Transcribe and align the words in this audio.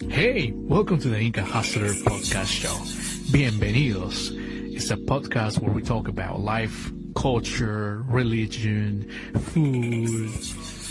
Hey, 0.00 0.52
welcome 0.54 0.98
to 0.98 1.08
the 1.08 1.18
Inca 1.18 1.42
Hustler 1.42 1.88
Podcast 1.88 2.48
Show. 2.48 2.74
Bienvenidos. 3.32 4.30
It's 4.74 4.90
a 4.90 4.96
podcast 4.96 5.58
where 5.58 5.72
we 5.72 5.80
talk 5.80 6.06
about 6.08 6.40
life, 6.40 6.92
culture, 7.14 8.04
religion, 8.06 9.10
food, 9.52 10.30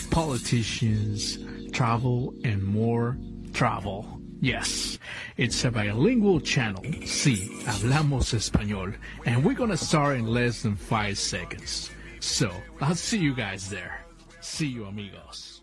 politicians, 0.09 1.37
travel, 1.71 2.33
and 2.43 2.63
more 2.63 3.15
travel. 3.53 4.19
Yes, 4.41 4.97
it's 5.37 5.63
a 5.63 5.71
bilingual 5.71 6.39
channel. 6.41 6.81
Sí, 7.05 7.47
hablamos 7.63 8.33
español. 8.33 8.95
And 9.27 9.45
we're 9.45 9.53
gonna 9.53 9.77
start 9.77 10.17
in 10.17 10.25
less 10.25 10.63
than 10.63 10.75
five 10.75 11.19
seconds. 11.19 11.91
So, 12.21 12.51
I'll 12.81 12.95
see 12.95 13.19
you 13.19 13.35
guys 13.35 13.69
there. 13.69 14.03
See 14.41 14.67
you, 14.67 14.85
amigos. 14.85 15.54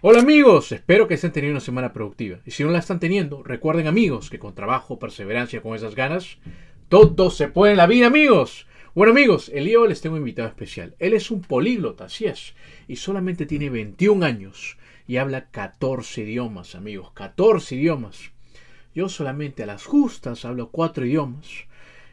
Hola 0.00 0.20
amigos, 0.20 0.70
espero 0.70 1.08
que 1.08 1.14
estén 1.14 1.32
teniendo 1.32 1.56
una 1.56 1.60
semana 1.60 1.92
productiva. 1.92 2.38
Y 2.46 2.52
si 2.52 2.62
no 2.62 2.70
la 2.70 2.78
están 2.78 3.00
teniendo, 3.00 3.42
recuerden 3.42 3.88
amigos 3.88 4.30
que 4.30 4.38
con 4.38 4.54
trabajo, 4.54 5.00
perseverancia, 5.00 5.60
con 5.60 5.74
esas 5.74 5.96
ganas, 5.96 6.38
todo 6.88 7.30
se 7.30 7.48
puede 7.48 7.72
en 7.72 7.78
la 7.78 7.88
vida 7.88 8.06
amigos. 8.06 8.68
Bueno 8.94 9.10
amigos, 9.10 9.50
el 9.52 9.64
día 9.64 9.72
de 9.72 9.78
hoy 9.78 9.88
les 9.88 10.00
tengo 10.00 10.14
un 10.14 10.20
invitado 10.20 10.46
especial. 10.46 10.94
Él 11.00 11.14
es 11.14 11.32
un 11.32 11.40
políglota, 11.40 12.04
así 12.04 12.26
es, 12.26 12.54
y 12.86 12.94
solamente 12.94 13.44
tiene 13.44 13.70
21 13.70 14.24
años 14.24 14.78
y 15.08 15.16
habla 15.16 15.50
14 15.50 16.22
idiomas 16.22 16.76
amigos, 16.76 17.10
14 17.14 17.74
idiomas. 17.74 18.30
Yo 18.94 19.08
solamente 19.08 19.64
a 19.64 19.66
las 19.66 19.84
justas 19.84 20.44
hablo 20.44 20.70
4 20.70 21.06
idiomas 21.06 21.48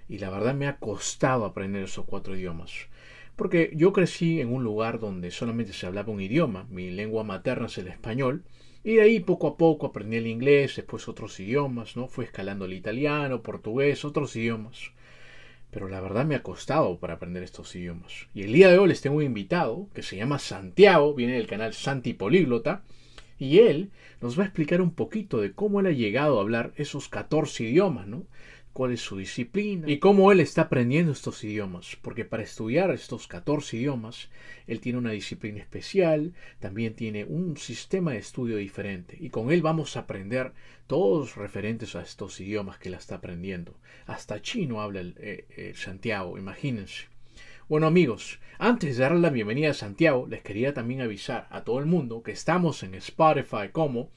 y 0.09 0.17
la 0.17 0.31
verdad 0.31 0.55
me 0.55 0.67
ha 0.67 0.77
costado 0.77 1.45
aprender 1.45 1.83
esos 1.83 2.05
4 2.05 2.35
idiomas. 2.35 2.71
Porque 3.35 3.71
yo 3.75 3.91
crecí 3.91 4.39
en 4.39 4.53
un 4.53 4.63
lugar 4.63 4.99
donde 4.99 5.31
solamente 5.31 5.73
se 5.73 5.85
hablaba 5.85 6.13
un 6.13 6.21
idioma, 6.21 6.67
mi 6.69 6.89
lengua 6.89 7.23
materna 7.23 7.67
es 7.67 7.77
el 7.77 7.87
español, 7.87 8.43
y 8.83 8.95
de 8.95 9.01
ahí 9.01 9.19
poco 9.19 9.47
a 9.47 9.57
poco 9.57 9.87
aprendí 9.87 10.17
el 10.17 10.27
inglés, 10.27 10.75
después 10.75 11.07
otros 11.09 11.39
idiomas, 11.39 11.97
¿no? 11.97 12.07
Fui 12.07 12.25
escalando 12.25 12.65
el 12.65 12.73
italiano, 12.73 13.41
portugués, 13.41 14.05
otros 14.05 14.35
idiomas. 14.35 14.91
Pero 15.71 15.89
la 15.89 15.99
verdad 15.99 16.23
me 16.23 16.35
ha 16.35 16.43
costado 16.43 16.99
para 16.99 17.15
aprender 17.15 17.43
estos 17.43 17.75
idiomas. 17.75 18.27
Y 18.33 18.43
el 18.43 18.53
día 18.53 18.69
de 18.69 18.77
hoy 18.77 18.87
les 18.87 19.01
tengo 19.01 19.17
un 19.17 19.23
invitado 19.23 19.89
que 19.93 20.03
se 20.03 20.15
llama 20.15 20.39
Santiago, 20.39 21.13
viene 21.13 21.33
del 21.33 21.47
canal 21.47 21.73
Santi 21.73 22.13
Políglota, 22.13 22.83
y 23.37 23.59
él 23.59 23.91
nos 24.21 24.39
va 24.39 24.43
a 24.43 24.45
explicar 24.45 24.81
un 24.81 24.91
poquito 24.91 25.41
de 25.41 25.51
cómo 25.51 25.81
él 25.81 25.87
ha 25.87 25.91
llegado 25.91 26.37
a 26.37 26.41
hablar 26.41 26.71
esos 26.77 27.09
14 27.09 27.63
idiomas, 27.65 28.07
¿no? 28.07 28.23
Cuál 28.75 28.91
es 28.91 28.99
su 28.99 29.15
disciplina 29.15 29.89
y 29.89 29.99
cómo 29.99 30.33
él 30.33 30.41
está 30.41 30.63
aprendiendo 30.63 31.13
estos 31.13 31.41
idiomas, 31.45 31.95
porque 32.01 32.25
para 32.25 32.43
estudiar 32.43 32.91
estos 32.91 33.25
14 33.25 33.77
idiomas, 33.77 34.27
él 34.67 34.81
tiene 34.81 34.97
una 34.97 35.11
disciplina 35.11 35.61
especial, 35.61 36.33
también 36.59 36.93
tiene 36.93 37.23
un 37.23 37.55
sistema 37.55 38.11
de 38.11 38.17
estudio 38.17 38.57
diferente, 38.57 39.15
y 39.17 39.29
con 39.29 39.49
él 39.53 39.61
vamos 39.61 39.95
a 39.95 40.01
aprender 40.01 40.51
todos 40.87 41.37
referentes 41.37 41.95
a 41.95 42.01
estos 42.01 42.41
idiomas 42.41 42.77
que 42.77 42.89
él 42.89 42.95
está 42.95 43.15
aprendiendo. 43.15 43.79
Hasta 44.07 44.41
chino 44.41 44.81
habla 44.81 44.99
el, 44.99 45.15
eh, 45.19 45.45
eh, 45.55 45.71
Santiago, 45.73 46.37
imagínense. 46.37 47.05
Bueno 47.69 47.87
amigos, 47.87 48.41
antes 48.59 48.97
de 48.97 49.03
darle 49.03 49.21
la 49.21 49.29
bienvenida 49.29 49.69
a 49.69 49.73
Santiago, 49.73 50.27
les 50.27 50.41
quería 50.41 50.73
también 50.73 50.99
avisar 50.99 51.47
a 51.49 51.63
todo 51.63 51.79
el 51.79 51.85
mundo 51.85 52.23
que 52.23 52.33
estamos 52.33 52.83
en 52.83 52.95
Spotify 52.95 53.69
como 53.71 54.09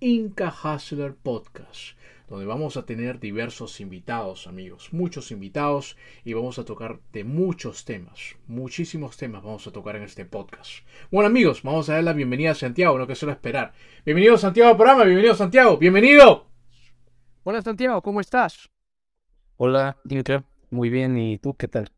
Inca 0.00 0.48
Hustler 0.48 1.14
Podcast 1.14 2.00
donde 2.30 2.46
vamos 2.46 2.76
a 2.76 2.86
tener 2.86 3.18
diversos 3.18 3.80
invitados, 3.80 4.46
amigos, 4.46 4.92
muchos 4.92 5.32
invitados 5.32 5.96
y 6.24 6.32
vamos 6.32 6.60
a 6.60 6.64
tocar 6.64 7.00
de 7.12 7.24
muchos 7.24 7.84
temas, 7.84 8.36
muchísimos 8.46 9.16
temas 9.16 9.42
vamos 9.42 9.66
a 9.66 9.72
tocar 9.72 9.96
en 9.96 10.04
este 10.04 10.24
podcast. 10.24 10.86
Bueno, 11.10 11.26
amigos, 11.26 11.64
vamos 11.64 11.88
a 11.88 11.94
dar 11.94 12.04
la 12.04 12.12
bienvenida 12.12 12.52
a 12.52 12.54
Santiago, 12.54 12.96
no 12.96 13.08
que 13.08 13.16
suelo 13.16 13.32
esperar. 13.32 13.72
Bienvenido 14.06 14.38
Santiago 14.38 14.70
al 14.70 14.76
programa, 14.76 15.02
bienvenido 15.02 15.34
Santiago, 15.34 15.76
bienvenido. 15.76 16.46
Hola 17.42 17.62
Santiago, 17.62 18.00
¿cómo 18.00 18.20
estás? 18.20 18.70
Hola, 19.56 19.96
Dimitri, 20.04 20.38
muy 20.70 20.88
bien, 20.88 21.18
¿y 21.18 21.38
tú 21.38 21.56
qué 21.56 21.66
tal? 21.66 21.90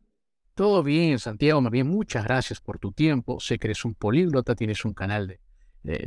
Todo 0.55 0.81
bien, 0.81 1.19
Santiago, 1.19 1.61
más 1.61 1.71
bien 1.71 1.87
muchas 1.87 2.23
gracias 2.23 2.59
por 2.59 2.79
tu 2.79 2.91
tiempo. 2.91 3.39
Sé 3.39 3.59
que 3.59 3.67
eres 3.67 3.85
un 3.85 3.93
políglota, 3.93 4.55
tienes 4.55 4.83
un 4.83 4.93
canal 4.93 5.27
de 5.27 5.39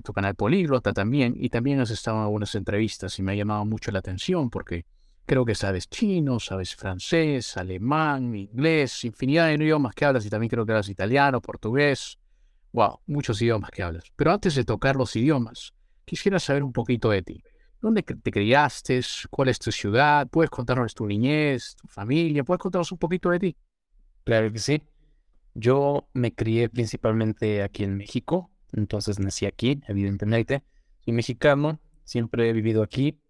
tu 0.02 0.12
canal 0.12 0.34
Políglota 0.34 0.92
también, 0.92 1.34
y 1.36 1.50
también 1.50 1.80
has 1.80 1.90
estado 1.90 2.18
en 2.18 2.22
algunas 2.24 2.54
entrevistas 2.54 3.18
y 3.18 3.22
me 3.22 3.32
ha 3.32 3.34
llamado 3.34 3.64
mucho 3.64 3.90
la 3.90 3.98
atención 3.98 4.48
porque 4.50 4.84
creo 5.26 5.44
que 5.44 5.54
sabes 5.54 5.88
chino, 5.88 6.40
sabes 6.40 6.74
francés, 6.74 7.56
alemán, 7.56 8.34
inglés, 8.34 9.04
infinidad 9.04 9.48
de 9.48 9.54
idiomas 9.54 9.94
que 9.94 10.04
hablas 10.04 10.24
y 10.24 10.30
también 10.30 10.48
creo 10.48 10.64
que 10.64 10.72
hablas 10.72 10.88
italiano, 10.88 11.40
portugués. 11.40 12.18
Wow, 12.72 13.00
muchos 13.06 13.40
idiomas 13.42 13.70
que 13.70 13.82
hablas. 13.82 14.04
Pero 14.16 14.32
antes 14.32 14.54
de 14.54 14.64
tocar 14.64 14.96
los 14.96 15.14
idiomas, 15.16 15.72
quisiera 16.04 16.38
saber 16.38 16.62
un 16.62 16.72
poquito 16.72 17.10
de 17.10 17.22
ti. 17.22 17.42
¿Dónde 17.80 18.02
te 18.02 18.30
criaste? 18.30 19.00
¿Cuál 19.30 19.48
es 19.48 19.58
tu 19.58 19.70
ciudad? 19.70 20.26
¿Puedes 20.28 20.50
contarnos 20.50 20.94
tu 20.94 21.06
niñez, 21.06 21.76
tu 21.76 21.86
familia? 21.88 22.44
¿Puedes 22.44 22.60
contarnos 22.60 22.90
un 22.92 22.98
poquito 22.98 23.30
de 23.30 23.38
ti? 23.38 23.56
Claro 24.24 24.50
que 24.52 24.58
sí. 24.58 24.82
Yo 25.54 26.08
me 26.12 26.34
crié 26.34 26.68
principalmente 26.68 27.62
aquí 27.62 27.84
en 27.84 27.96
México, 27.96 28.50
entonces 28.76 29.18
nací 29.18 29.46
aquí, 29.46 29.80
evidentemente. 29.88 30.62
Soy 31.04 31.12
mexicano, 31.14 31.80
siempre 32.04 32.48
he 32.48 32.52
vivido 32.52 32.82
aquí. 32.82 33.20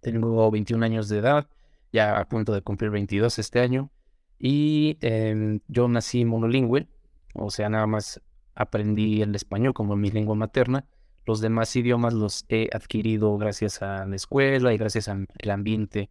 Tengo 0.00 0.50
21 0.50 0.84
años 0.84 1.08
de 1.08 1.18
edad, 1.18 1.48
ya 1.92 2.18
a 2.18 2.28
punto 2.28 2.52
de 2.52 2.62
cumplir 2.62 2.90
22 2.90 3.38
este 3.38 3.60
año. 3.60 3.90
Y 4.38 4.98
em, 5.00 5.60
yo 5.68 5.88
nací 5.88 6.24
monolingüe, 6.24 6.88
o 7.34 7.50
sea, 7.50 7.68
nada 7.68 7.86
más 7.86 8.20
aprendí 8.54 9.22
el 9.22 9.34
español 9.34 9.74
como 9.74 9.96
mi 9.96 10.10
lengua 10.10 10.34
materna. 10.34 10.86
Los 11.26 11.40
demás 11.40 11.74
idiomas 11.74 12.12
los 12.12 12.44
he 12.48 12.68
adquirido 12.72 13.36
gracias 13.38 13.80
a 13.80 14.04
la 14.04 14.16
escuela 14.16 14.74
y 14.74 14.76
gracias 14.76 15.08
al 15.08 15.26
ambiente, 15.50 16.10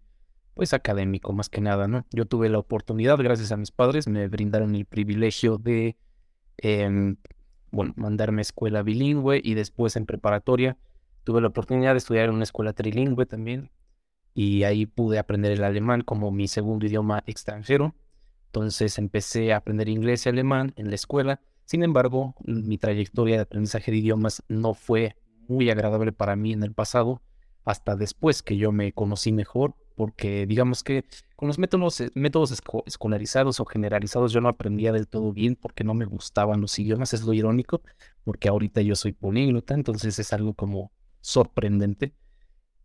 pues 0.56 0.74
académico 0.74 1.34
más 1.34 1.50
que 1.50 1.62
nada, 1.62 1.88
¿no? 1.88 2.06
Yo 2.12 2.26
tuve 2.26 2.50
la 2.50 2.58
oportunidad, 2.58 3.18
gracias 3.20 3.52
a 3.52 3.58
mis 3.58 3.72
padres, 3.72 4.08
me 4.08 4.28
brindaron 4.28 4.74
el 4.74 4.86
privilegio 4.86 5.58
de 5.60 5.98
em, 6.58 7.18
bueno, 7.74 7.94
mandarme 7.98 8.42
a 8.42 8.44
escuela 8.44 8.84
bilingüe 8.84 9.42
y 9.44 9.56
después 9.56 9.96
en 9.96 10.06
preparatoria 10.06 10.78
tuve 11.24 11.42
la 11.42 11.48
oportunidad 11.48 11.94
de 11.94 11.98
estudiar 11.98 12.30
en 12.30 12.36
una 12.36 12.44
escuela 12.44 12.72
trilingüe 12.72 13.26
también 13.26 13.72
y 14.36 14.64
ahí 14.64 14.86
pude 14.86 15.18
aprender 15.18 15.52
el 15.52 15.64
alemán 15.64 16.02
como 16.02 16.32
mi 16.32 16.48
segundo 16.48 16.86
idioma 16.86 17.24
extranjero. 17.26 17.96
Entonces 18.46 19.00
empecé 19.00 19.54
a 19.54 19.58
aprender 19.58 19.90
inglés 19.90 20.26
y 20.26 20.30
alemán 20.30 20.74
en 20.76 20.90
la 20.90 20.96
escuela. 20.96 21.42
Sin 21.66 21.82
embargo, 21.82 22.36
mi 22.46 22.78
trayectoria 22.78 23.38
de 23.38 23.42
aprendizaje 23.42 23.92
de 23.92 23.98
idiomas 23.98 24.44
no 24.48 24.76
fue 24.76 25.16
muy 25.48 25.72
agradable 25.72 26.12
para 26.12 26.36
mí 26.36 26.54
en 26.54 26.62
el 26.62 26.74
pasado 26.74 27.24
hasta 27.66 27.96
después 27.96 28.44
que 28.44 28.58
yo 28.58 28.72
me 28.72 28.92
conocí 28.92 29.32
mejor 29.32 29.76
porque 29.96 30.46
digamos 30.46 30.84
que 30.84 31.06
con 31.36 31.48
los 31.48 31.60
métodos, 31.60 32.00
eh, 32.02 32.12
métodos 32.16 32.62
escolarizados 32.86 33.60
o 33.60 33.66
generalizados 33.66 34.32
yo 34.32 34.42
no 34.42 34.50
aprendía 34.50 34.92
del 34.92 35.08
todo 35.08 35.34
bien 35.34 35.56
porque 35.56 35.84
no 35.84 35.94
me 35.94 36.06
gustaban 36.06 36.62
los 36.62 36.78
idiomas, 36.80 37.14
es 37.14 37.24
lo 37.24 37.34
irónico, 37.34 37.82
porque 38.24 38.50
ahorita 38.50 38.82
yo 38.82 38.96
soy 38.96 39.12
políglota, 39.12 39.74
entonces 39.74 40.18
es 40.20 40.34
algo 40.34 40.54
como 40.54 40.92
sorprendente. 41.22 42.14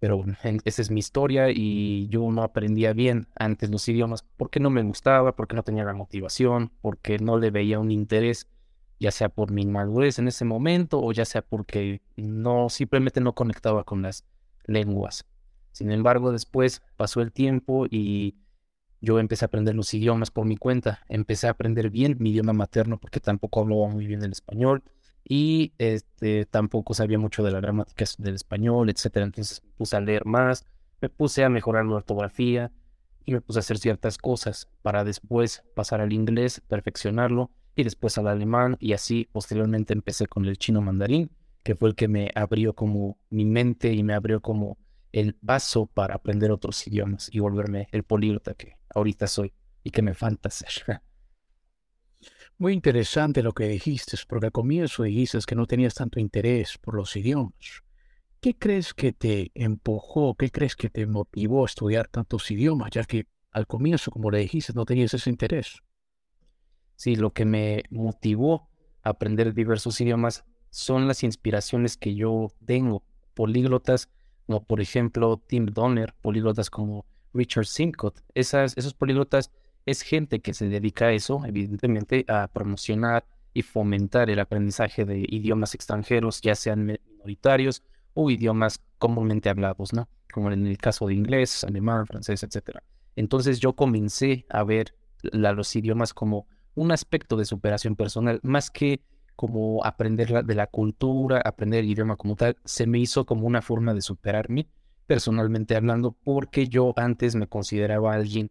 Pero 0.00 0.18
bueno, 0.18 0.36
esa 0.64 0.82
es 0.82 0.90
mi 0.90 1.00
historia 1.00 1.50
y 1.50 2.08
yo 2.08 2.30
no 2.30 2.42
aprendía 2.42 2.92
bien 2.92 3.26
antes 3.36 3.68
los 3.70 3.88
idiomas 3.88 4.24
porque 4.36 4.60
no 4.60 4.70
me 4.70 4.82
gustaba, 4.82 5.34
porque 5.34 5.56
no 5.56 5.64
tenía 5.64 5.84
la 5.84 5.92
motivación, 5.92 6.72
porque 6.80 7.18
no 7.18 7.38
le 7.38 7.50
veía 7.50 7.80
un 7.80 7.90
interés, 7.90 8.48
ya 9.00 9.10
sea 9.10 9.28
por 9.28 9.50
mi 9.50 9.62
inmadurez 9.62 10.18
en 10.18 10.28
ese 10.28 10.44
momento 10.44 11.00
o 11.00 11.12
ya 11.12 11.24
sea 11.24 11.42
porque 11.42 12.00
no 12.16 12.68
simplemente 12.68 13.20
no 13.20 13.34
conectaba 13.34 13.84
con 13.84 14.02
las 14.02 14.24
lenguas. 14.66 15.26
Sin 15.78 15.92
embargo, 15.92 16.32
después 16.32 16.82
pasó 16.96 17.20
el 17.20 17.30
tiempo 17.30 17.86
y 17.88 18.34
yo 19.00 19.20
empecé 19.20 19.44
a 19.44 19.46
aprender 19.46 19.76
los 19.76 19.94
idiomas 19.94 20.32
por 20.32 20.44
mi 20.44 20.56
cuenta. 20.56 21.04
Empecé 21.08 21.46
a 21.46 21.50
aprender 21.50 21.88
bien 21.88 22.16
mi 22.18 22.30
idioma 22.30 22.52
materno 22.52 22.98
porque 22.98 23.20
tampoco 23.20 23.60
hablaba 23.60 23.86
muy 23.86 24.04
bien 24.04 24.24
el 24.24 24.32
español 24.32 24.82
y 25.22 25.74
este, 25.78 26.46
tampoco 26.46 26.94
sabía 26.94 27.16
mucho 27.20 27.44
de 27.44 27.52
la 27.52 27.60
gramática 27.60 28.04
del 28.18 28.34
español, 28.34 28.90
etc. 28.90 29.18
Entonces 29.18 29.62
puse 29.76 29.96
a 29.96 30.00
leer 30.00 30.26
más, 30.26 30.66
me 31.00 31.10
puse 31.10 31.44
a 31.44 31.48
mejorar 31.48 31.86
la 31.86 31.94
ortografía 31.94 32.72
y 33.24 33.30
me 33.30 33.40
puse 33.40 33.60
a 33.60 33.62
hacer 33.62 33.78
ciertas 33.78 34.18
cosas 34.18 34.68
para 34.82 35.04
después 35.04 35.62
pasar 35.76 36.00
al 36.00 36.12
inglés, 36.12 36.60
perfeccionarlo 36.66 37.52
y 37.76 37.84
después 37.84 38.18
al 38.18 38.26
alemán 38.26 38.76
y 38.80 38.94
así 38.94 39.28
posteriormente 39.30 39.92
empecé 39.92 40.26
con 40.26 40.44
el 40.44 40.58
chino 40.58 40.82
mandarín, 40.82 41.30
que 41.62 41.76
fue 41.76 41.90
el 41.90 41.94
que 41.94 42.08
me 42.08 42.32
abrió 42.34 42.74
como 42.74 43.16
mi 43.30 43.44
mente 43.44 43.92
y 43.92 44.02
me 44.02 44.14
abrió 44.14 44.40
como 44.40 44.76
el 45.12 45.34
paso 45.34 45.86
para 45.86 46.14
aprender 46.14 46.50
otros 46.50 46.86
idiomas 46.86 47.28
y 47.32 47.38
volverme 47.38 47.88
el 47.92 48.04
políglota 48.04 48.54
que 48.54 48.76
ahorita 48.94 49.26
soy 49.26 49.52
y 49.82 49.90
que 49.90 50.02
me 50.02 50.14
falta 50.14 50.50
ser. 50.50 51.02
Muy 52.58 52.72
interesante 52.72 53.42
lo 53.42 53.52
que 53.52 53.68
dijiste, 53.68 54.16
porque 54.28 54.46
al 54.46 54.52
comienzo 54.52 55.04
dijiste 55.04 55.38
que 55.46 55.54
no 55.54 55.66
tenías 55.66 55.94
tanto 55.94 56.18
interés 56.18 56.76
por 56.78 56.94
los 56.94 57.14
idiomas. 57.16 57.82
¿Qué 58.40 58.56
crees 58.56 58.94
que 58.94 59.12
te 59.12 59.50
empujó, 59.54 60.34
qué 60.34 60.50
crees 60.50 60.76
que 60.76 60.90
te 60.90 61.06
motivó 61.06 61.62
a 61.62 61.66
estudiar 61.66 62.08
tantos 62.08 62.50
idiomas, 62.50 62.90
ya 62.90 63.04
que 63.04 63.26
al 63.50 63.66
comienzo, 63.66 64.10
como 64.10 64.30
le 64.30 64.38
dijiste, 64.38 64.72
no 64.74 64.84
tenías 64.84 65.14
ese 65.14 65.30
interés? 65.30 65.82
Sí, 66.96 67.16
lo 67.16 67.32
que 67.32 67.44
me 67.44 67.84
motivó 67.90 68.68
a 69.02 69.10
aprender 69.10 69.54
diversos 69.54 70.00
idiomas 70.00 70.44
son 70.70 71.08
las 71.08 71.22
inspiraciones 71.22 71.96
que 71.96 72.14
yo 72.14 72.48
tengo 72.64 73.04
políglotas 73.34 74.08
como 74.48 74.64
por 74.64 74.80
ejemplo 74.80 75.42
Tim 75.46 75.66
Donner, 75.66 76.14
políglotas 76.22 76.70
como 76.70 77.04
Richard 77.34 77.66
Simcott. 77.66 78.22
Esas, 78.32 78.74
esos 78.78 78.94
políglotas 78.94 79.50
es 79.84 80.00
gente 80.00 80.40
que 80.40 80.54
se 80.54 80.70
dedica 80.70 81.08
a 81.08 81.12
eso, 81.12 81.42
evidentemente, 81.44 82.24
a 82.28 82.48
promocionar 82.48 83.26
y 83.52 83.60
fomentar 83.60 84.30
el 84.30 84.40
aprendizaje 84.40 85.04
de 85.04 85.18
idiomas 85.28 85.74
extranjeros, 85.74 86.40
ya 86.40 86.54
sean 86.54 86.86
minoritarios 86.86 87.82
o 88.14 88.30
idiomas 88.30 88.80
comúnmente 88.98 89.50
hablados, 89.50 89.92
¿no? 89.92 90.08
Como 90.32 90.50
en 90.50 90.66
el 90.66 90.78
caso 90.78 91.08
de 91.08 91.14
inglés, 91.14 91.62
alemán, 91.64 92.06
francés, 92.06 92.42
etc. 92.42 92.78
Entonces 93.16 93.60
yo 93.60 93.74
comencé 93.74 94.46
a 94.48 94.64
ver 94.64 94.94
los 95.20 95.76
idiomas 95.76 96.14
como 96.14 96.46
un 96.74 96.90
aspecto 96.90 97.36
de 97.36 97.44
superación 97.44 97.96
personal, 97.96 98.40
más 98.42 98.70
que 98.70 99.02
como 99.38 99.84
aprender 99.84 100.44
de 100.44 100.54
la 100.56 100.66
cultura, 100.66 101.40
aprender 101.44 101.84
el 101.84 101.90
idioma 101.90 102.16
como 102.16 102.34
tal, 102.34 102.56
se 102.64 102.88
me 102.88 102.98
hizo 102.98 103.24
como 103.24 103.46
una 103.46 103.62
forma 103.62 103.94
de 103.94 104.02
superarme 104.02 104.66
personalmente 105.06 105.76
hablando, 105.76 106.10
porque 106.10 106.66
yo 106.66 106.92
antes 106.96 107.36
me 107.36 107.46
consideraba 107.46 108.14
alguien, 108.14 108.50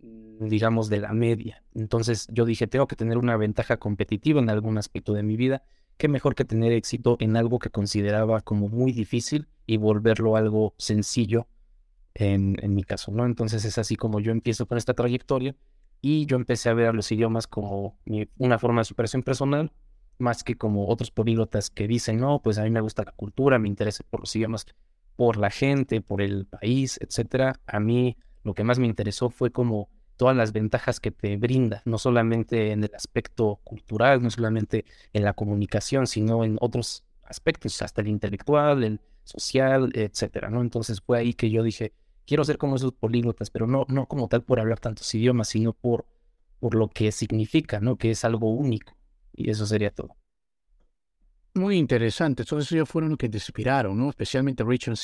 mm, 0.00 0.48
digamos, 0.48 0.90
de 0.90 1.00
la 1.00 1.14
media. 1.14 1.64
Entonces 1.74 2.28
yo 2.30 2.44
dije, 2.44 2.66
tengo 2.66 2.86
que 2.86 2.96
tener 2.96 3.16
una 3.16 3.38
ventaja 3.38 3.78
competitiva 3.78 4.38
en 4.38 4.50
algún 4.50 4.76
aspecto 4.76 5.14
de 5.14 5.22
mi 5.22 5.38
vida, 5.38 5.62
qué 5.96 6.06
mejor 6.06 6.34
que 6.34 6.44
tener 6.44 6.70
éxito 6.72 7.16
en 7.18 7.34
algo 7.38 7.58
que 7.58 7.70
consideraba 7.70 8.42
como 8.42 8.68
muy 8.68 8.92
difícil 8.92 9.48
y 9.64 9.78
volverlo 9.78 10.36
algo 10.36 10.74
sencillo 10.76 11.46
en, 12.12 12.56
en 12.60 12.74
mi 12.74 12.84
caso, 12.84 13.10
¿no? 13.10 13.24
Entonces 13.24 13.64
es 13.64 13.78
así 13.78 13.96
como 13.96 14.20
yo 14.20 14.32
empiezo 14.32 14.66
con 14.66 14.76
esta 14.76 14.92
trayectoria 14.92 15.56
y 16.02 16.26
yo 16.26 16.36
empecé 16.36 16.68
a 16.68 16.74
ver 16.74 16.94
los 16.94 17.10
idiomas 17.10 17.46
como 17.46 17.98
una 18.36 18.58
forma 18.58 18.82
de 18.82 18.84
superación 18.84 19.22
personal, 19.22 19.72
más 20.18 20.44
que 20.44 20.56
como 20.56 20.88
otros 20.88 21.10
políglotas 21.10 21.70
que 21.70 21.86
dicen, 21.86 22.18
no, 22.18 22.40
pues 22.42 22.58
a 22.58 22.64
mí 22.64 22.70
me 22.70 22.80
gusta 22.80 23.04
la 23.04 23.12
cultura, 23.12 23.58
me 23.58 23.68
interesa 23.68 24.04
por 24.08 24.20
los 24.20 24.34
idiomas, 24.36 24.66
por 25.16 25.36
la 25.36 25.50
gente, 25.50 26.00
por 26.00 26.22
el 26.22 26.46
país, 26.46 26.98
etcétera. 27.00 27.60
A 27.66 27.80
mí 27.80 28.16
lo 28.44 28.54
que 28.54 28.64
más 28.64 28.78
me 28.78 28.86
interesó 28.86 29.30
fue 29.30 29.50
como 29.50 29.88
todas 30.16 30.36
las 30.36 30.52
ventajas 30.52 31.00
que 31.00 31.10
te 31.10 31.36
brinda, 31.36 31.82
no 31.84 31.98
solamente 31.98 32.72
en 32.72 32.84
el 32.84 32.94
aspecto 32.94 33.60
cultural, 33.64 34.22
no 34.22 34.30
solamente 34.30 34.84
en 35.12 35.24
la 35.24 35.34
comunicación, 35.34 36.06
sino 36.06 36.44
en 36.44 36.56
otros 36.60 37.04
aspectos, 37.22 37.82
hasta 37.82 38.00
el 38.00 38.08
intelectual, 38.08 38.84
el 38.84 39.00
social, 39.24 39.90
etcétera, 39.94 40.48
¿no? 40.48 40.60
Entonces 40.60 41.00
fue 41.00 41.18
ahí 41.18 41.34
que 41.34 41.50
yo 41.50 41.62
dije, 41.62 41.92
quiero 42.26 42.44
ser 42.44 42.58
como 42.58 42.76
esos 42.76 42.92
políglotas, 42.92 43.50
pero 43.50 43.66
no, 43.66 43.84
no 43.88 44.06
como 44.06 44.28
tal 44.28 44.42
por 44.42 44.60
hablar 44.60 44.80
tantos 44.80 45.12
idiomas, 45.14 45.48
sino 45.48 45.72
por, 45.72 46.06
por 46.60 46.74
lo 46.74 46.88
que 46.88 47.12
significa, 47.12 47.80
¿no? 47.80 47.96
Que 47.96 48.10
es 48.10 48.24
algo 48.24 48.50
único. 48.50 48.96
Y 49.36 49.50
eso 49.50 49.66
sería 49.66 49.90
todo. 49.90 50.16
Muy 51.54 51.76
interesante. 51.78 52.44
Todos 52.44 52.70
ellos 52.72 52.88
fueron 52.88 53.10
los 53.10 53.18
que 53.18 53.30
te 53.30 53.38
inspiraron, 53.38 53.96
¿no? 53.96 54.10
Especialmente 54.10 54.62
Richard, 54.62 54.96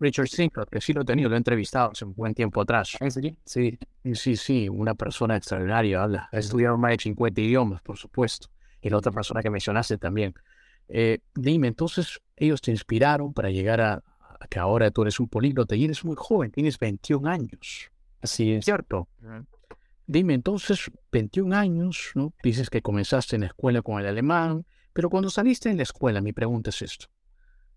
Richard 0.00 0.28
Sinclair, 0.28 0.66
que 0.70 0.80
sí 0.80 0.94
lo 0.94 1.02
he 1.02 1.04
tenido, 1.04 1.28
lo 1.28 1.34
he 1.34 1.38
entrevistado 1.38 1.90
hace 1.90 2.06
un 2.06 2.14
buen 2.14 2.32
tiempo 2.32 2.62
atrás. 2.62 2.96
¿En 2.98 3.10
serio? 3.10 3.36
Sí, 3.44 3.78
sí, 4.14 4.36
sí, 4.36 4.68
una 4.70 4.94
persona 4.94 5.36
extraordinaria. 5.36 6.02
Habla. 6.02 6.28
Ha 6.32 6.38
estudiado 6.38 6.78
más 6.78 6.92
de 6.92 6.98
50 7.02 7.40
idiomas, 7.42 7.82
por 7.82 7.98
supuesto. 7.98 8.48
Y 8.80 8.88
la 8.88 8.96
otra 8.96 9.12
persona 9.12 9.42
que 9.42 9.50
mencionaste 9.50 9.98
también. 9.98 10.34
Eh, 10.88 11.18
dime, 11.34 11.68
entonces, 11.68 12.20
ellos 12.36 12.62
te 12.62 12.70
inspiraron 12.70 13.34
para 13.34 13.50
llegar 13.50 13.80
a, 13.82 14.02
que 14.48 14.58
ahora 14.58 14.90
tú 14.90 15.02
eres 15.02 15.20
un 15.20 15.28
políglota 15.28 15.76
y 15.76 15.84
eres 15.84 16.04
muy 16.04 16.16
joven, 16.16 16.50
tienes 16.50 16.78
21 16.78 17.28
años. 17.28 17.90
Así 18.22 18.52
es. 18.52 18.64
¿Cierto? 18.64 19.08
Dime, 20.06 20.34
entonces, 20.34 20.90
21 21.12 21.54
años, 21.56 22.10
¿no? 22.14 22.34
Dices 22.42 22.70
que 22.70 22.82
comenzaste 22.82 23.36
en 23.36 23.42
la 23.42 23.48
escuela 23.48 23.82
con 23.82 24.00
el 24.00 24.06
alemán, 24.06 24.66
pero 24.92 25.08
cuando 25.08 25.30
saliste 25.30 25.70
en 25.70 25.76
la 25.76 25.84
escuela, 25.84 26.20
mi 26.20 26.32
pregunta 26.32 26.70
es 26.70 26.82
esto. 26.82 27.06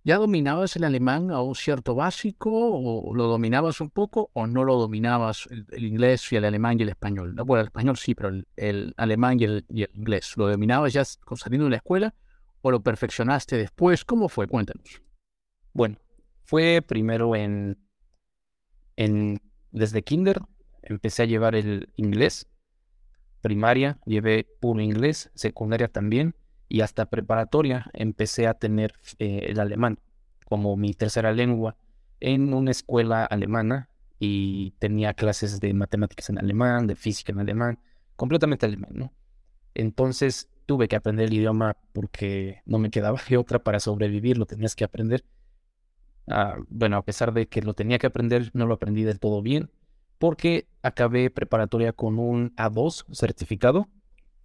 ¿Ya 0.04 0.18
dominabas 0.18 0.75
el 0.75 0.83
alemán 0.83 1.31
a 1.31 1.42
un 1.42 1.56
cierto 1.56 1.95
básico 1.95 2.51
o 2.54 3.16
lo 3.16 3.25
dominabas 3.25 3.81
un 3.81 3.89
poco 3.89 4.30
o 4.33 4.45
no 4.45 4.63
lo 4.63 4.75
dominabas 4.75 5.48
el, 5.50 5.83
inglés 5.83 6.31
y 6.31 6.36
el 6.36 6.45
alemán 6.45 6.80
y 6.80 6.83
el 6.83 6.89
español? 6.89 7.33
Bueno, 7.44 7.62
el 7.62 7.68
español 7.68 7.98
sí, 7.98 8.13
pero 8.13 8.30
el, 8.56 8.94
alemán 8.98 9.39
y 9.39 9.45
el, 9.45 9.66
inglés. 9.69 10.33
¿Lo 10.38 10.48
dominabas 10.48 10.94
ya 10.94 11.04
saliendo 11.04 11.66
de 11.66 11.72
la 11.72 11.77
escuela 11.77 12.13
o 12.62 12.69
lo 12.69 12.83
perfeccionaste 12.83 13.57
después? 13.57 14.06
¿Cómo 14.06 14.30
fue? 14.30 14.48
Cuéntanos. 14.48 15.01
Bueno, 15.74 15.98
fue 16.44 16.83
primero 16.88 17.36
en 17.36 17.80
desde 19.72 20.04
kinder 20.04 20.39
empecé 20.85 21.23
a 21.23 21.25
llevar 21.25 21.55
el 21.55 21.89
inglés. 21.95 22.47
Primaria 23.41 23.99
llevé 24.05 24.47
puro 24.59 24.81
inglés, 24.81 25.31
secundaria 25.35 25.87
también 25.87 26.35
y 26.67 26.81
hasta 26.81 27.05
preparatoria 27.07 27.89
empecé 27.93 28.47
a 28.47 28.55
tener 28.55 28.93
eh, 29.19 29.47
el 29.49 29.59
alemán 29.59 29.99
como 30.45 30.75
mi 30.77 30.93
tercera 30.93 31.31
lengua 31.31 31.77
en 32.19 32.53
una 32.53 32.71
escuela 32.71 33.25
alemana 33.25 33.89
y 34.19 34.71
tenía 34.79 35.13
clases 35.13 35.59
de 35.59 35.73
matemáticas 35.73 36.29
en 36.29 36.39
alemán, 36.39 36.88
de 36.88 36.95
física 36.95 37.33
en 37.33 37.39
alemán, 37.39 37.79
completamente 38.15 38.65
alemán, 38.65 38.91
¿no? 38.93 39.13
Entonces 39.73 40.49
tuve 40.65 40.88
que 40.88 40.95
aprender 40.95 41.27
el 41.27 41.33
idioma 41.33 41.75
porque 41.93 42.61
no 42.65 42.79
me 42.79 42.89
quedaba 42.89 43.19
otra 43.38 43.59
para 43.59 43.79
sobrevivir, 43.79 44.38
lo 44.38 44.45
tenías 44.45 44.75
que 44.75 44.85
aprender. 44.85 45.25
Ah, 46.27 46.55
bueno, 46.69 46.97
a 46.97 47.03
pesar 47.03 47.33
de 47.33 47.47
que 47.47 47.61
lo 47.61 47.73
tenía 47.73 47.99
que 47.99 48.07
aprender, 48.07 48.49
no 48.53 48.65
lo 48.65 48.75
aprendí 48.75 49.03
del 49.03 49.19
todo 49.19 49.41
bien, 49.41 49.69
porque 50.17 50.67
acabé 50.81 51.29
preparatoria 51.29 51.94
con 51.94 52.19
un 52.19 52.56
A2 52.56 53.06
certificado, 53.13 53.88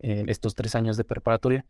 en 0.01 0.29
estos 0.29 0.55
tres 0.55 0.75
años 0.75 0.97
de 0.97 1.05
preparatoria. 1.05 1.67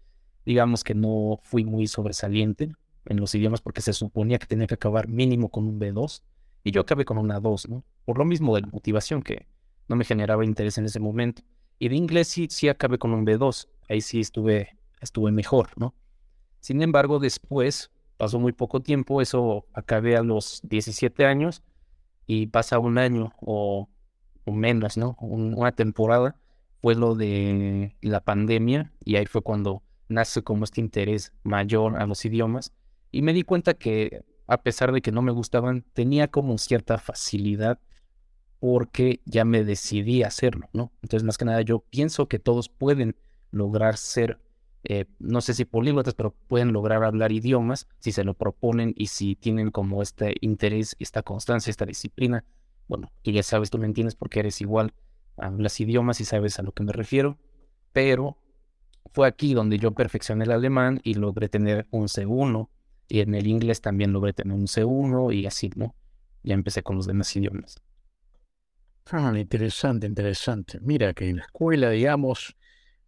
Digamos 0.46 0.84
que 0.84 0.94
no 0.94 1.40
fui 1.42 1.64
muy 1.64 1.86
sobresaliente 1.86 2.72
en 3.06 3.20
los 3.20 3.34
idiomas 3.34 3.60
porque 3.60 3.80
se 3.80 3.92
suponía 3.92 4.38
que 4.38 4.46
tenía 4.46 4.66
que 4.66 4.74
acabar 4.74 5.08
mínimo 5.08 5.50
con 5.50 5.66
un 5.66 5.78
B2 5.78 6.22
y 6.64 6.70
yo 6.70 6.82
acabé 6.82 7.04
con 7.04 7.18
un 7.18 7.30
A2, 7.30 7.68
¿no? 7.68 7.84
Por 8.04 8.18
lo 8.18 8.24
mismo 8.24 8.54
de 8.54 8.62
la 8.62 8.68
motivación 8.68 9.22
que 9.22 9.46
no 9.88 9.96
me 9.96 10.04
generaba 10.04 10.44
interés 10.44 10.78
en 10.78 10.84
ese 10.84 11.00
momento. 11.00 11.42
Y 11.78 11.88
de 11.88 11.96
inglés 11.96 12.28
sí, 12.28 12.46
sí 12.50 12.68
acabé 12.68 12.98
con 12.98 13.12
un 13.12 13.26
B2, 13.26 13.68
ahí 13.88 14.00
sí 14.00 14.20
estuve, 14.20 14.76
estuve 15.00 15.32
mejor, 15.32 15.70
¿no? 15.76 15.94
Sin 16.60 16.82
embargo, 16.82 17.18
después 17.18 17.90
pasó 18.18 18.38
muy 18.38 18.52
poco 18.52 18.80
tiempo, 18.80 19.22
eso 19.22 19.66
acabé 19.72 20.16
a 20.16 20.22
los 20.22 20.60
17 20.64 21.24
años 21.24 21.62
y 22.32 22.46
pasa 22.46 22.78
un 22.78 22.96
año 22.96 23.32
o, 23.40 23.88
menos, 24.46 24.96
¿no? 24.96 25.16
una 25.20 25.72
temporada 25.72 26.36
fue 26.80 26.94
lo 26.94 27.16
de 27.16 27.96
la 28.02 28.20
pandemia 28.20 28.92
y 29.04 29.16
ahí 29.16 29.26
fue 29.26 29.42
cuando 29.42 29.82
nace 30.08 30.42
como 30.42 30.62
este 30.62 30.80
interés 30.80 31.32
mayor 31.42 32.00
a 32.00 32.06
los 32.06 32.24
idiomas 32.24 32.72
y 33.10 33.22
me 33.22 33.32
di 33.32 33.42
cuenta 33.42 33.74
que 33.74 34.24
a 34.46 34.62
pesar 34.62 34.92
de 34.92 35.00
que 35.00 35.10
no 35.10 35.22
me 35.22 35.32
gustaban, 35.32 35.84
tenía 35.92 36.28
como 36.28 36.56
cierta 36.58 36.98
facilidad 36.98 37.80
porque 38.60 39.20
ya 39.24 39.44
me 39.44 39.64
decidí 39.64 40.22
a 40.22 40.28
hacerlo, 40.28 40.68
¿no? 40.72 40.92
Entonces, 41.02 41.24
más 41.24 41.36
que 41.36 41.44
nada, 41.46 41.62
yo 41.62 41.80
pienso 41.90 42.28
que 42.28 42.38
todos 42.38 42.68
pueden 42.68 43.16
lograr 43.50 43.96
ser 43.96 44.38
eh, 44.84 45.06
no 45.18 45.40
sé 45.40 45.54
si 45.54 45.64
políglotas, 45.64 46.14
pero 46.14 46.34
pueden 46.48 46.72
lograr 46.72 47.04
hablar 47.04 47.32
idiomas 47.32 47.86
si 47.98 48.12
se 48.12 48.24
lo 48.24 48.34
proponen 48.34 48.94
y 48.96 49.06
si 49.08 49.36
tienen 49.36 49.70
como 49.70 50.02
este 50.02 50.34
interés, 50.40 50.96
esta 50.98 51.22
constancia, 51.22 51.70
esta 51.70 51.84
disciplina. 51.84 52.44
Bueno, 52.88 53.12
tú 53.22 53.30
ya 53.30 53.42
sabes, 53.42 53.70
tú 53.70 53.78
me 53.78 53.86
entiendes 53.86 54.16
porque 54.16 54.40
eres 54.40 54.60
igual, 54.60 54.92
hablas 55.36 55.78
idiomas 55.80 56.20
y 56.20 56.24
sabes 56.24 56.58
a 56.58 56.62
lo 56.62 56.72
que 56.72 56.82
me 56.82 56.92
refiero, 56.92 57.38
pero 57.92 58.38
fue 59.12 59.26
aquí 59.28 59.54
donde 59.54 59.78
yo 59.78 59.92
perfeccioné 59.92 60.44
el 60.44 60.52
alemán 60.52 61.00
y 61.02 61.14
logré 61.14 61.48
tener 61.48 61.86
un 61.90 62.08
C1 62.08 62.68
y 63.08 63.20
en 63.20 63.34
el 63.34 63.46
inglés 63.46 63.80
también 63.80 64.12
logré 64.12 64.32
tener 64.32 64.54
un 64.54 64.66
C1 64.66 65.32
y 65.32 65.46
así, 65.46 65.70
¿no? 65.76 65.94
Ya 66.42 66.54
empecé 66.54 66.82
con 66.82 66.96
los 66.96 67.06
demás 67.06 67.34
idiomas. 67.36 67.82
Ah, 69.12 69.32
interesante, 69.36 70.06
interesante. 70.06 70.78
Mira 70.80 71.12
que 71.12 71.28
en 71.28 71.36
la 71.36 71.42
escuela, 71.42 71.90
digamos, 71.90 72.56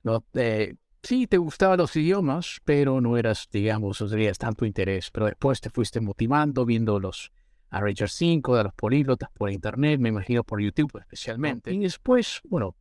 no, 0.02 0.24
eh, 0.34 0.74
sí 1.02 1.26
te 1.26 1.38
gustaban 1.38 1.78
los 1.78 1.94
idiomas, 1.96 2.60
pero 2.64 3.00
no 3.00 3.16
eras, 3.16 3.48
digamos, 3.50 4.00
no 4.00 4.08
tenías 4.08 4.38
tanto 4.38 4.64
interés. 4.64 5.10
Pero 5.10 5.26
después 5.26 5.60
te 5.60 5.70
fuiste 5.70 6.00
motivando 6.00 6.64
viendo 6.64 6.98
los 7.00 7.32
a 7.70 7.80
Richard 7.80 8.10
5, 8.10 8.56
de 8.56 8.64
los 8.64 8.74
políglotas 8.74 9.30
por 9.30 9.50
internet, 9.50 9.98
me 9.98 10.10
imagino 10.10 10.44
por 10.44 10.60
YouTube 10.60 10.98
especialmente. 11.00 11.72
Y 11.72 11.78
después, 11.78 12.42
bueno, 12.44 12.76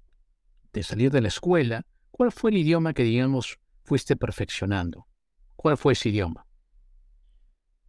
de 0.74 0.84
salir 0.84 1.12
de 1.12 1.22
la 1.22 1.30
escuela, 1.30 1.86
¿cuál 2.12 2.34
fue 2.34 2.52
el 2.52 2.58
idioma 2.58 2.94
que, 2.94 3.04
digamos, 3.04 3.58
fuiste 3.84 4.18
perfeccionando? 4.18 5.08
¿Cuál 5.56 5.78
fue 5.78 5.94
ese 5.94 6.10
idioma? 6.10 6.46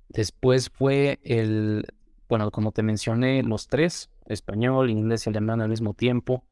Después 0.08 0.70
fue 0.70 1.18
el, 1.24 1.86
bueno, 2.28 2.52
como 2.52 2.70
te 2.70 2.84
mencioné, 2.84 3.42
los 3.42 3.66
tres, 3.66 4.08
español, 4.26 4.88
inglés 4.88 5.26
y 5.26 5.30
alemán 5.30 5.60
al 5.60 5.70
mismo 5.70 5.94
tiempo. 5.94 6.44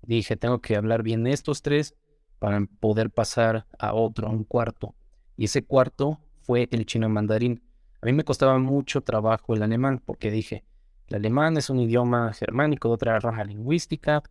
Dije, 0.00 0.38
tengo 0.38 0.60
que 0.60 0.76
hablar 0.76 1.02
bien 1.02 1.26
estos 1.26 1.60
tres 1.60 1.94
para 2.38 2.64
poder 2.80 3.10
pasar 3.10 3.66
a 3.78 3.94
otro, 3.94 4.28
a 4.28 4.30
un 4.30 4.44
cuarto. 4.44 4.94
Y 5.36 5.44
ese 5.44 5.64
cuarto 5.64 6.18
fue 6.42 6.68
el 6.70 6.86
chino 6.86 7.08
mandarín. 7.08 7.62
A 8.00 8.06
mí 8.06 8.12
me 8.12 8.24
costaba 8.24 8.58
mucho 8.58 9.02
trabajo 9.02 9.54
el 9.54 9.62
alemán 9.62 10.00
porque 10.04 10.30
dije, 10.30 10.64
el 11.08 11.16
alemán 11.16 11.56
es 11.56 11.70
un 11.70 11.80
idioma 11.80 12.32
germánico 12.32 12.88
de 12.88 12.94
otra 12.94 13.18
raja 13.18 13.42
lingüística, 13.44 14.22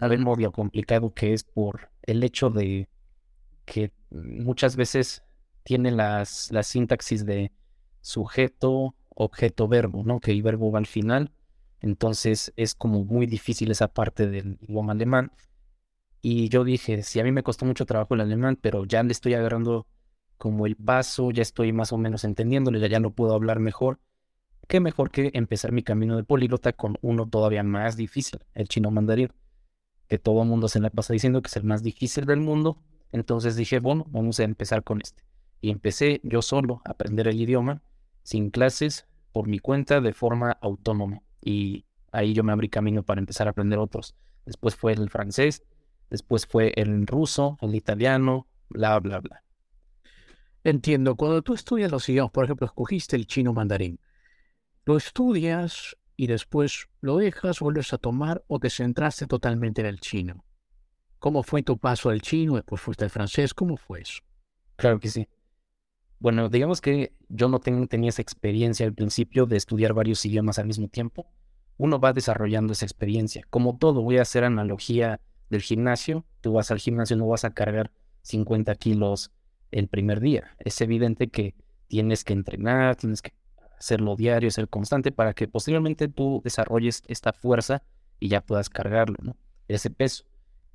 a 0.00 0.08
ver 0.08 0.20
lo 0.20 0.52
complicado 0.52 1.12
que 1.12 1.34
es 1.34 1.44
por 1.44 1.90
el 2.02 2.24
hecho 2.24 2.48
de 2.48 2.88
que 3.64 3.92
muchas 4.10 4.76
veces 4.76 5.22
tiene 5.62 5.90
las, 5.90 6.50
la 6.50 6.62
sintaxis 6.62 7.24
de 7.26 7.52
sujeto, 8.00 8.94
objeto 9.10 9.68
verbo, 9.68 10.02
¿no? 10.04 10.20
Que 10.20 10.32
el 10.32 10.42
verbo 10.42 10.72
va 10.72 10.78
al 10.78 10.86
final. 10.86 11.30
Entonces 11.80 12.52
es 12.56 12.74
como 12.74 13.04
muy 13.04 13.26
difícil 13.26 13.70
esa 13.70 13.88
parte 13.88 14.28
del 14.28 14.58
idioma 14.62 14.92
alemán. 14.92 15.32
Y 16.24 16.48
yo 16.48 16.62
dije, 16.62 17.02
si 17.02 17.18
a 17.18 17.24
mí 17.24 17.32
me 17.32 17.42
costó 17.42 17.64
mucho 17.64 17.84
trabajo 17.84 18.14
el 18.14 18.20
alemán, 18.20 18.56
pero 18.60 18.84
ya 18.84 19.02
le 19.02 19.10
estoy 19.10 19.34
agarrando 19.34 19.88
como 20.38 20.66
el 20.66 20.76
paso, 20.76 21.32
ya 21.32 21.42
estoy 21.42 21.72
más 21.72 21.92
o 21.92 21.98
menos 21.98 22.22
entendiéndole, 22.22 22.78
ya, 22.78 22.86
ya 22.86 23.00
lo 23.00 23.10
puedo 23.10 23.34
hablar 23.34 23.58
mejor. 23.58 23.98
Qué 24.68 24.78
mejor 24.78 25.10
que 25.10 25.32
empezar 25.34 25.72
mi 25.72 25.82
camino 25.82 26.16
de 26.16 26.22
políglota 26.22 26.72
con 26.72 26.96
uno 27.02 27.28
todavía 27.28 27.64
más 27.64 27.96
difícil, 27.96 28.38
el 28.54 28.68
chino 28.68 28.92
mandarín, 28.92 29.32
que 30.08 30.18
todo 30.18 30.42
el 30.42 30.48
mundo 30.48 30.68
se 30.68 30.78
la 30.78 30.90
pasa 30.90 31.12
diciendo 31.12 31.42
que 31.42 31.48
es 31.48 31.56
el 31.56 31.64
más 31.64 31.82
difícil 31.82 32.24
del 32.24 32.40
mundo. 32.40 32.78
Entonces 33.10 33.56
dije, 33.56 33.80
bueno, 33.80 34.06
vamos 34.08 34.38
a 34.38 34.44
empezar 34.44 34.84
con 34.84 35.00
este. 35.02 35.24
Y 35.60 35.70
empecé 35.70 36.20
yo 36.22 36.40
solo 36.40 36.82
a 36.84 36.92
aprender 36.92 37.26
el 37.26 37.40
idioma, 37.40 37.82
sin 38.22 38.50
clases, 38.50 39.06
por 39.32 39.48
mi 39.48 39.58
cuenta, 39.58 40.00
de 40.00 40.12
forma 40.12 40.52
autónoma. 40.60 41.20
Y 41.40 41.84
ahí 42.12 42.32
yo 42.32 42.44
me 42.44 42.52
abrí 42.52 42.68
camino 42.68 43.02
para 43.02 43.20
empezar 43.20 43.48
a 43.48 43.50
aprender 43.50 43.80
otros. 43.80 44.14
Después 44.46 44.76
fue 44.76 44.92
el 44.92 45.10
francés, 45.10 45.62
después 46.12 46.46
fue 46.46 46.74
el 46.76 47.06
ruso, 47.06 47.56
el 47.62 47.74
italiano, 47.74 48.46
bla, 48.68 49.00
bla, 49.00 49.20
bla. 49.20 49.42
Entiendo, 50.62 51.16
cuando 51.16 51.40
tú 51.40 51.54
estudias 51.54 51.90
los 51.90 52.06
idiomas, 52.06 52.32
por 52.32 52.44
ejemplo, 52.44 52.66
escogiste 52.66 53.16
el 53.16 53.26
chino 53.26 53.54
mandarín, 53.54 53.98
lo 54.84 54.98
estudias 54.98 55.96
y 56.14 56.26
después 56.26 56.86
lo 57.00 57.16
dejas, 57.16 57.60
vuelves 57.60 57.94
a 57.94 57.98
tomar 57.98 58.44
o 58.46 58.58
te 58.58 58.68
centraste 58.68 59.26
totalmente 59.26 59.80
en 59.80 59.86
el 59.86 60.00
chino. 60.00 60.44
¿Cómo 61.18 61.42
fue 61.42 61.62
tu 61.62 61.78
paso 61.78 62.10
al 62.10 62.20
chino? 62.20 62.56
Después 62.56 62.82
fuiste 62.82 63.04
al 63.04 63.10
francés, 63.10 63.54
¿cómo 63.54 63.78
fue 63.78 64.02
eso? 64.02 64.20
Claro 64.76 65.00
que 65.00 65.08
sí. 65.08 65.26
Bueno, 66.18 66.50
digamos 66.50 66.82
que 66.82 67.14
yo 67.30 67.48
no 67.48 67.58
tenía 67.58 68.10
esa 68.10 68.20
experiencia 68.20 68.84
al 68.84 68.92
principio 68.92 69.46
de 69.46 69.56
estudiar 69.56 69.94
varios 69.94 70.24
idiomas 70.26 70.58
al 70.58 70.66
mismo 70.66 70.88
tiempo. 70.88 71.32
Uno 71.78 71.98
va 71.98 72.12
desarrollando 72.12 72.74
esa 72.74 72.84
experiencia. 72.84 73.46
Como 73.48 73.78
todo, 73.78 74.02
voy 74.02 74.18
a 74.18 74.22
hacer 74.22 74.44
analogía 74.44 75.22
del 75.52 75.62
gimnasio. 75.62 76.24
Tú 76.40 76.54
vas 76.54 76.72
al 76.72 76.78
gimnasio, 76.78 77.16
no 77.16 77.28
vas 77.28 77.44
a 77.44 77.54
cargar 77.54 77.92
50 78.22 78.74
kilos 78.74 79.30
el 79.70 79.86
primer 79.86 80.20
día. 80.20 80.56
Es 80.58 80.80
evidente 80.80 81.28
que 81.28 81.54
tienes 81.86 82.24
que 82.24 82.32
entrenar, 82.32 82.96
tienes 82.96 83.22
que 83.22 83.32
hacerlo 83.78 84.16
diario, 84.16 84.50
ser 84.50 84.68
constante 84.68 85.12
para 85.12 85.34
que 85.34 85.46
posteriormente 85.46 86.08
tú 86.08 86.40
desarrolles 86.42 87.02
esta 87.06 87.32
fuerza 87.32 87.82
y 88.18 88.28
ya 88.28 88.40
puedas 88.40 88.68
cargarlo, 88.68 89.16
¿no? 89.22 89.36
Ese 89.68 89.90
peso. 89.90 90.24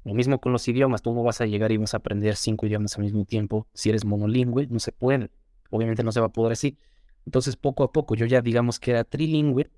Lo 0.03 0.13
mismo 0.13 0.39
con 0.39 0.53
los 0.53 0.67
idiomas, 0.67 1.01
tú 1.01 1.13
no 1.13 1.23
vas 1.23 1.41
a 1.41 1.45
llegar 1.45 1.71
y 1.71 1.77
vas 1.77 1.93
a 1.93 1.97
aprender 1.97 2.35
cinco 2.35 2.65
idiomas 2.65 2.95
al 2.97 3.03
mismo 3.03 3.25
tiempo. 3.25 3.67
Si 3.73 3.89
eres 3.89 4.05
monolingüe, 4.05 4.67
no 4.67 4.79
se 4.79 4.91
puede. 4.91 5.31
Obviamente 5.69 6.03
no 6.03 6.11
se 6.11 6.21
va 6.21 6.27
a 6.27 6.31
poder 6.31 6.53
así. 6.53 6.77
Entonces, 7.25 7.57
poco 7.57 7.83
a 7.83 7.91
poco, 7.91 8.15
yo 8.15 8.25
ya 8.25 8.41
digamos 8.41 8.79
que 8.79 8.91
era 8.91 9.03
trilingüe 9.03 9.69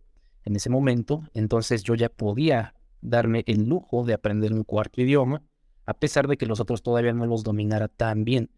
en 0.46 0.56
ese 0.56 0.70
momento, 0.70 1.24
entonces 1.34 1.84
yo 1.84 1.96
ya 1.96 2.10
podía 2.10 2.76
darme 3.02 3.44
el 3.48 3.68
lujo 3.68 4.04
de 4.04 4.14
aprender 4.14 4.54
un 4.54 4.64
cuarto 4.64 5.02
idioma, 5.02 5.44
a 5.86 5.94
pesar 5.94 6.28
de 6.28 6.38
que 6.38 6.46
los 6.46 6.60
otros 6.60 6.84
todavía 6.84 7.14
no 7.14 7.26
los 7.26 7.44
dominara 7.44 7.88
tan 7.88 8.24
bien. 8.24 8.52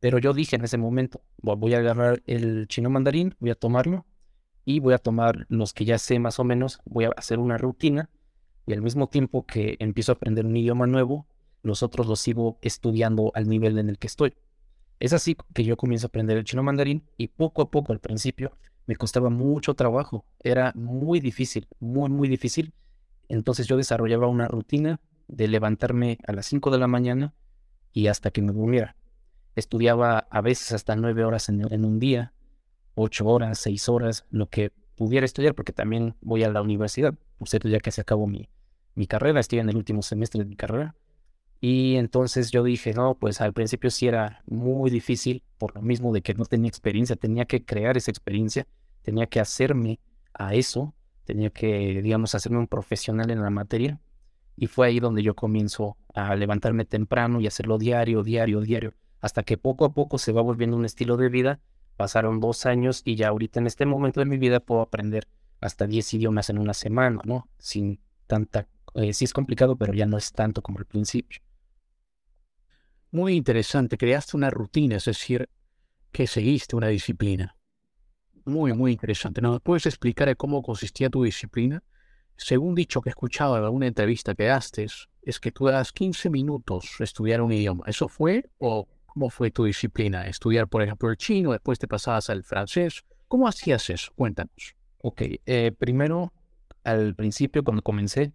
Pero 0.00 0.18
yo 0.18 0.32
dije 0.32 0.56
en 0.56 0.64
ese 0.64 0.78
momento, 0.78 1.22
voy 1.38 1.74
a 1.74 1.78
agarrar 1.78 2.22
el 2.26 2.68
chino 2.68 2.90
mandarín, 2.90 3.34
voy 3.40 3.50
a 3.50 3.54
tomarlo 3.54 4.06
y 4.64 4.80
voy 4.80 4.94
a 4.94 4.98
tomar 4.98 5.46
los 5.48 5.72
que 5.72 5.84
ya 5.84 5.98
sé 5.98 6.18
más 6.18 6.38
o 6.38 6.44
menos, 6.44 6.80
voy 6.84 7.06
a 7.06 7.10
hacer 7.16 7.38
una 7.38 7.56
rutina 7.58 8.10
y 8.66 8.72
al 8.72 8.82
mismo 8.82 9.08
tiempo 9.08 9.46
que 9.46 9.76
empiezo 9.78 10.12
a 10.12 10.16
aprender 10.16 10.44
un 10.44 10.56
idioma 10.56 10.86
nuevo, 10.86 11.26
los 11.62 11.82
otros 11.82 12.06
los 12.06 12.20
sigo 12.20 12.58
estudiando 12.62 13.32
al 13.34 13.48
nivel 13.48 13.78
en 13.78 13.88
el 13.88 13.98
que 13.98 14.06
estoy. 14.06 14.34
Es 14.98 15.12
así 15.12 15.36
que 15.54 15.64
yo 15.64 15.76
comienzo 15.76 16.06
a 16.06 16.08
aprender 16.08 16.36
el 16.36 16.44
chino 16.44 16.62
mandarín 16.62 17.04
y 17.16 17.28
poco 17.28 17.62
a 17.62 17.70
poco 17.70 17.92
al 17.92 18.00
principio 18.00 18.52
me 18.86 18.96
costaba 18.96 19.30
mucho 19.30 19.74
trabajo, 19.74 20.24
era 20.42 20.72
muy 20.74 21.20
difícil, 21.20 21.66
muy, 21.80 22.08
muy 22.08 22.28
difícil. 22.28 22.72
Entonces 23.28 23.66
yo 23.66 23.76
desarrollaba 23.76 24.26
una 24.26 24.48
rutina 24.48 25.00
de 25.28 25.48
levantarme 25.48 26.18
a 26.26 26.32
las 26.32 26.46
5 26.46 26.70
de 26.70 26.78
la 26.78 26.86
mañana 26.86 27.34
y 27.92 28.06
hasta 28.08 28.30
que 28.30 28.42
me 28.42 28.52
durmiera. 28.52 28.96
Estudiaba 29.54 30.26
a 30.30 30.40
veces 30.40 30.72
hasta 30.72 30.96
9 30.96 31.24
horas 31.24 31.48
en, 31.48 31.84
un 31.84 31.98
día, 31.98 32.32
8 32.94 33.26
horas, 33.26 33.58
6 33.58 33.88
horas, 33.88 34.26
lo 34.30 34.48
que 34.48 34.72
pudiera 34.96 35.24
estudiar, 35.24 35.54
porque 35.54 35.72
también 35.72 36.14
voy 36.20 36.44
a 36.44 36.50
la 36.50 36.62
universidad. 36.62 37.14
Por 37.38 37.48
cierto, 37.48 37.68
ya 37.68 37.80
que 37.80 37.90
se 37.90 38.02
acabó 38.02 38.26
mi, 38.26 38.48
mi 38.94 39.06
carrera, 39.06 39.40
estoy 39.40 39.58
en 39.58 39.68
el 39.68 39.76
último 39.76 40.02
semestre 40.02 40.42
de 40.42 40.48
mi 40.48 40.56
carrera. 40.56 40.94
Y 41.60 41.96
entonces 41.96 42.50
yo 42.50 42.62
dije, 42.62 42.92
no, 42.92 43.14
pues 43.14 43.40
al 43.40 43.52
principio 43.52 43.90
sí 43.90 44.06
era 44.06 44.42
muy 44.46 44.90
difícil, 44.90 45.42
por 45.58 45.74
lo 45.74 45.82
mismo 45.82 46.12
de 46.12 46.22
que 46.22 46.34
no 46.34 46.44
tenía 46.44 46.68
experiencia, 46.68 47.16
tenía 47.16 47.46
que 47.46 47.64
crear 47.64 47.96
esa 47.96 48.10
experiencia, 48.10 48.66
tenía 49.02 49.26
que 49.26 49.40
hacerme 49.40 49.98
a 50.34 50.54
eso, 50.54 50.94
tenía 51.26 51.50
que, 51.50 52.00
digamos, 52.02 52.34
hacerme 52.34 52.58
un 52.58 52.68
profesional 52.68 53.30
en 53.30 53.42
la 53.42 53.50
materia. 53.50 54.00
Y 54.56 54.68
fue 54.68 54.86
ahí 54.86 55.00
donde 55.00 55.22
yo 55.22 55.34
comienzo 55.34 55.98
a 56.14 56.34
levantarme 56.34 56.86
temprano 56.86 57.40
y 57.40 57.46
hacerlo 57.46 57.76
diario, 57.76 58.22
diario, 58.22 58.60
diario, 58.62 58.94
hasta 59.20 59.42
que 59.42 59.58
poco 59.58 59.84
a 59.84 59.92
poco 59.92 60.16
se 60.16 60.32
va 60.32 60.40
volviendo 60.40 60.76
un 60.78 60.86
estilo 60.86 61.18
de 61.18 61.28
vida. 61.28 61.60
Pasaron 61.98 62.40
dos 62.40 62.64
años 62.64 63.02
y 63.04 63.16
ya 63.16 63.28
ahorita 63.28 63.60
en 63.60 63.66
este 63.66 63.84
momento 63.84 64.20
de 64.20 64.26
mi 64.26 64.38
vida 64.38 64.60
puedo 64.60 64.80
aprender 64.80 65.28
hasta 65.60 65.86
10 65.86 66.14
idiomas 66.14 66.48
en 66.48 66.58
una 66.58 66.72
semana, 66.74 67.20
¿no? 67.24 67.48
Sin 67.58 68.00
tanta 68.26 68.66
eh, 68.94 69.12
sí 69.12 69.24
es 69.26 69.32
complicado, 69.32 69.76
pero 69.76 69.92
ya 69.92 70.06
no 70.06 70.16
es 70.16 70.32
tanto 70.32 70.62
como 70.62 70.78
al 70.78 70.86
principio. 70.86 71.40
Muy 73.10 73.34
interesante, 73.34 73.98
creaste 73.98 74.36
una 74.36 74.50
rutina, 74.50 74.96
es 74.96 75.04
decir, 75.04 75.48
que 76.12 76.26
seguiste 76.26 76.76
una 76.76 76.88
disciplina. 76.88 77.55
Muy, 78.46 78.72
muy 78.74 78.92
interesante. 78.92 79.40
¿No 79.42 79.58
puedes 79.58 79.86
explicar 79.86 80.34
cómo 80.36 80.62
consistía 80.62 81.10
tu 81.10 81.24
disciplina? 81.24 81.82
Según 82.36 82.76
dicho 82.76 83.00
que 83.02 83.08
he 83.08 83.10
escuchado 83.10 83.58
en 83.58 83.64
alguna 83.64 83.88
entrevista 83.88 84.36
que 84.36 84.50
haces, 84.50 85.08
es 85.22 85.40
que 85.40 85.50
tú 85.50 85.66
das 85.66 85.90
15 85.92 86.30
minutos 86.30 86.94
estudiar 87.00 87.40
un 87.40 87.50
idioma. 87.52 87.84
¿Eso 87.88 88.06
fue 88.06 88.48
o 88.58 88.86
cómo 89.06 89.30
fue 89.30 89.50
tu 89.50 89.64
disciplina? 89.64 90.28
Estudiar, 90.28 90.68
por 90.68 90.80
ejemplo, 90.80 91.10
el 91.10 91.16
chino, 91.16 91.50
después 91.50 91.80
te 91.80 91.88
pasabas 91.88 92.30
al 92.30 92.44
francés. 92.44 93.04
¿Cómo 93.26 93.48
hacías 93.48 93.90
eso? 93.90 94.12
Cuéntanos. 94.14 94.76
Ok, 94.98 95.22
eh, 95.44 95.72
primero, 95.76 96.32
al 96.84 97.16
principio, 97.16 97.64
cuando 97.64 97.82
comencé, 97.82 98.32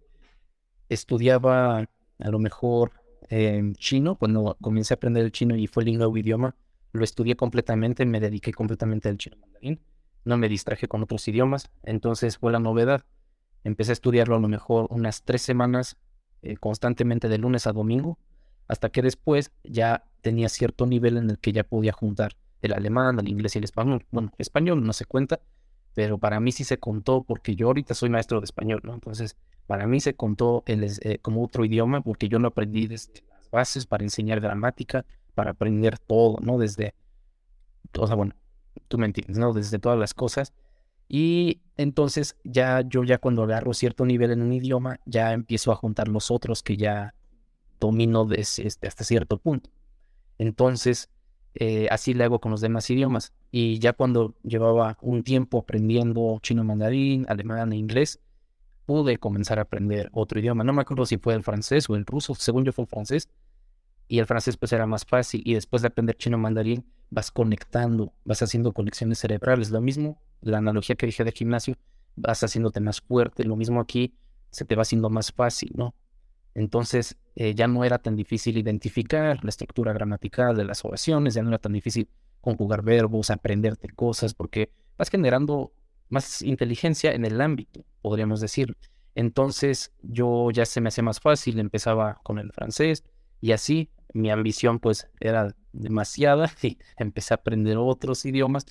estudiaba 0.90 1.78
a 2.18 2.30
lo 2.30 2.38
mejor 2.38 2.92
en 3.30 3.74
chino, 3.76 4.16
cuando 4.16 4.58
comencé 4.60 4.92
a 4.92 4.96
aprender 4.96 5.24
el 5.24 5.32
chino 5.32 5.56
y 5.56 5.68
fue 5.68 5.84
el 5.84 5.96
nuevo 5.96 6.18
idioma, 6.18 6.54
lo 6.92 7.02
estudié 7.02 7.34
completamente, 7.34 8.04
me 8.04 8.20
dediqué 8.20 8.52
completamente 8.52 9.08
al 9.08 9.16
chino 9.16 9.38
mandarín, 9.38 9.80
no 10.24 10.36
me 10.36 10.48
distraje 10.48 10.88
con 10.88 11.02
otros 11.02 11.26
idiomas, 11.28 11.70
entonces 11.82 12.38
fue 12.38 12.52
la 12.52 12.58
novedad. 12.58 13.04
Empecé 13.64 13.92
a 13.92 13.94
estudiarlo 13.94 14.36
a 14.36 14.40
lo 14.40 14.48
mejor 14.48 14.86
unas 14.90 15.22
tres 15.22 15.42
semanas 15.42 15.96
eh, 16.42 16.56
constantemente 16.56 17.28
de 17.28 17.38
lunes 17.38 17.66
a 17.66 17.72
domingo, 17.72 18.18
hasta 18.68 18.90
que 18.90 19.02
después 19.02 19.52
ya 19.64 20.04
tenía 20.20 20.48
cierto 20.48 20.86
nivel 20.86 21.16
en 21.16 21.30
el 21.30 21.38
que 21.38 21.52
ya 21.52 21.64
podía 21.64 21.92
juntar 21.92 22.36
el 22.62 22.72
alemán, 22.72 23.18
el 23.18 23.28
inglés 23.28 23.54
y 23.54 23.58
el 23.58 23.64
español. 23.64 24.06
Bueno, 24.10 24.32
español 24.38 24.84
no 24.84 24.92
se 24.92 25.04
cuenta, 25.04 25.40
pero 25.94 26.18
para 26.18 26.40
mí 26.40 26.52
sí 26.52 26.64
se 26.64 26.78
contó 26.78 27.22
porque 27.24 27.54
yo 27.54 27.66
ahorita 27.68 27.94
soy 27.94 28.08
maestro 28.08 28.40
de 28.40 28.44
español, 28.44 28.80
¿no? 28.84 28.94
Entonces 28.94 29.36
para 29.66 29.86
mí 29.86 30.00
se 30.00 30.14
contó 30.14 30.62
el, 30.66 30.84
eh, 30.84 31.18
como 31.20 31.44
otro 31.44 31.64
idioma 31.64 32.00
porque 32.00 32.28
yo 32.28 32.38
lo 32.38 32.48
aprendí 32.48 32.86
desde 32.86 33.22
las 33.30 33.50
bases 33.50 33.86
para 33.86 34.04
enseñar 34.04 34.40
gramática, 34.40 35.04
para 35.34 35.52
aprender 35.52 35.98
todo, 35.98 36.38
¿no? 36.40 36.58
Desde, 36.58 36.94
o 37.98 38.06
sea, 38.06 38.16
bueno, 38.16 38.34
tú 38.92 38.98
me 38.98 39.06
entiendes, 39.06 39.38
¿no? 39.38 39.54
Desde 39.54 39.78
todas 39.78 39.98
las 39.98 40.12
cosas. 40.12 40.52
Y 41.08 41.62
entonces 41.78 42.36
ya 42.44 42.82
yo 42.86 43.04
ya 43.04 43.16
cuando 43.16 43.42
agarro 43.44 43.72
cierto 43.72 44.04
nivel 44.04 44.32
en 44.32 44.42
un 44.42 44.52
idioma, 44.52 45.00
ya 45.06 45.32
empiezo 45.32 45.72
a 45.72 45.76
juntar 45.76 46.08
los 46.08 46.30
otros 46.30 46.62
que 46.62 46.76
ya 46.76 47.14
domino 47.80 48.26
desde, 48.26 48.66
este, 48.66 48.86
hasta 48.86 49.02
cierto 49.04 49.38
punto. 49.38 49.70
Entonces, 50.36 51.08
eh, 51.54 51.88
así 51.90 52.12
le 52.12 52.24
hago 52.24 52.38
con 52.38 52.50
los 52.50 52.60
demás 52.60 52.90
idiomas. 52.90 53.32
Y 53.50 53.78
ya 53.78 53.94
cuando 53.94 54.34
llevaba 54.42 54.98
un 55.00 55.22
tiempo 55.22 55.60
aprendiendo 55.60 56.38
chino 56.42 56.62
mandarín, 56.64 57.24
alemán 57.30 57.72
e 57.72 57.76
inglés, 57.76 58.20
pude 58.84 59.16
comenzar 59.16 59.58
a 59.58 59.62
aprender 59.62 60.10
otro 60.12 60.38
idioma. 60.38 60.64
No 60.64 60.74
me 60.74 60.82
acuerdo 60.82 61.06
si 61.06 61.16
fue 61.16 61.32
el 61.32 61.42
francés 61.42 61.88
o 61.88 61.96
el 61.96 62.04
ruso, 62.04 62.34
según 62.34 62.66
yo 62.66 62.74
fue 62.74 62.84
el 62.84 62.90
francés. 62.90 63.30
Y 64.08 64.18
el 64.18 64.26
francés 64.26 64.56
pues 64.56 64.72
era 64.72 64.86
más 64.86 65.04
fácil. 65.04 65.42
Y 65.44 65.54
después 65.54 65.82
de 65.82 65.88
aprender 65.88 66.16
chino 66.16 66.38
mandarín, 66.38 66.84
vas 67.10 67.30
conectando, 67.30 68.12
vas 68.24 68.42
haciendo 68.42 68.72
conexiones 68.72 69.18
cerebrales. 69.18 69.70
Lo 69.70 69.80
mismo, 69.80 70.20
la 70.40 70.58
analogía 70.58 70.96
que 70.96 71.06
dije 71.06 71.24
de 71.24 71.32
gimnasio, 71.32 71.76
vas 72.16 72.42
haciéndote 72.42 72.80
más 72.80 73.00
fuerte. 73.00 73.44
Lo 73.44 73.56
mismo 73.56 73.80
aquí, 73.80 74.14
se 74.50 74.64
te 74.64 74.76
va 74.76 74.82
haciendo 74.82 75.10
más 75.10 75.32
fácil, 75.32 75.72
¿no? 75.74 75.94
Entonces 76.54 77.16
eh, 77.34 77.54
ya 77.54 77.66
no 77.66 77.84
era 77.84 77.98
tan 77.98 78.14
difícil 78.14 78.58
identificar 78.58 79.42
la 79.42 79.48
estructura 79.48 79.92
gramatical 79.92 80.56
de 80.56 80.64
las 80.64 80.84
oraciones, 80.84 81.34
ya 81.34 81.42
no 81.42 81.48
era 81.48 81.58
tan 81.58 81.72
difícil 81.72 82.08
conjugar 82.40 82.82
verbos, 82.82 83.30
aprenderte 83.30 83.88
cosas, 83.88 84.34
porque 84.34 84.70
vas 84.98 85.08
generando 85.08 85.72
más 86.10 86.42
inteligencia 86.42 87.12
en 87.12 87.24
el 87.24 87.40
ámbito, 87.40 87.84
podríamos 88.02 88.40
decir. 88.40 88.76
Entonces 89.14 89.92
yo 90.02 90.50
ya 90.50 90.66
se 90.66 90.80
me 90.80 90.88
hacía 90.88 91.04
más 91.04 91.20
fácil, 91.20 91.58
empezaba 91.58 92.20
con 92.22 92.38
el 92.38 92.52
francés 92.52 93.04
y 93.42 93.52
así 93.52 93.90
mi 94.14 94.30
ambición 94.30 94.78
pues 94.78 95.10
era 95.20 95.54
demasiada 95.72 96.50
y 96.62 96.78
empecé 96.96 97.34
a 97.34 97.36
aprender 97.36 97.76
otros 97.76 98.24
idiomas, 98.24 98.64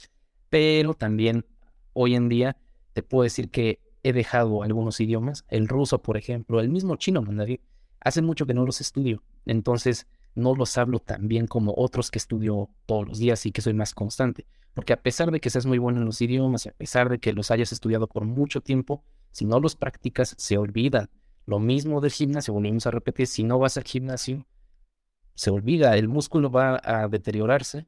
pero 0.50 0.96
también 0.96 1.46
hoy 1.94 2.16
en 2.16 2.30
día 2.30 2.58
te 2.94 3.04
puedo 3.04 3.24
decir 3.24 3.52
que 3.52 3.80
he 4.04 4.14
dejado 4.14 4.64
algunos 4.64 5.00
idiomas, 5.00 5.46
el 5.50 5.68
ruso, 5.68 6.02
por 6.02 6.18
ejemplo, 6.18 6.60
el 6.60 6.70
mismo 6.70 6.96
chino 6.96 7.22
mandarín. 7.22 7.60
Hace 8.00 8.24
mucho 8.24 8.48
que 8.48 8.56
no 8.56 8.66
los 8.66 8.82
estudio, 8.82 9.22
entonces 9.46 10.08
no 10.34 10.56
los 10.56 10.78
hablo 10.78 11.00
tan 11.00 11.28
bien 11.28 11.46
como 11.46 11.74
otros 11.76 12.10
que 12.10 12.18
estudio 12.18 12.70
todos 12.86 13.08
los 13.08 13.20
días 13.20 13.46
y 13.46 13.52
que 13.52 13.62
soy 13.62 13.74
más 13.74 13.94
constante. 13.94 14.48
Porque 14.74 14.94
a 14.94 15.02
pesar 15.02 15.32
de 15.32 15.40
que 15.40 15.50
seas 15.50 15.66
muy 15.66 15.78
bueno 15.78 16.00
en 16.00 16.06
los 16.06 16.22
idiomas 16.22 16.66
y 16.66 16.70
a 16.70 16.74
pesar 16.74 17.10
de 17.10 17.20
que 17.20 17.34
los 17.34 17.52
hayas 17.52 17.72
estudiado 17.74 18.08
por 18.08 18.24
mucho 18.24 18.62
tiempo, 18.62 19.04
si 19.32 19.46
no 19.46 19.60
los 19.60 19.76
practicas, 19.76 20.34
se 20.38 20.58
olvidan. 20.58 21.10
Lo 21.46 21.60
mismo 21.60 22.00
del 22.02 22.12
gimnasio, 22.12 22.54
volvemos 22.54 22.88
a 22.88 22.92
repetir, 22.92 23.28
si 23.28 23.44
no 23.44 23.60
vas 23.60 23.78
al 23.78 23.84
gimnasio, 23.84 24.46
se 25.36 25.50
olvida, 25.50 25.96
el 25.98 26.08
músculo 26.08 26.52
va 26.52 26.82
a 26.84 27.08
deteriorarse, 27.08 27.88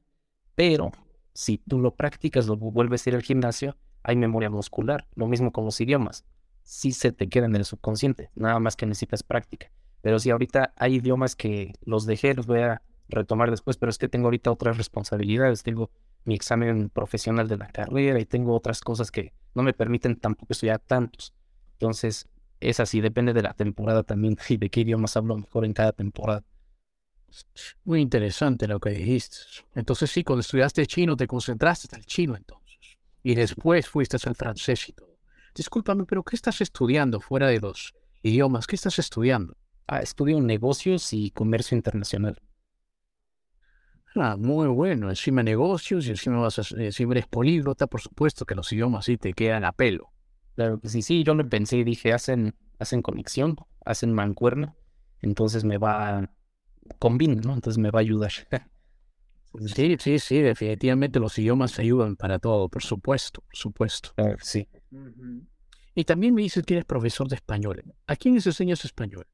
pero 0.56 0.92
si 1.34 1.58
tú 1.58 1.80
lo 1.80 1.96
practicas, 1.96 2.48
lo 2.48 2.58
vuelves 2.58 3.06
a 3.06 3.10
ir 3.10 3.16
al 3.16 3.24
gimnasio, 3.24 3.78
hay 4.04 4.16
memoria 4.16 4.50
muscular, 4.50 5.08
lo 5.16 5.28
mismo 5.28 5.52
con 5.52 5.66
los 5.66 5.80
idiomas. 5.82 6.26
Sí 6.64 6.92
se 6.92 7.12
te 7.12 7.28
queda 7.30 7.46
en 7.46 7.56
el 7.56 7.66
subconsciente, 7.66 8.30
nada 8.36 8.60
más 8.60 8.76
que 8.76 8.86
necesitas 8.86 9.24
práctica. 9.24 9.72
Pero 10.02 10.20
si 10.20 10.30
ahorita 10.30 10.74
hay 10.78 10.96
idiomas 10.96 11.36
que 11.36 11.74
los 11.86 12.06
dejé, 12.06 12.34
los 12.34 12.46
voy 12.46 12.60
a 12.60 12.82
retomar 13.10 13.52
después, 13.52 13.78
pero 13.78 13.90
es 13.90 13.98
que 13.98 14.10
tengo 14.10 14.26
ahorita 14.28 14.52
otras 14.52 14.78
responsabilidades, 14.78 15.64
tengo 15.64 15.92
mi 16.26 16.36
examen 16.36 16.90
profesional 16.90 17.48
de 17.48 17.58
la 17.58 17.68
carrera 17.68 18.20
y 18.20 18.26
tengo 18.26 18.56
otras 18.56 18.82
cosas 18.82 19.12
que 19.12 19.34
no 19.56 19.64
me 19.64 19.74
permiten 19.74 20.18
tampoco 20.18 20.54
estudiar 20.54 20.80
tantos. 20.80 21.34
Entonces, 21.74 22.28
es 22.60 22.80
así, 22.80 23.02
depende 23.02 23.34
de 23.34 23.42
la 23.42 23.54
temporada 23.54 24.04
también 24.04 24.38
y 24.50 24.58
de 24.58 24.70
qué 24.70 24.82
idiomas 24.82 25.18
hablo 25.18 25.38
mejor 25.38 25.66
en 25.66 25.74
cada 25.74 25.92
temporada. 25.92 26.44
Muy 27.84 28.02
interesante 28.02 28.68
lo 28.68 28.80
que 28.80 28.92
dijiste. 28.92 29.38
Entonces 29.76 30.12
sí, 30.12 30.24
cuando 30.24 30.42
estudiaste 30.42 30.86
chino 30.88 31.16
te 31.16 31.28
concentraste 31.28 31.88
en 31.92 32.00
el 32.00 32.06
chino 32.06 32.36
entonces. 32.36 32.78
Y 33.24 33.36
después 33.36 33.88
fuiste 33.88 34.18
al 34.26 34.36
francés 34.36 34.90
y 34.90 34.94
todo. 34.94 35.18
Discúlpame, 35.56 36.06
pero 36.06 36.24
¿qué 36.24 36.36
estás 36.36 36.62
estudiando 36.62 37.20
fuera 37.20 37.48
de 37.48 37.60
los 37.60 37.94
idiomas? 38.22 38.68
¿Qué 38.68 38.76
estás 38.76 39.00
estudiando? 39.00 39.56
Ah, 39.88 40.00
estudio 40.00 40.40
negocios 40.42 41.14
y 41.14 41.32
comercio 41.32 41.76
internacional. 41.76 42.42
Ah, 44.16 44.36
muy 44.38 44.68
bueno. 44.68 45.10
Encima 45.10 45.44
negocios 45.44 46.08
y 46.08 46.12
encima, 46.12 46.40
vas 46.40 46.60
a, 46.60 46.82
encima 46.82 47.14
eres 47.14 47.28
políglota, 47.28 47.88
por 47.88 48.02
supuesto 48.02 48.46
que 48.46 48.56
los 48.56 48.72
idiomas 48.72 49.06
sí 49.06 49.18
te 49.18 49.34
quedan 49.34 49.64
a 49.66 49.72
pelo. 49.72 50.12
Claro 50.56 50.80
que 50.80 50.90
sí, 50.90 51.02
sí, 51.02 51.24
yo 51.24 51.34
lo 51.34 51.48
pensé 51.48 51.78
y 51.78 51.84
dije, 51.84 52.14
hacen, 52.14 52.56
hacen 52.78 53.02
conexión, 53.02 53.56
hacen 53.86 54.14
mancuerna, 54.14 54.76
entonces 55.22 55.64
me 55.64 55.80
va, 55.80 56.30
combina, 57.00 57.42
¿no? 57.42 57.54
Entonces 57.54 57.78
me 57.78 57.92
va 57.92 58.00
a 58.00 58.02
ayudar. 58.02 58.32
sí, 59.66 59.98
sí, 60.00 60.20
sí, 60.20 60.42
definitivamente 60.42 61.20
los 61.20 61.38
idiomas 61.38 61.80
ayudan 61.80 62.16
para 62.16 62.40
todo, 62.40 62.70
por 62.70 62.84
supuesto, 62.84 63.42
por 63.42 63.56
supuesto. 63.56 64.12
sí. 64.42 64.68
Y 65.96 66.06
también 66.06 66.34
me 66.34 66.42
dices 66.42 66.64
que 66.64 66.74
eres 66.74 66.86
profesor 66.86 67.28
de 67.28 67.36
español. 67.36 67.84
¿A 68.08 68.16
quién 68.16 68.34
les 68.34 68.48
enseñas 68.48 68.84
español? 68.84 69.28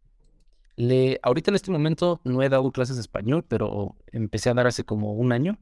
Le, 0.76 1.20
ahorita 1.24 1.52
en 1.52 1.56
este 1.56 1.72
momento 1.72 2.22
no 2.24 2.42
he 2.42 2.50
dado 2.50 2.72
clases 2.72 2.96
de 2.96 3.02
español, 3.02 3.46
pero 3.48 3.96
empecé 4.08 4.50
a 4.50 4.54
dar 4.54 4.68
hace 4.68 4.84
como 4.84 5.14
un 5.14 5.32
año. 5.32 5.58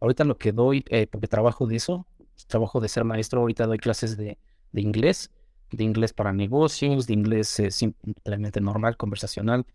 Ahorita 0.00 0.24
lo 0.24 0.38
que 0.38 0.52
doy, 0.52 0.84
eh, 0.88 1.06
porque 1.06 1.28
trabajo 1.28 1.66
de 1.66 1.76
eso, 1.76 2.06
trabajo 2.46 2.80
de 2.80 2.88
ser 2.88 3.04
maestro, 3.04 3.40
ahorita 3.40 3.66
doy 3.66 3.78
clases 3.78 4.16
de, 4.16 4.38
de 4.72 4.80
inglés, 4.80 5.30
de 5.70 5.84
inglés 5.84 6.12
para 6.12 6.32
negocios, 6.32 7.06
de 7.06 7.14
inglés 7.14 7.60
eh, 7.60 7.70
simplemente 7.70 8.60
normal, 8.60 8.96
conversacional. 8.96 9.66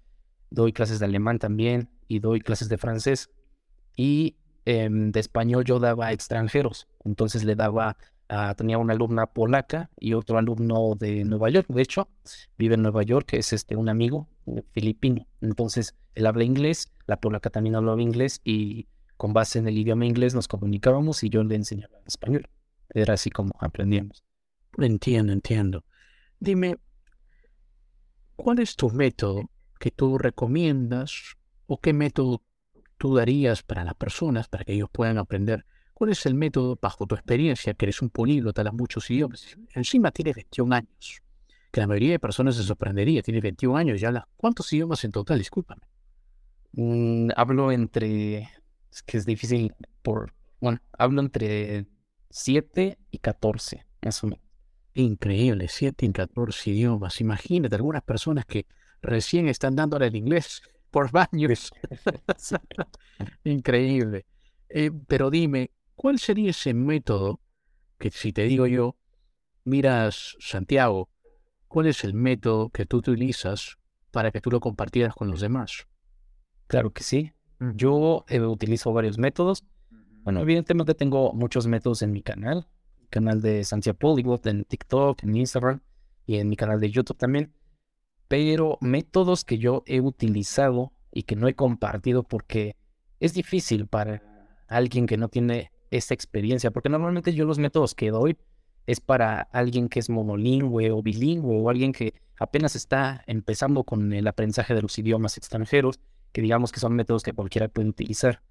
Doy 0.49 0.73
clases 0.73 0.99
de 0.99 1.05
alemán 1.05 1.39
también 1.39 1.89
y 2.07 2.19
doy 2.19 2.41
clases 2.41 2.69
de 2.69 2.77
francés. 2.77 3.29
Y 3.95 4.35
em, 4.65 5.11
de 5.11 5.19
español 5.19 5.63
yo 5.63 5.79
daba 5.79 6.07
a 6.07 6.13
extranjeros. 6.13 6.87
Entonces 7.03 7.43
le 7.43 7.55
daba 7.55 7.97
tenía 8.57 8.77
una 8.77 8.93
alumna 8.93 9.27
polaca 9.27 9.89
y 9.99 10.13
otro 10.13 10.37
alumno 10.37 10.95
de 10.95 11.23
Nueva 11.25 11.49
York. 11.49 11.67
De 11.69 11.81
hecho, 11.81 12.09
vive 12.57 12.75
en 12.75 12.81
Nueva 12.81 13.03
York, 13.03 13.27
que 13.27 13.37
es 13.37 13.53
este, 13.53 13.75
un 13.75 13.89
amigo 13.89 14.27
filipino. 14.71 15.27
Entonces, 15.41 15.95
él 16.15 16.25
habla 16.25 16.43
inglés, 16.43 16.91
la 17.07 17.19
polaca 17.19 17.49
también 17.49 17.75
hablaba 17.75 18.01
inglés 18.01 18.41
y 18.43 18.87
con 19.17 19.33
base 19.33 19.59
en 19.59 19.67
el 19.67 19.77
idioma 19.77 20.05
inglés 20.05 20.33
nos 20.33 20.47
comunicábamos 20.47 21.23
y 21.23 21.29
yo 21.29 21.43
le 21.43 21.55
enseñaba 21.55 21.97
español. 22.05 22.49
Era 22.89 23.13
así 23.13 23.29
como 23.29 23.51
aprendíamos. 23.59 24.23
Entiendo, 24.77 25.31
entiendo. 25.31 25.85
Dime, 26.39 26.77
¿cuál 28.35 28.59
es 28.59 28.75
tu 28.75 28.89
método 28.89 29.49
que 29.79 29.91
tú 29.91 30.17
recomiendas 30.17 31.35
o 31.67 31.79
qué 31.79 31.93
método 31.93 32.41
tú 32.97 33.15
darías 33.15 33.63
para 33.63 33.83
las 33.83 33.95
personas 33.95 34.47
para 34.47 34.63
que 34.63 34.73
ellos 34.73 34.89
puedan 34.91 35.17
aprender 35.17 35.65
¿Cuál 35.95 36.09
es 36.09 36.25
el 36.25 36.35
método, 36.35 36.77
bajo 36.79 37.07
tu 37.07 37.15
experiencia, 37.15 37.73
que 37.73 37.85
eres 37.85 38.01
un 38.01 38.09
políglota 38.09 38.65
de 38.65 38.71
muchos 38.71 39.09
idiomas? 39.09 39.57
Encima 39.73 40.11
tienes 40.11 40.35
21 40.35 40.75
años, 40.75 41.21
que 41.71 41.79
la 41.79 41.87
mayoría 41.87 42.11
de 42.11 42.19
personas 42.19 42.57
se 42.57 42.63
sorprendería. 42.63 43.21
Tienes 43.21 43.41
21 43.41 43.77
años 43.77 44.01
ya. 44.01 44.11
La... 44.11 44.27
¿Cuántos 44.35 44.71
idiomas 44.73 45.05
en 45.05 45.13
total? 45.13 45.37
Discúlpame. 45.37 45.83
Mm, 46.73 47.29
hablo 47.37 47.71
entre. 47.71 48.49
Es 48.91 49.03
que 49.03 49.17
es 49.17 49.25
difícil 49.25 49.73
por. 50.01 50.33
Bueno, 50.59 50.81
hablo 50.97 51.21
entre 51.21 51.85
7 52.29 52.97
y 53.11 53.17
14, 53.19 53.85
más 54.03 54.21
o 54.21 54.27
menos. 54.27 54.43
Increíble, 54.95 55.67
7 55.69 56.05
y 56.07 56.11
14 56.11 56.71
idiomas. 56.71 57.21
Imagínate, 57.21 57.73
algunas 57.73 58.03
personas 58.03 58.45
que 58.45 58.67
recién 59.05 59.47
están 59.47 59.75
dándole 59.75 60.07
el 60.07 60.15
inglés 60.15 60.61
por 60.91 61.11
baños. 61.11 61.71
Increíble. 63.43 64.25
Eh, 64.69 64.91
pero 65.07 65.29
dime, 65.29 65.71
¿Cuál 65.95 66.19
sería 66.19 66.49
ese 66.49 66.73
método 66.73 67.39
que 67.97 68.11
si 68.11 68.33
te 68.33 68.43
digo 68.43 68.67
yo, 68.67 68.97
miras 69.63 70.35
Santiago, 70.39 71.09
cuál 71.67 71.87
es 71.87 72.03
el 72.03 72.13
método 72.13 72.69
que 72.69 72.85
tú 72.85 72.97
utilizas 72.97 73.77
para 74.11 74.31
que 74.31 74.41
tú 74.41 74.51
lo 74.51 74.59
compartieras 74.59 75.15
con 75.15 75.31
los 75.31 75.39
demás? 75.39 75.87
Claro 76.67 76.91
que 76.91 77.03
sí. 77.03 77.31
Yo 77.75 78.25
eh, 78.27 78.41
utilizo 78.41 78.91
varios 78.91 79.17
métodos. 79.17 79.63
Bueno, 80.23 80.41
evidentemente 80.41 80.93
tengo 80.95 81.31
muchos 81.33 81.65
métodos 81.65 82.01
en 82.01 82.11
mi 82.11 82.21
canal, 82.21 82.67
canal 83.09 83.41
de 83.41 83.63
Santiago 83.63 83.97
Polyglot, 83.97 84.45
en 84.47 84.65
TikTok, 84.65 85.23
en 85.23 85.35
Instagram 85.35 85.81
y 86.25 86.37
en 86.37 86.49
mi 86.49 86.57
canal 86.57 86.81
de 86.81 86.91
YouTube 86.91 87.17
también. 87.17 87.53
Pero 88.27 88.77
métodos 88.81 89.43
que 89.43 89.57
yo 89.57 89.83
he 89.85 90.01
utilizado 90.01 90.91
y 91.11 91.23
que 91.23 91.35
no 91.35 91.47
he 91.47 91.53
compartido 91.53 92.23
porque 92.23 92.75
es 93.19 93.33
difícil 93.33 93.87
para 93.87 94.21
alguien 94.67 95.05
que 95.05 95.17
no 95.17 95.29
tiene 95.29 95.71
esa 95.91 96.13
experiencia, 96.13 96.71
porque 96.71 96.89
normalmente 96.89 97.33
yo 97.33 97.45
los 97.45 97.59
métodos 97.59 97.95
que 97.95 98.11
doy 98.11 98.37
es 98.87 98.99
para 98.99 99.41
alguien 99.41 99.89
que 99.89 99.99
es 99.99 100.09
monolingüe 100.09 100.91
o 100.91 101.01
bilingüe 101.01 101.57
o 101.57 101.69
alguien 101.69 101.91
que 101.91 102.13
apenas 102.37 102.75
está 102.75 103.23
empezando 103.27 103.83
con 103.83 104.13
el 104.13 104.27
aprendizaje 104.27 104.73
de 104.73 104.81
los 104.81 104.97
idiomas 104.99 105.37
extranjeros, 105.37 105.99
que 106.31 106.41
digamos 106.41 106.71
que 106.71 106.79
son 106.79 106.93
métodos 106.93 107.23
que 107.23 107.33
cualquiera 107.33 107.67
puede 107.67 107.89
utilizar, 107.89 108.41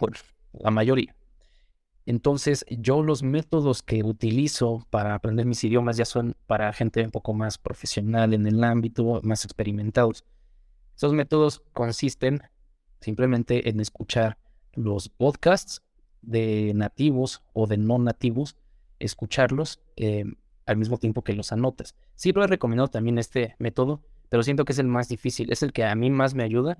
bueno, 0.00 0.16
la 0.52 0.70
mayoría. 0.70 1.14
Entonces, 2.04 2.64
yo 2.68 3.02
los 3.02 3.22
métodos 3.22 3.82
que 3.82 4.02
utilizo 4.02 4.86
para 4.90 5.14
aprender 5.14 5.46
mis 5.46 5.62
idiomas 5.62 5.96
ya 5.96 6.04
son 6.04 6.36
para 6.46 6.72
gente 6.72 7.04
un 7.04 7.10
poco 7.10 7.32
más 7.32 7.58
profesional 7.58 8.34
en 8.34 8.46
el 8.46 8.62
ámbito, 8.64 9.20
más 9.22 9.44
experimentados. 9.44 10.24
Esos 10.96 11.12
métodos 11.12 11.62
consisten 11.72 12.42
simplemente 13.00 13.68
en 13.68 13.80
escuchar 13.80 14.38
los 14.74 15.08
podcasts 15.08 15.82
de 16.22 16.72
nativos 16.74 17.42
o 17.52 17.66
de 17.66 17.76
no 17.76 17.98
nativos, 17.98 18.56
escucharlos 18.98 19.80
eh, 19.96 20.24
al 20.66 20.76
mismo 20.76 20.98
tiempo 20.98 21.22
que 21.22 21.34
los 21.34 21.52
anotas. 21.52 21.94
Sí 22.14 22.32
lo 22.32 22.42
he 22.42 22.46
recomendado 22.46 22.88
también 22.88 23.18
este 23.18 23.54
método, 23.58 24.02
pero 24.28 24.42
siento 24.42 24.64
que 24.64 24.72
es 24.72 24.78
el 24.78 24.86
más 24.86 25.08
difícil, 25.08 25.52
es 25.52 25.62
el 25.62 25.72
que 25.72 25.84
a 25.84 25.94
mí 25.94 26.10
más 26.10 26.34
me 26.34 26.44
ayuda 26.44 26.78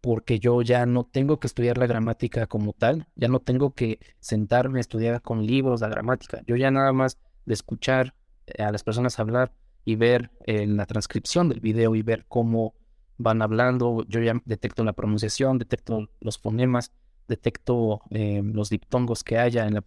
porque 0.00 0.38
yo 0.38 0.62
ya 0.62 0.86
no 0.86 1.04
tengo 1.04 1.40
que 1.40 1.46
estudiar 1.46 1.78
la 1.78 1.86
gramática 1.86 2.46
como 2.46 2.72
tal, 2.72 3.06
ya 3.16 3.28
no 3.28 3.40
tengo 3.40 3.74
que 3.74 3.98
sentarme 4.20 4.78
a 4.78 4.80
estudiar 4.80 5.22
con 5.22 5.46
libros 5.46 5.80
la 5.80 5.88
gramática, 5.88 6.42
yo 6.46 6.56
ya 6.56 6.70
nada 6.70 6.92
más 6.92 7.18
de 7.46 7.54
escuchar 7.54 8.14
eh, 8.46 8.62
a 8.62 8.70
las 8.70 8.82
personas 8.84 9.18
hablar 9.18 9.52
y 9.84 9.96
ver 9.96 10.30
eh, 10.46 10.66
la 10.66 10.86
transcripción 10.86 11.48
del 11.48 11.60
video 11.60 11.94
y 11.94 12.02
ver 12.02 12.26
cómo 12.28 12.74
van 13.16 13.42
hablando, 13.42 14.04
yo 14.06 14.20
ya 14.20 14.34
detecto 14.44 14.84
la 14.84 14.92
pronunciación, 14.92 15.58
detecto 15.58 16.08
los 16.20 16.38
fonemas, 16.38 16.92
detecto 17.26 18.02
eh, 18.10 18.42
los 18.44 18.70
diptongos 18.70 19.24
que 19.24 19.38
haya 19.38 19.66
en 19.66 19.74
la, 19.74 19.82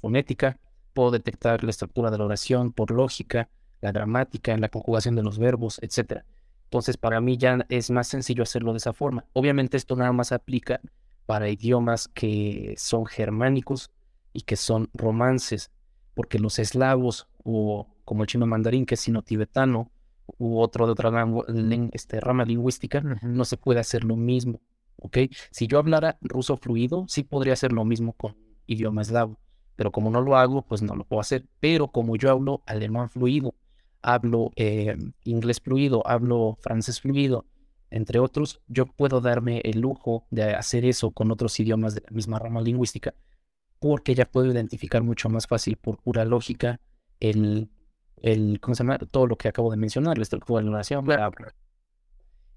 fonética, 0.00 0.58
puedo 0.94 1.10
detectar 1.10 1.62
la 1.64 1.70
estructura 1.70 2.10
de 2.10 2.18
la 2.18 2.24
oración 2.24 2.72
por 2.72 2.90
lógica, 2.90 3.48
la 3.80 3.92
gramática, 3.92 4.52
en 4.52 4.60
la 4.60 4.68
conjugación 4.68 5.14
de 5.14 5.22
los 5.22 5.38
verbos, 5.38 5.78
etc. 5.82 6.24
Entonces, 6.70 6.96
para 6.96 7.20
mí 7.20 7.36
ya 7.36 7.66
es 7.68 7.90
más 7.90 8.06
sencillo 8.06 8.44
hacerlo 8.44 8.70
de 8.70 8.78
esa 8.78 8.92
forma. 8.92 9.24
Obviamente 9.32 9.76
esto 9.76 9.96
nada 9.96 10.12
más 10.12 10.30
aplica 10.30 10.80
para 11.26 11.48
idiomas 11.48 12.06
que 12.06 12.76
son 12.78 13.06
germánicos 13.06 13.90
y 14.32 14.42
que 14.42 14.54
son 14.54 14.88
romances, 14.94 15.72
porque 16.14 16.38
los 16.38 16.60
eslavos 16.60 17.26
o 17.42 17.88
como 18.04 18.22
el 18.22 18.28
chino 18.28 18.46
mandarín, 18.46 18.86
que 18.86 18.94
es 18.94 19.00
sino-tibetano, 19.00 19.90
u 20.38 20.60
otro 20.60 20.86
de 20.86 20.92
otra 20.92 21.10
este, 21.90 22.20
rama 22.20 22.44
lingüística, 22.44 23.00
no 23.00 23.44
se 23.44 23.56
puede 23.56 23.80
hacer 23.80 24.04
lo 24.04 24.14
mismo. 24.14 24.60
Si 25.50 25.66
yo 25.66 25.80
hablara 25.80 26.18
ruso 26.20 26.56
fluido, 26.56 27.04
sí 27.08 27.24
podría 27.24 27.54
hacer 27.54 27.72
lo 27.72 27.84
mismo 27.84 28.12
con 28.12 28.36
idioma 28.66 29.02
eslavo, 29.02 29.40
pero 29.74 29.90
como 29.90 30.08
no 30.08 30.20
lo 30.20 30.36
hago, 30.36 30.62
pues 30.62 30.82
no 30.82 30.94
lo 30.94 31.02
puedo 31.02 31.20
hacer. 31.20 31.46
Pero 31.58 31.88
como 31.88 32.14
yo 32.14 32.30
hablo 32.30 32.62
alemán 32.66 33.10
fluido, 33.10 33.56
hablo 34.02 34.52
eh, 34.56 34.96
inglés 35.24 35.60
fluido, 35.60 36.06
hablo 36.06 36.56
francés 36.60 37.00
fluido, 37.00 37.46
entre 37.90 38.20
otros, 38.20 38.60
yo 38.68 38.86
puedo 38.86 39.20
darme 39.20 39.60
el 39.64 39.80
lujo 39.80 40.24
de 40.30 40.54
hacer 40.54 40.84
eso 40.84 41.10
con 41.10 41.30
otros 41.32 41.58
idiomas 41.58 41.94
de 41.94 42.02
la 42.02 42.10
misma 42.10 42.38
rama 42.38 42.60
lingüística, 42.60 43.14
porque 43.80 44.14
ya 44.14 44.26
puedo 44.26 44.50
identificar 44.52 45.02
mucho 45.02 45.28
más 45.28 45.46
fácil 45.48 45.76
por 45.76 45.98
pura 45.98 46.24
lógica 46.24 46.80
el, 47.18 47.68
el 48.22 48.60
¿cómo 48.60 48.74
se 48.76 48.84
llama? 48.84 48.98
Todo 48.98 49.26
lo 49.26 49.36
que 49.36 49.48
acabo 49.48 49.70
de 49.70 49.76
mencionar, 49.76 50.18
la 50.18 50.22
estructura 50.22 50.60
de 50.60 50.66
la 50.66 50.72
oración, 50.72 51.04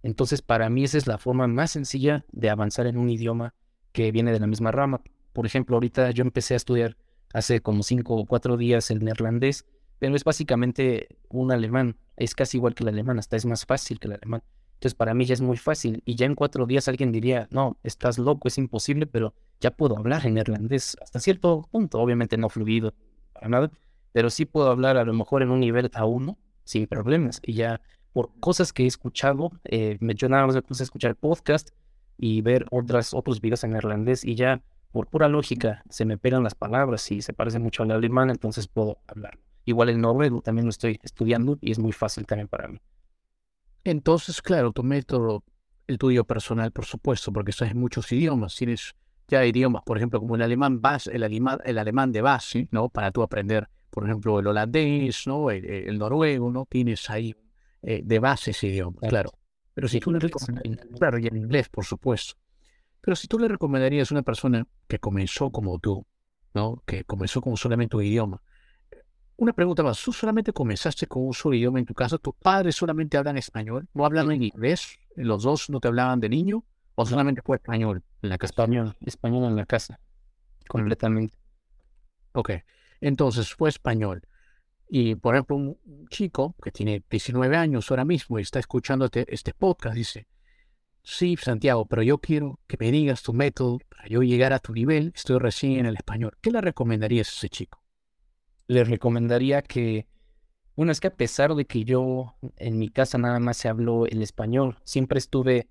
Entonces, 0.04 0.42
para 0.44 0.70
mí 0.70 0.84
esa 0.84 1.00
es 1.00 1.08
la 1.08 1.18
forma 1.18 1.48
más 1.48 1.72
sencilla 1.72 2.26
de 2.32 2.50
avanzar 2.50 2.86
en 2.86 2.98
un 2.98 3.10
idioma 3.10 3.56
que 3.92 4.12
viene 4.12 4.32
de 4.32 4.40
la 4.40 4.48
misma 4.48 4.72
rama. 4.72 5.02
Por 5.34 5.48
ejemplo, 5.48 5.76
ahorita 5.76 6.12
yo 6.12 6.22
empecé 6.22 6.54
a 6.54 6.58
estudiar 6.58 6.96
hace 7.34 7.62
como 7.62 7.82
cinco 7.82 8.16
o 8.16 8.26
cuatro 8.26 8.56
días 8.56 8.92
el 8.92 9.04
neerlandés, 9.04 9.66
pero 10.00 10.16
es 10.16 10.24
básicamente 10.24 11.08
un 11.30 11.52
alemán. 11.52 11.98
Es 12.18 12.36
casi 12.36 12.58
igual 12.58 12.76
que 12.76 12.84
el 12.84 12.90
alemán, 12.90 13.20
hasta 13.20 13.36
es 13.36 13.46
más 13.46 13.66
fácil 13.66 14.00
que 14.00 14.08
el 14.08 14.14
alemán. 14.14 14.44
Entonces 14.84 14.96
para 14.96 15.14
mí 15.14 15.24
ya 15.24 15.34
es 15.34 15.40
muy 15.40 15.56
fácil 15.56 16.04
y 16.04 16.16
ya 16.16 16.26
en 16.26 16.36
cuatro 16.36 16.66
días 16.66 16.90
alguien 16.90 17.14
diría, 17.14 17.48
no, 17.52 17.78
estás 17.84 18.18
loco, 18.18 18.50
es 18.50 18.58
imposible, 18.58 19.08
pero 19.08 19.34
ya 19.62 19.72
puedo 19.72 19.98
hablar 19.98 20.26
en 20.26 20.34
neerlandés 20.34 20.98
hasta 21.02 21.22
cierto 21.22 21.70
punto, 21.72 22.02
obviamente 22.02 22.36
no 22.36 22.50
fluido 22.50 22.94
para 23.32 23.48
nada, 23.48 23.72
pero 24.12 24.30
sí 24.30 24.44
puedo 24.44 24.70
hablar 24.70 24.98
a 24.98 25.06
lo 25.06 25.14
mejor 25.14 25.42
en 25.42 25.52
un 25.52 25.62
nivel 25.62 25.90
A1 25.92 26.36
sin 26.66 26.88
problemas 26.88 27.40
y 27.42 27.54
ya 27.54 27.80
por 28.12 28.32
cosas 28.42 28.74
que 28.74 28.84
he 28.84 28.88
escuchado, 28.88 29.54
eh, 29.64 29.98
yo 30.02 30.28
nada 30.28 30.46
más 30.46 30.56
me 30.56 30.62
puse 30.62 30.84
a 30.84 30.86
escuchar 30.86 31.16
podcast 31.16 31.70
y 32.18 32.42
ver 32.42 32.66
otras, 32.70 33.14
otros 33.14 33.40
videos 33.40 33.64
en 33.64 33.72
neerlandés 33.72 34.26
y 34.26 34.36
ya 34.36 34.62
por 34.92 35.08
pura 35.08 35.30
lógica 35.30 35.86
se 35.90 36.04
me 36.04 36.18
pegan 36.18 36.44
las 36.44 36.56
palabras 36.56 37.10
y 37.10 37.22
se 37.22 37.32
parece 37.32 37.58
mucho 37.58 37.84
al 37.84 37.92
alemán, 37.92 38.30
entonces 38.30 38.68
puedo 38.68 39.00
hablar. 39.08 39.40
Igual 39.66 39.90
el 39.90 40.02
noruego 40.02 40.42
también 40.42 40.66
lo 40.66 40.70
estoy 40.70 41.00
estudiando 41.04 41.58
y 41.62 41.72
es 41.72 41.80
muy 41.80 41.92
fácil 41.92 42.26
también 42.26 42.48
para 42.48 42.68
mí. 42.68 42.80
Entonces, 43.84 44.42
claro, 44.42 44.72
tu 44.72 44.84
método, 44.84 45.44
el 45.88 45.98
tuyo 45.98 46.26
personal, 46.26 46.72
por 46.72 46.86
supuesto, 46.86 47.32
porque 47.32 47.52
sabes 47.52 47.76
muchos 47.76 48.12
idiomas. 48.12 48.56
Tienes 48.56 48.96
ya 49.28 49.46
idiomas, 49.46 49.84
por 49.84 49.98
ejemplo, 49.98 50.20
como 50.20 50.36
el 50.36 50.42
alemán 50.42 50.82
base, 50.82 51.12
el 51.14 51.24
alemán, 51.24 51.60
el 51.66 51.78
alemán 51.78 52.12
de 52.12 52.22
base, 52.22 52.68
¿no? 52.72 52.90
Para 52.90 53.12
tú 53.12 53.24
aprender, 53.24 53.70
por 53.90 54.06
ejemplo, 54.06 54.40
el 54.40 54.48
holandés, 54.48 55.28
¿no? 55.28 55.50
El, 55.50 55.98
noruego, 55.98 56.52
¿no? 56.52 56.66
Tienes 56.70 57.10
ahí 57.10 57.36
eh, 57.82 58.02
de 58.04 58.20
base 58.20 58.52
ese 58.52 58.68
idioma, 58.68 59.00
claro. 59.08 59.32
Pero 59.74 59.88
si 59.88 60.00
tú 60.00 60.12
le 60.12 60.20
claro, 61.00 61.18
y 61.18 61.28
en 61.28 61.38
inglés, 61.38 61.68
por 61.70 61.84
supuesto. 61.84 62.36
Pero 63.02 63.16
si 63.16 63.28
tú 63.28 63.40
le 63.40 63.48
recomendarías 63.48 64.12
a 64.12 64.14
una 64.14 64.22
persona 64.22 64.66
que 64.88 65.00
comenzó 65.00 65.52
como 65.52 65.80
tú, 65.80 66.06
¿no? 66.54 66.84
Que 66.86 67.04
comenzó 67.04 67.42
con 67.42 67.58
solamente 67.58 67.98
un 67.98 68.04
idioma, 68.04 68.42
una 69.36 69.54
pregunta 69.54 69.84
más, 69.84 70.02
¿tú 70.02 70.14
solamente 70.14 70.54
comenzaste 70.54 71.08
con 71.08 71.26
un 71.26 71.34
solo 71.34 71.56
idioma 71.56 71.80
en 71.80 71.86
tu 71.86 71.94
casa? 71.94 72.18
¿Tus 72.18 72.36
padres 72.36 72.76
solamente 72.76 73.18
hablan 73.18 73.38
español? 73.38 73.88
¿No 73.94 74.06
hablan 74.06 74.32
en 74.32 74.44
inglés? 74.44 75.00
¿Los 75.16 75.44
dos 75.44 75.70
no 75.70 75.80
te 75.80 75.88
hablaban 75.88 76.20
de 76.20 76.30
niño? 76.30 76.64
¿O 76.96 77.06
solamente 77.06 77.42
fue 77.42 77.58
español 77.58 78.04
en 78.22 78.30
la 78.30 78.38
casa? 78.38 78.52
Español, 78.52 78.96
español 79.06 79.46
en 79.46 79.56
la 79.56 79.66
casa, 79.66 80.00
completamente. 80.68 81.36
Ok, 82.34 82.52
entonces 83.02 83.54
fue 83.54 83.70
español. 83.70 84.22
Y 84.88 85.16
por 85.16 85.34
ejemplo, 85.34 85.56
un 85.56 86.08
chico 86.10 86.56
que 86.62 86.72
tiene 86.72 87.04
19 87.10 87.56
años 87.58 87.90
ahora 87.90 88.06
mismo 88.06 88.38
y 88.38 88.44
está 88.44 88.60
escuchando 88.60 89.06
este, 89.06 89.26
este 89.34 89.54
podcast 89.54 89.96
dice, 89.96 90.28
sí, 91.04 91.36
Santiago, 91.38 91.86
pero 91.86 92.04
yo 92.04 92.20
quiero 92.20 92.60
que 92.68 92.78
me 92.80 92.92
digas 92.92 93.24
tu 93.24 93.34
método 93.34 93.80
para 93.90 94.08
yo 94.08 94.22
llegar 94.22 94.54
a 94.54 94.60
tu 94.60 94.74
nivel, 94.74 95.12
estoy 95.16 95.40
recién 95.40 95.80
en 95.80 95.86
el 95.88 95.96
español. 95.96 96.38
¿Qué 96.42 96.52
le 96.52 96.62
recomendarías 96.62 97.28
a 97.30 97.32
ese 97.32 97.50
chico? 97.50 97.83
Les 98.68 98.88
recomendaría 98.88 99.62
que, 99.62 100.08
bueno, 100.76 100.92
es 100.92 101.00
que 101.00 101.08
a 101.08 101.16
pesar 101.16 101.56
de 101.56 101.66
que 101.66 101.84
yo 101.84 102.36
en 102.58 102.80
mi 102.80 102.90
casa 102.90 103.18
nada 103.18 103.40
más 103.40 103.58
se 103.58 103.70
habló 103.70 104.06
el 104.06 104.22
español, 104.22 104.78
siempre 104.84 105.20
estuve 105.20 105.68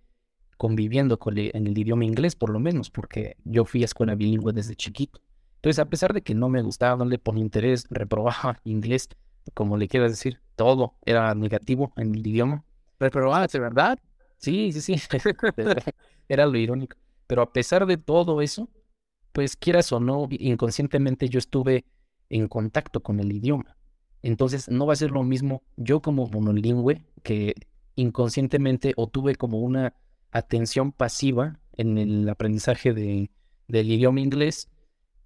conviviendo 0.56 1.18
con 1.18 1.36
en 1.38 1.66
el 1.66 1.76
idioma 1.76 2.04
inglés, 2.04 2.36
por 2.36 2.50
lo 2.50 2.60
menos, 2.60 2.90
porque 2.90 3.36
yo 3.44 3.64
fui 3.64 3.82
a 3.82 3.86
escuela 3.86 4.14
bilingüe 4.14 4.52
desde 4.52 4.76
chiquito. 4.76 5.20
Entonces, 5.56 5.78
a 5.78 5.88
pesar 5.88 6.12
de 6.12 6.22
que 6.22 6.34
no 6.34 6.48
me 6.48 6.62
gustaba, 6.62 6.96
no 6.96 7.04
le 7.04 7.18
ponía 7.18 7.42
interés, 7.42 7.86
reprobaba 7.90 8.60
inglés, 8.64 9.08
como 9.54 9.76
le 9.76 9.88
quieras 9.88 10.12
decir, 10.12 10.40
todo 10.56 10.94
era 11.04 11.34
negativo 11.34 11.92
en 11.96 12.14
el 12.14 12.26
idioma. 12.26 12.64
¿Reprobaste, 12.98 13.58
verdad? 13.58 13.98
Sí, 14.38 14.72
sí, 14.72 14.80
sí. 14.80 14.94
era 16.28 16.46
lo 16.46 16.56
irónico. 16.56 16.96
Pero 17.26 17.42
a 17.42 17.52
pesar 17.52 17.86
de 17.86 17.96
todo 17.96 18.40
eso, 18.40 18.68
pues 19.32 19.56
quieras 19.56 19.92
o 19.92 20.00
no, 20.00 20.28
inconscientemente 20.30 21.28
yo 21.28 21.38
estuve 21.38 21.84
en 22.32 22.48
contacto 22.48 23.02
con 23.02 23.20
el 23.20 23.30
idioma. 23.30 23.76
Entonces 24.22 24.68
no 24.68 24.86
va 24.86 24.94
a 24.94 24.96
ser 24.96 25.10
lo 25.10 25.22
mismo 25.22 25.62
yo 25.76 26.00
como 26.00 26.26
monolingüe 26.26 27.02
que 27.22 27.54
inconscientemente 27.94 28.94
o 28.96 29.06
tuve 29.06 29.34
como 29.34 29.60
una 29.60 29.94
atención 30.30 30.92
pasiva 30.92 31.60
en 31.74 31.98
el 31.98 32.28
aprendizaje 32.28 32.94
de, 32.94 33.30
del 33.68 33.90
idioma 33.90 34.20
inglés, 34.20 34.68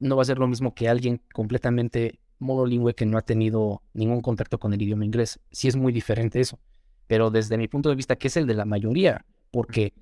no 0.01 0.17
va 0.17 0.23
a 0.23 0.27
ser 0.27 0.39
lo 0.39 0.49
mismo 0.49 0.75
que 0.75 0.89
alguien 0.89 1.23
completamente 1.33 2.19
monolingüe 2.39 2.95
que 2.95 3.07
no 3.07 3.19
ha 3.19 3.23
tenido 3.23 3.83
ningún 3.95 4.21
contacto 4.21 4.59
con 4.59 4.75
el 4.75 4.83
idioma 4.83 5.05
inglés. 5.05 5.39
Sí 5.53 5.69
es 5.69 5.77
muy 5.77 5.93
diferente 5.93 6.41
eso, 6.41 6.59
pero 7.07 7.31
desde 7.31 7.57
mi 7.57 7.69
punto 7.69 7.89
de 7.89 7.95
vista, 7.95 8.17
que 8.17 8.29
es 8.29 8.37
el 8.37 8.47
de 8.47 8.55
la 8.55 8.65
mayoría, 8.65 9.25
porque 9.53 9.95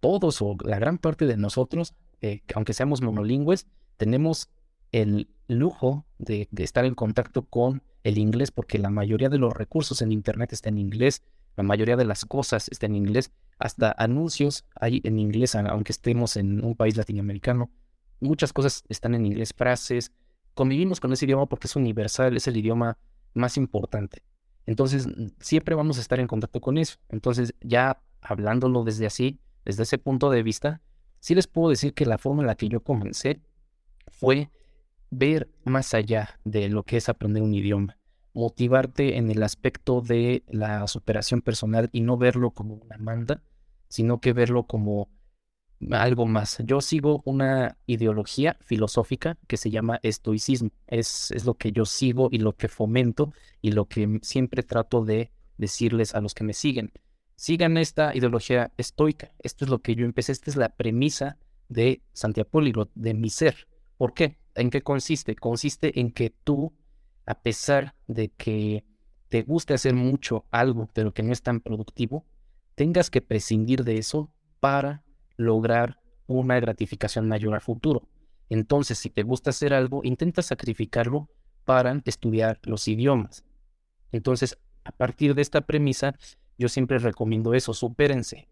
todos 0.00 0.42
o 0.42 0.56
la 0.64 0.78
gran 0.78 0.98
parte 0.98 1.26
de 1.26 1.36
nosotros, 1.36 1.94
eh, 2.20 2.40
aunque 2.54 2.74
seamos 2.74 3.00
monolingües, 3.00 3.68
tenemos 3.96 4.50
el 4.92 5.28
lujo 5.48 6.06
de, 6.18 6.48
estar 6.58 6.84
en 6.84 6.94
contacto 6.94 7.42
con 7.46 7.82
el 8.04 8.18
inglés 8.18 8.50
porque 8.50 8.78
la 8.78 8.90
mayoría 8.90 9.28
de 9.28 9.38
los 9.38 9.52
recursos 9.52 10.02
en 10.02 10.12
Internet 10.12 10.52
está 10.52 10.68
en 10.68 10.78
inglés, 10.78 11.22
la 11.56 11.62
mayoría 11.62 11.96
de 11.96 12.04
las 12.04 12.24
cosas 12.24 12.68
está 12.70 12.86
en 12.86 12.96
inglés, 12.96 13.32
hasta 13.58 13.94
anuncios 13.96 14.64
hay 14.74 15.00
en 15.04 15.18
inglés, 15.18 15.54
aunque 15.54 15.92
estemos 15.92 16.36
en 16.36 16.64
un 16.64 16.74
país 16.74 16.96
latinoamericano. 16.96 17.70
Muchas 18.20 18.52
cosas 18.52 18.84
están 18.88 19.14
en 19.14 19.26
inglés, 19.26 19.52
frases. 19.56 20.12
Convivimos 20.54 21.00
con 21.00 21.12
ese 21.12 21.26
idioma 21.26 21.46
porque 21.46 21.66
es 21.66 21.76
universal, 21.76 22.36
es 22.36 22.46
el 22.46 22.56
idioma 22.56 22.98
más 23.34 23.56
importante. 23.56 24.22
Entonces, 24.66 25.08
siempre 25.40 25.74
vamos 25.74 25.98
a 25.98 26.00
estar 26.00 26.20
en 26.20 26.26
contacto 26.26 26.60
con 26.60 26.78
eso. 26.78 26.96
Entonces, 27.08 27.54
ya 27.60 28.00
hablándolo 28.20 28.84
desde 28.84 29.06
así, 29.06 29.40
desde 29.64 29.82
ese 29.82 29.98
punto 29.98 30.30
de 30.30 30.42
vista, 30.42 30.80
sí 31.20 31.34
les 31.34 31.46
puedo 31.46 31.70
decir 31.70 31.94
que 31.94 32.06
la 32.06 32.18
forma 32.18 32.42
en 32.42 32.46
la 32.46 32.54
que 32.54 32.68
yo 32.68 32.82
comencé 32.82 33.40
fue 34.08 34.50
ver 35.12 35.50
más 35.64 35.92
allá 35.92 36.40
de 36.44 36.68
lo 36.70 36.84
que 36.84 36.96
es 36.96 37.08
aprender 37.08 37.42
un 37.42 37.54
idioma, 37.54 37.98
motivarte 38.32 39.18
en 39.18 39.30
el 39.30 39.42
aspecto 39.42 40.00
de 40.00 40.42
la 40.48 40.88
superación 40.88 41.42
personal 41.42 41.90
y 41.92 42.00
no 42.00 42.16
verlo 42.16 42.50
como 42.50 42.74
una 42.74 42.96
manda, 42.96 43.42
sino 43.88 44.20
que 44.20 44.32
verlo 44.32 44.66
como 44.66 45.10
algo 45.90 46.26
más. 46.26 46.62
Yo 46.64 46.80
sigo 46.80 47.22
una 47.26 47.76
ideología 47.86 48.56
filosófica 48.62 49.36
que 49.46 49.58
se 49.58 49.70
llama 49.70 50.00
estoicismo. 50.02 50.70
Es, 50.86 51.30
es 51.32 51.44
lo 51.44 51.54
que 51.54 51.72
yo 51.72 51.84
sigo 51.84 52.28
y 52.32 52.38
lo 52.38 52.56
que 52.56 52.68
fomento 52.68 53.34
y 53.60 53.72
lo 53.72 53.86
que 53.86 54.18
siempre 54.22 54.62
trato 54.62 55.04
de 55.04 55.30
decirles 55.58 56.14
a 56.14 56.22
los 56.22 56.32
que 56.32 56.44
me 56.44 56.54
siguen. 56.54 56.90
Sigan 57.36 57.76
esta 57.76 58.16
ideología 58.16 58.72
estoica. 58.78 59.32
Esto 59.40 59.66
es 59.66 59.70
lo 59.70 59.80
que 59.80 59.94
yo 59.94 60.06
empecé. 60.06 60.32
Esta 60.32 60.50
es 60.50 60.56
la 60.56 60.70
premisa 60.70 61.36
de 61.68 62.00
Santiago 62.14 62.62
de 62.94 63.14
mi 63.14 63.28
ser. 63.28 63.66
¿Por 63.98 64.14
qué? 64.14 64.41
¿En 64.54 64.70
qué 64.70 64.82
consiste? 64.82 65.34
Consiste 65.34 66.00
en 66.00 66.12
que 66.12 66.30
tú, 66.30 66.72
a 67.26 67.40
pesar 67.40 67.94
de 68.06 68.28
que 68.28 68.84
te 69.28 69.42
guste 69.42 69.74
hacer 69.74 69.94
mucho 69.94 70.44
algo, 70.50 70.88
pero 70.92 71.14
que 71.14 71.22
no 71.22 71.32
es 71.32 71.42
tan 71.42 71.60
productivo, 71.60 72.26
tengas 72.74 73.10
que 73.10 73.22
prescindir 73.22 73.84
de 73.84 73.98
eso 73.98 74.30
para 74.60 75.04
lograr 75.36 76.00
una 76.26 76.60
gratificación 76.60 77.28
mayor 77.28 77.54
al 77.54 77.60
futuro. 77.60 78.08
Entonces, 78.48 78.98
si 78.98 79.08
te 79.08 79.22
gusta 79.22 79.50
hacer 79.50 79.72
algo, 79.72 80.02
intenta 80.04 80.42
sacrificarlo 80.42 81.30
para 81.64 82.00
estudiar 82.04 82.60
los 82.64 82.86
idiomas. 82.88 83.44
Entonces, 84.10 84.58
a 84.84 84.92
partir 84.92 85.34
de 85.34 85.42
esta 85.42 85.62
premisa, 85.62 86.14
yo 86.58 86.68
siempre 86.68 86.98
recomiendo 86.98 87.54
eso, 87.54 87.72
supérense. 87.72 88.48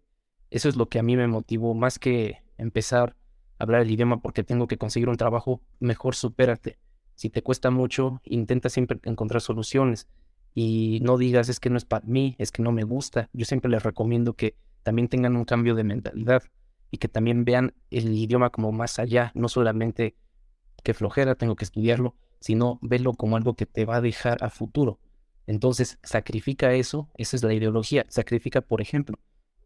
Eso 0.49 0.69
es 0.69 0.75
lo 0.75 0.89
que 0.89 0.99
a 0.99 1.03
mí 1.03 1.15
me 1.15 1.27
motivó 1.27 1.73
más 1.73 1.99
que 1.99 2.43
empezar 2.57 3.15
hablar 3.61 3.81
el 3.81 3.91
idioma 3.91 4.21
porque 4.21 4.43
tengo 4.43 4.67
que 4.67 4.77
conseguir 4.77 5.09
un 5.09 5.17
trabajo, 5.17 5.61
mejor 5.79 6.15
supérate. 6.15 6.77
Si 7.15 7.29
te 7.29 7.43
cuesta 7.43 7.69
mucho, 7.69 8.21
intenta 8.23 8.69
siempre 8.69 8.99
encontrar 9.03 9.41
soluciones 9.41 10.07
y 10.53 10.99
no 11.03 11.17
digas 11.17 11.49
es 11.49 11.59
que 11.59 11.69
no 11.69 11.77
es 11.77 11.85
para 11.85 12.05
mí, 12.05 12.35
es 12.39 12.51
que 12.51 12.63
no 12.63 12.71
me 12.71 12.83
gusta. 12.83 13.29
Yo 13.33 13.45
siempre 13.45 13.69
les 13.69 13.83
recomiendo 13.83 14.33
que 14.33 14.55
también 14.83 15.07
tengan 15.07 15.35
un 15.35 15.45
cambio 15.45 15.75
de 15.75 15.83
mentalidad 15.83 16.43
y 16.89 16.97
que 16.97 17.07
también 17.07 17.45
vean 17.45 17.73
el 17.89 18.13
idioma 18.13 18.49
como 18.49 18.71
más 18.71 18.99
allá, 18.99 19.31
no 19.35 19.47
solamente 19.47 20.15
que 20.83 20.93
flojera, 20.93 21.35
tengo 21.35 21.55
que 21.55 21.65
estudiarlo, 21.65 22.15
sino 22.39 22.79
verlo 22.81 23.13
como 23.13 23.37
algo 23.37 23.55
que 23.55 23.65
te 23.65 23.85
va 23.85 23.97
a 23.97 24.01
dejar 24.01 24.43
a 24.43 24.49
futuro. 24.49 24.99
Entonces, 25.47 25.99
sacrifica 26.03 26.73
eso, 26.73 27.09
esa 27.15 27.35
es 27.35 27.43
la 27.43 27.53
ideología. 27.53 28.05
Sacrifica, 28.09 28.61
por 28.61 28.81
ejemplo, 28.81 29.17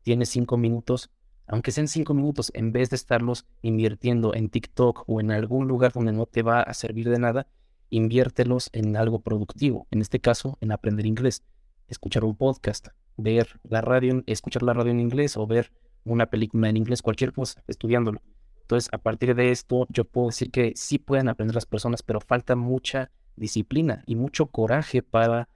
tienes 0.03 0.29
cinco 0.29 0.57
minutos 0.57 1.09
aunque 1.47 1.71
sean 1.71 1.87
cinco 1.87 2.13
minutos, 2.13 2.51
en 2.55 2.71
vez 2.71 2.89
de 2.89 2.95
estarlos 2.95 3.45
invirtiendo 3.61 4.33
en 4.33 4.49
TikTok 4.49 5.03
o 5.07 5.19
en 5.19 5.31
algún 5.31 5.67
lugar 5.67 5.93
donde 5.93 6.11
no 6.11 6.25
te 6.25 6.41
va 6.41 6.61
a 6.61 6.73
servir 6.73 7.09
de 7.09 7.19
nada, 7.19 7.47
inviértelos 7.89 8.69
en 8.73 8.97
algo 8.97 9.19
productivo. 9.19 9.87
En 9.91 10.01
este 10.01 10.19
caso, 10.19 10.57
en 10.61 10.71
aprender 10.71 11.05
inglés, 11.05 11.43
escuchar 11.87 12.23
un 12.23 12.35
podcast, 12.35 12.87
ver 13.17 13.59
la 13.63 13.81
radio, 13.81 14.23
escuchar 14.25 14.63
la 14.63 14.73
radio 14.73 14.91
en 14.91 14.99
inglés 14.99 15.37
o 15.37 15.45
ver 15.45 15.71
una 16.03 16.27
película 16.27 16.69
en 16.69 16.77
inglés, 16.77 17.01
cualquier 17.01 17.31
cosa, 17.31 17.63
estudiándolo. 17.67 18.21
Entonces, 18.61 18.89
a 18.91 18.97
partir 18.97 19.35
de 19.35 19.51
esto, 19.51 19.85
yo 19.89 20.05
puedo 20.05 20.27
decir 20.27 20.51
que 20.51 20.73
sí 20.75 20.97
pueden 20.97 21.29
aprender 21.29 21.53
las 21.53 21.67
personas, 21.67 22.01
pero 22.01 22.19
falta 22.19 22.55
mucha 22.55 23.11
disciplina 23.35 24.03
y 24.07 24.15
mucho 24.15 24.47
coraje 24.47 25.03
para 25.03 25.49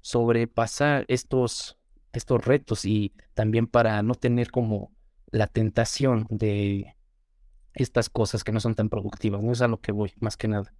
sobrepasar 0.00 1.04
estos, 1.08 1.78
estos 2.12 2.44
retos 2.44 2.84
y 2.84 3.12
también 3.34 3.66
para 3.66 4.00
no 4.02 4.14
tener 4.14 4.50
como 4.50 4.92
la 5.30 5.46
tentación 5.46 6.26
de 6.30 6.94
estas 7.74 8.08
cosas 8.08 8.44
que 8.44 8.52
no 8.52 8.60
son 8.60 8.74
tan 8.74 8.88
productivas. 8.88 9.42
No 9.42 9.52
es 9.52 9.60
a 9.62 9.68
lo 9.68 9.80
que 9.80 9.92
voy, 9.92 10.12
más 10.20 10.36
que 10.36 10.48
nada. 10.48 10.74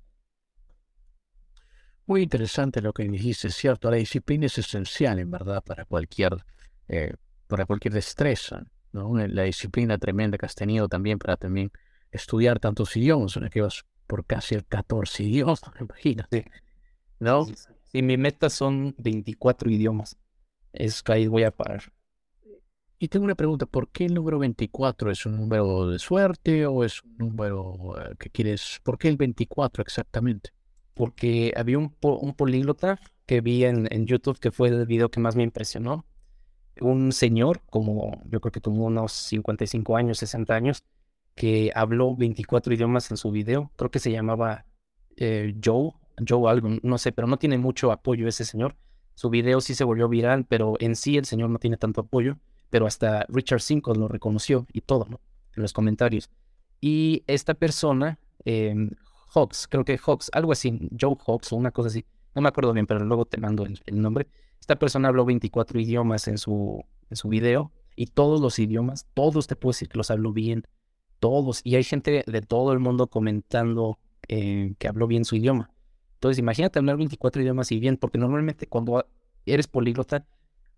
Muy 2.07 2.23
interesante 2.23 2.81
lo 2.81 2.93
que 2.93 3.05
dijiste, 3.05 3.51
cierto. 3.51 3.91
La 3.91 3.99
disciplina 3.99 4.47
es 4.47 4.57
esencial, 4.59 5.19
en 5.19 5.31
verdad, 5.31 5.63
para 5.63 5.85
cualquier, 5.85 6.45
eh, 6.89 7.13
para 7.47 7.67
cualquier 7.67 7.93
destreza. 7.93 8.65
¿no? 8.93 9.15
La 9.15 9.43
disciplina 9.43 9.99
tremenda 9.99 10.39
que 10.39 10.47
has 10.47 10.55
tenido 10.55 10.89
también 10.89 11.19
para 11.19 11.37
también 11.37 11.71
estudiar 12.11 12.59
tantos 12.61 12.97
idiomas, 12.97 13.37
en 13.37 13.49
que 13.51 13.61
vas 13.61 13.85
por 14.07 14.25
casi 14.25 14.55
el 14.55 14.65
14 14.65 15.23
idiomas, 15.23 15.61
imagínate. 15.81 16.51
¿No? 17.21 17.47
Y 17.93 18.03
mi 18.03 18.17
meta 18.17 18.49
son 18.49 18.95
24 18.99 19.71
idiomas. 19.71 20.17
Es 20.73 21.03
que 21.03 21.13
ahí 21.13 21.27
voy 21.27 21.45
a 21.45 21.51
parar. 21.51 21.93
Y 23.01 23.09
tengo 23.09 23.25
una 23.25 23.37
pregunta, 23.37 23.65
¿por 23.67 23.89
qué 23.91 24.07
el 24.07 24.15
número 24.15 24.41
24 24.41 25.13
es 25.13 25.25
un 25.25 25.37
número 25.37 25.89
de 25.89 26.01
suerte 26.01 26.67
o 26.67 26.83
es 26.83 27.05
un 27.05 27.17
número 27.17 27.95
eh, 27.97 28.17
que 28.19 28.29
quieres? 28.29 28.81
¿Por 28.83 28.99
qué 28.99 29.07
el 29.07 29.17
24 29.17 29.83
exactamente? 29.83 30.51
Porque 30.95 31.53
había 31.57 31.79
un, 31.79 31.95
un 32.03 32.35
políglota 32.35 32.99
que 33.25 33.41
vi 33.41 33.65
en, 33.65 33.87
YouTube 34.05 34.41
que 34.41 34.51
fue 34.51 34.69
el 34.71 34.85
video 34.85 35.11
que 35.11 35.21
más 35.21 35.37
me 35.37 35.45
impresionó. 35.45 36.07
Un 36.81 37.13
señor, 37.13 37.61
como 37.71 38.21
yo 38.29 38.41
creo 38.41 38.51
que 38.51 38.61
tuvo 38.61 38.87
unos 38.87 39.13
55 39.13 39.97
años, 39.97 40.19
60 40.19 40.55
años, 40.55 40.85
que 41.37 41.71
habló 41.77 42.17
24 42.17 42.75
idiomas 42.75 43.13
en 43.13 43.17
su 43.17 43.31
video. 43.31 43.71
Creo 43.77 43.93
que 43.93 44.01
se 44.01 44.11
llamaba 44.11 44.65
eh, 45.17 45.55
Joe, 45.65 45.93
Joe 46.29 46.51
algo, 46.51 46.69
no 46.83 46.99
sé, 46.99 47.13
pero 47.13 47.29
no 47.29 47.37
tiene 47.39 47.59
mucho 47.59 47.93
apoyo 47.93 48.27
ese 48.27 48.45
señor. 48.45 48.75
Su 49.15 49.31
video 49.31 49.61
sí 49.61 49.77
se 49.77 49.85
volvió 49.85 50.09
viral, 50.09 50.47
pero 50.47 50.75
en 50.81 50.97
sí 50.97 51.17
el 51.17 51.27
señor 51.27 51.51
no 51.51 51.61
tiene 51.61 51.77
tanto 51.77 52.01
apoyo 52.01 52.39
pero 52.71 52.87
hasta 52.87 53.25
Richard 53.29 53.61
Cinco 53.61 53.95
lo 53.95 54.09
reconoció 54.09 54.67
y 54.73 54.81
todo, 54.83 55.07
¿no? 55.09 55.21
En 55.55 55.63
los 55.63 55.73
comentarios. 55.73 56.31
Y 56.81 57.25
esta 57.27 57.55
persona, 57.55 58.19
eh, 58.45 58.75
Hawks, 59.35 59.67
creo 59.69 59.85
que 59.85 59.99
Hawks, 59.99 60.31
algo 60.33 60.53
así, 60.53 60.89
Joe 60.99 61.17
Hawks 61.27 61.53
o 61.53 61.57
una 61.57 61.71
cosa 61.71 61.89
así, 61.89 62.05
no 62.35 62.43
me 62.43 62.49
acuerdo 62.49 62.73
bien, 62.73 62.87
pero 62.87 63.05
luego 63.05 63.25
te 63.25 63.39
mando 63.39 63.65
el, 63.65 64.01
nombre. 64.01 64.29
Esta 64.61 64.77
persona 64.77 65.09
habló 65.09 65.25
24 65.25 65.81
idiomas 65.81 66.29
en 66.29 66.39
su, 66.39 66.85
en 67.11 67.17
su 67.17 67.29
video 67.29 67.73
y 67.97 68.07
todos 68.07 68.41
los 68.41 68.59
idiomas, 68.59 69.07
todos 69.15 69.47
te 69.47 69.57
puedo 69.57 69.71
decir 69.71 69.89
que 69.89 69.99
los 69.99 70.11
habló 70.11 70.33
bien, 70.33 70.65
todos. 71.19 71.61
Y 71.65 71.75
hay 71.77 71.85
gente 71.85 72.23
de 72.27 72.43
todo 72.43 72.73
el 72.73 72.79
mundo 72.79 73.09
comentando 73.09 73.99
eh, 74.29 74.75
que 74.79 74.89
habló 74.89 75.07
bien 75.07 75.25
su 75.25 75.37
idioma. 75.37 75.71
Entonces, 76.15 76.39
imagínate 76.39 76.79
hablar 76.79 76.97
24 76.97 77.43
idiomas 77.43 77.73
y 77.73 77.81
bien, 77.81 77.97
porque 77.97 78.19
normalmente 78.19 78.67
cuando 78.67 79.07
eres 79.47 79.67
políglota, 79.67 80.27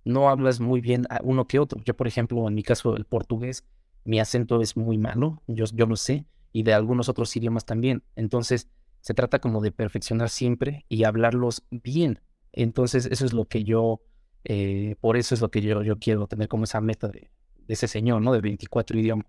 no 0.05 0.29
hablas 0.29 0.61
muy 0.61 0.81
bien 0.81 1.07
a 1.11 1.21
uno 1.23 1.47
que 1.47 1.59
otro. 1.59 1.81
Yo, 1.85 1.95
por 1.95 2.07
ejemplo, 2.07 2.47
en 2.49 2.55
mi 2.55 2.63
caso, 2.63 2.97
el 2.97 3.05
portugués, 3.05 3.65
mi 4.05 4.21
acento 4.21 4.61
es 4.61 4.77
muy 4.77 4.99
malo, 4.99 5.43
yo, 5.47 5.65
yo 5.73 5.87
lo 5.87 5.97
sé, 5.97 6.27
y 6.53 6.63
de 6.63 6.75
algunos 6.75 7.09
otros 7.09 7.35
idiomas 7.37 7.65
también. 7.65 8.03
Entonces, 8.17 8.69
se 9.01 9.15
trata 9.15 9.39
como 9.41 9.61
de 9.61 9.73
perfeccionar 9.73 10.29
siempre 10.29 10.85
y 10.89 11.05
hablarlos 11.05 11.63
bien. 11.71 12.21
Entonces, 12.53 13.07
eso 13.07 13.25
es 13.25 13.33
lo 13.33 13.47
que 13.47 13.65
yo, 13.65 14.01
eh, 14.45 14.97
por 15.01 15.17
eso 15.17 15.35
es 15.35 15.41
lo 15.41 15.51
que 15.51 15.61
yo, 15.61 15.83
yo 15.83 15.99
quiero 15.99 16.27
tener 16.27 16.49
como 16.49 16.65
esa 16.65 16.81
meta 16.81 17.09
de, 17.09 17.31
ese 17.69 17.87
señor, 17.87 18.21
¿no? 18.21 18.33
De 18.33 18.41
24 18.41 18.99
idiomas. 18.99 19.27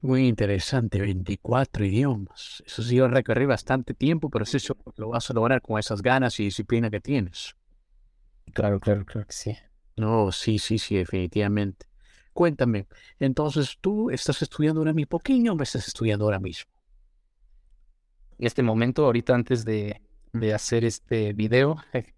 Muy 0.00 0.26
interesante, 0.26 1.00
24 1.00 1.84
idiomas. 1.84 2.62
Eso 2.66 2.82
sí, 2.82 2.96
yo 2.96 3.06
recorrí 3.06 3.44
bastante 3.44 3.94
tiempo, 3.94 4.30
pero 4.30 4.44
eso 4.44 4.76
lo 4.96 5.10
vas 5.10 5.30
a 5.30 5.34
lograr 5.34 5.60
con 5.60 5.78
esas 5.78 6.00
ganas 6.00 6.40
y 6.40 6.44
disciplina 6.44 6.90
que 6.90 7.00
tienes. 7.00 7.54
Claro, 8.52 8.80
claro, 8.80 9.04
claro 9.04 9.26
que 9.26 9.32
sí. 9.32 9.56
No, 9.96 10.32
sí, 10.32 10.58
sí, 10.58 10.78
sí, 10.78 10.96
definitivamente. 10.96 11.86
Cuéntame, 12.32 12.86
entonces, 13.18 13.76
¿tú 13.80 14.10
estás 14.10 14.40
estudiando 14.42 14.80
ahora 14.80 14.92
mismo 14.92 15.18
pequeño 15.18 15.52
o 15.52 15.62
estás 15.62 15.86
estudiando 15.88 16.24
ahora 16.24 16.38
mismo? 16.38 16.70
En 18.38 18.46
este 18.46 18.62
momento, 18.62 19.04
ahorita 19.04 19.34
antes 19.34 19.64
de, 19.64 20.00
de 20.32 20.54
hacer 20.54 20.84
este 20.84 21.32
video, 21.34 21.76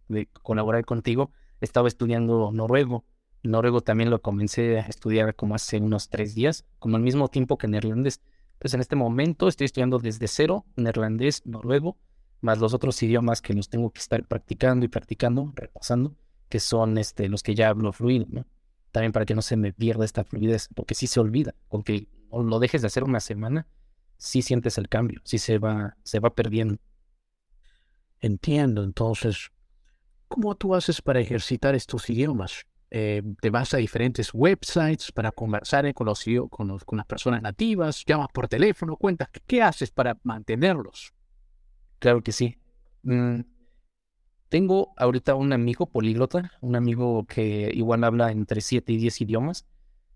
de 0.09 0.29
colaborar 0.43 0.85
contigo, 0.85 1.33
estaba 1.61 1.89
estudiando 1.89 2.53
noruego. 2.53 3.05
Noruego 3.43 3.81
también 3.81 4.11
lo 4.11 4.23
comencé 4.23 4.79
a 4.79 4.87
estudiar 4.87 5.35
como 5.35 5.57
hace 5.57 5.79
unos 5.79 6.09
tres 6.09 6.35
días, 6.35 6.65
como 6.79 6.97
al 6.97 7.03
mismo 7.03 7.29
tiempo 7.29 7.59
que 7.59 7.67
neerlandés. 7.67 8.21
Entonces, 8.53 8.75
en 8.75 8.81
este 8.81 8.95
momento 8.97 9.49
estoy 9.49 9.65
estudiando 9.65 9.99
desde 9.99 10.29
cero 10.29 10.65
neerlandés, 10.77 11.45
noruego, 11.47 11.99
más 12.41 12.59
los 12.59 12.75
otros 12.75 13.03
idiomas 13.03 13.43
que 13.43 13.55
los 13.55 13.69
tengo 13.69 13.91
que 13.91 13.99
estar 13.99 14.25
practicando 14.25 14.85
y 14.85 14.89
practicando, 14.89 15.51
repasando 15.57 16.17
que 16.53 16.61
son 16.61 16.99
este, 16.99 17.31
los 17.31 17.43
que 17.43 17.55
ya 17.55 17.71
hablo 17.71 17.95
fluido, 17.95 18.27
¿no? 18.29 18.45
También 18.91 19.11
para 19.11 19.25
que 19.25 19.35
no 19.35 19.41
se 19.41 19.57
me 19.57 19.73
pierda 19.73 20.05
esta 20.05 20.23
fluidez, 20.23 20.69
porque 20.75 20.95
si 20.95 21.07
se 21.07 21.19
olvida, 21.19 21.55
con 21.69 21.83
que 21.83 22.09
lo 22.31 22.59
dejes 22.59 22.83
de 22.83 22.89
hacer 22.89 23.05
una 23.05 23.21
semana, 23.21 23.67
sí 24.19 24.43
sientes 24.43 24.77
el 24.77 24.91
cambio, 24.91 25.23
sí 25.25 25.39
se 25.39 25.57
va, 25.57 25.97
se 26.03 26.21
va 26.21 26.29
perdiendo. 26.35 26.77
Entiendo, 28.21 28.85
entonces, 28.85 29.51
¿cómo 30.29 30.55
tú 30.55 30.75
haces 30.75 31.01
para 31.01 31.21
ejercitar 31.21 31.75
estos 31.75 32.11
idiomas? 32.11 32.67
Eh, 32.91 33.23
¿Te 33.41 33.49
vas 33.49 33.73
a 33.73 33.79
diferentes 33.79 34.35
websites 34.35 35.11
para 35.11 35.33
conversar 35.33 35.91
con, 35.95 36.07
los, 36.07 36.23
con, 36.51 36.79
con 36.81 36.99
las 36.99 37.07
personas 37.07 37.41
nativas? 37.41 38.05
¿Llamas 38.05 38.29
por 38.31 38.47
teléfono? 38.47 38.99
¿Cuentas? 38.99 39.31
¿Qué 39.47 39.63
haces 39.63 39.91
para 39.91 40.19
mantenerlos? 40.23 41.15
Claro 41.99 42.23
que 42.23 42.33
sí. 42.33 42.59
Mm, 43.05 43.41
tengo 44.53 44.93
ahorita 44.99 45.35
un 45.35 45.55
amigo 45.55 45.87
políglota, 45.87 46.53
un 46.61 46.77
amigo 46.77 47.25
que 47.25 47.71
igual 47.73 48.05
habla 48.05 48.31
entre 48.31 48.61
7 48.61 48.93
y 48.93 48.99
10 48.99 49.23
idiomas. 49.23 49.65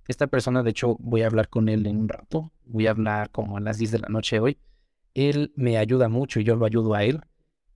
Esta 0.08 0.26
persona, 0.26 0.62
de 0.62 0.68
hecho, 0.68 0.98
voy 1.00 1.22
a 1.22 1.26
hablar 1.26 1.48
con 1.48 1.70
él 1.70 1.86
en 1.86 2.00
un 2.00 2.08
rato. 2.10 2.52
Voy 2.66 2.86
a 2.86 2.90
hablar 2.90 3.30
como 3.30 3.56
a 3.56 3.60
las 3.60 3.78
10 3.78 3.92
de 3.92 3.98
la 4.00 4.08
noche 4.10 4.38
hoy. 4.38 4.58
Él 5.14 5.54
me 5.56 5.78
ayuda 5.78 6.10
mucho 6.10 6.38
y 6.38 6.44
yo 6.44 6.54
lo 6.54 6.66
ayudo 6.66 6.92
a 6.92 7.02
él. 7.02 7.22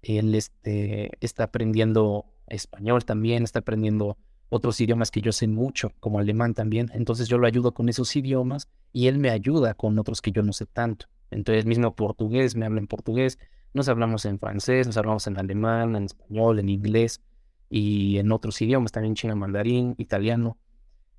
Él 0.03 0.35
este, 0.35 1.13
está 1.25 1.45
aprendiendo 1.45 2.27
español 2.47 3.07
también, 3.07 3.43
está 3.43 3.61
aprendiendo 3.61 4.19
otros 4.51 4.79
idiomas 4.83 5.11
que 5.11 5.23
yo 5.23 5.33
sé 5.33 5.49
mucho, 5.49 5.93
como 5.99 6.19
alemán 6.19 6.53
también. 6.53 6.91
Entonces 6.93 7.29
yo 7.29 7.39
lo 7.39 7.47
ayudo 7.47 7.73
con 7.73 7.89
esos 7.89 8.15
idiomas 8.15 8.69
y 8.93 9.07
él 9.07 9.17
me 9.17 9.31
ayuda 9.31 9.73
con 9.73 9.99
otros 9.99 10.21
que 10.21 10.31
yo 10.31 10.43
no 10.43 10.53
sé 10.53 10.67
tanto. 10.67 11.07
Entonces 11.31 11.65
mismo 11.65 11.97
portugués, 11.97 12.55
me 12.55 12.67
habla 12.67 12.81
en 12.81 12.87
portugués, 12.87 13.39
nos 13.75 13.89
hablamos 13.89 14.25
en 14.25 14.39
francés, 14.39 14.87
nos 14.87 14.97
hablamos 14.97 15.27
en 15.27 15.39
alemán, 15.39 15.97
en 15.97 16.05
español, 16.05 16.59
en 16.59 16.69
inglés 16.69 17.21
y 17.69 18.19
en 18.19 18.33
otros 18.33 18.61
idiomas, 18.61 18.93
también 18.93 19.15
chino, 19.15 19.37
mandarín, 19.37 19.95
italiano. 19.99 20.59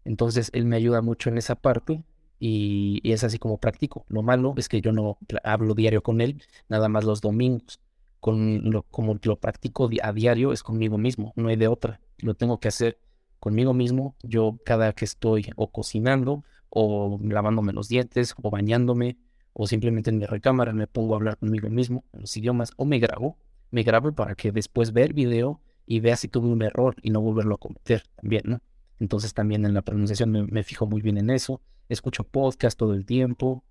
Entonces 0.04 0.50
él 0.54 0.66
me 0.66 0.76
ayuda 0.76 1.02
mucho 1.02 1.30
en 1.30 1.38
esa 1.38 1.56
parte 1.56 2.04
y, 2.40 3.02
es 3.04 3.24
así 3.24 3.38
como 3.40 3.58
practico. 3.58 4.06
Lo 4.10 4.24
malo 4.24 4.54
es 4.58 4.68
que 4.68 4.82
yo 4.82 4.92
no 4.92 5.18
hablo 5.44 5.76
diario 5.76 6.04
con 6.04 6.22
él, 6.22 6.44
nada 6.70 6.90
más 6.90 7.06
los 7.06 7.22
domingos. 7.22 7.80
Con 8.20 8.70
lo, 8.70 8.84
como 8.84 9.18
lo 9.24 9.40
practico 9.40 9.90
a 10.04 10.14
diario 10.14 10.52
es 10.54 10.62
conmigo 10.62 10.98
mismo, 10.98 11.34
no 11.36 11.50
hay 11.50 11.56
de 11.56 11.68
otra. 11.68 12.00
Lo 12.20 12.36
tengo 12.36 12.60
que 12.60 12.68
hacer 12.68 13.00
conmigo 13.40 13.74
mismo. 13.74 14.16
Yo 14.22 14.60
cada 14.64 14.94
que 14.94 15.06
estoy 15.06 15.52
o 15.56 15.72
cocinando 15.72 16.44
o 16.70 17.20
lavándome 17.24 17.74
los 17.74 17.90
dientes 17.90 18.36
o 18.42 18.50
bañándome 18.52 19.18
o 19.54 19.68
simplemente 19.68 20.10
en 20.10 20.18
mi 20.18 20.26
recámara 20.26 20.74
me 20.74 20.88
pongo 20.88 21.14
a 21.14 21.18
hablar 21.18 21.38
conmigo 21.38 21.70
mismo 21.70 22.04
en 22.14 22.22
los 22.22 22.36
idiomas 22.38 22.72
o 22.78 22.86
me 22.86 23.00
grabo, 23.00 23.38
me 23.70 23.84
grabo 23.84 24.14
para 24.14 24.36
que 24.36 24.52
después 24.52 24.94
ver 24.94 25.08
el 25.08 25.14
video 25.14 25.62
y 25.86 26.00
vea 26.00 26.16
si 26.16 26.28
tuve 26.28 26.48
un 26.48 26.62
error 26.62 26.96
y 27.02 27.10
no 27.10 27.22
volverlo 27.22 27.56
a 27.56 27.58
cometer 27.58 28.04
también, 28.16 28.44
¿no? 28.46 28.62
Entonces 29.00 29.34
también 29.34 29.66
en 29.66 29.74
la 29.74 29.82
pronunciación 29.82 30.32
me, 30.32 30.64
fijo 30.64 30.86
muy 30.86 31.02
bien 31.02 31.18
en 31.18 31.32
eso, 31.32 31.62
escucho 31.90 32.24
podcast 32.24 32.78
todo 32.78 32.94
el 32.94 33.06
tiempo 33.06 33.64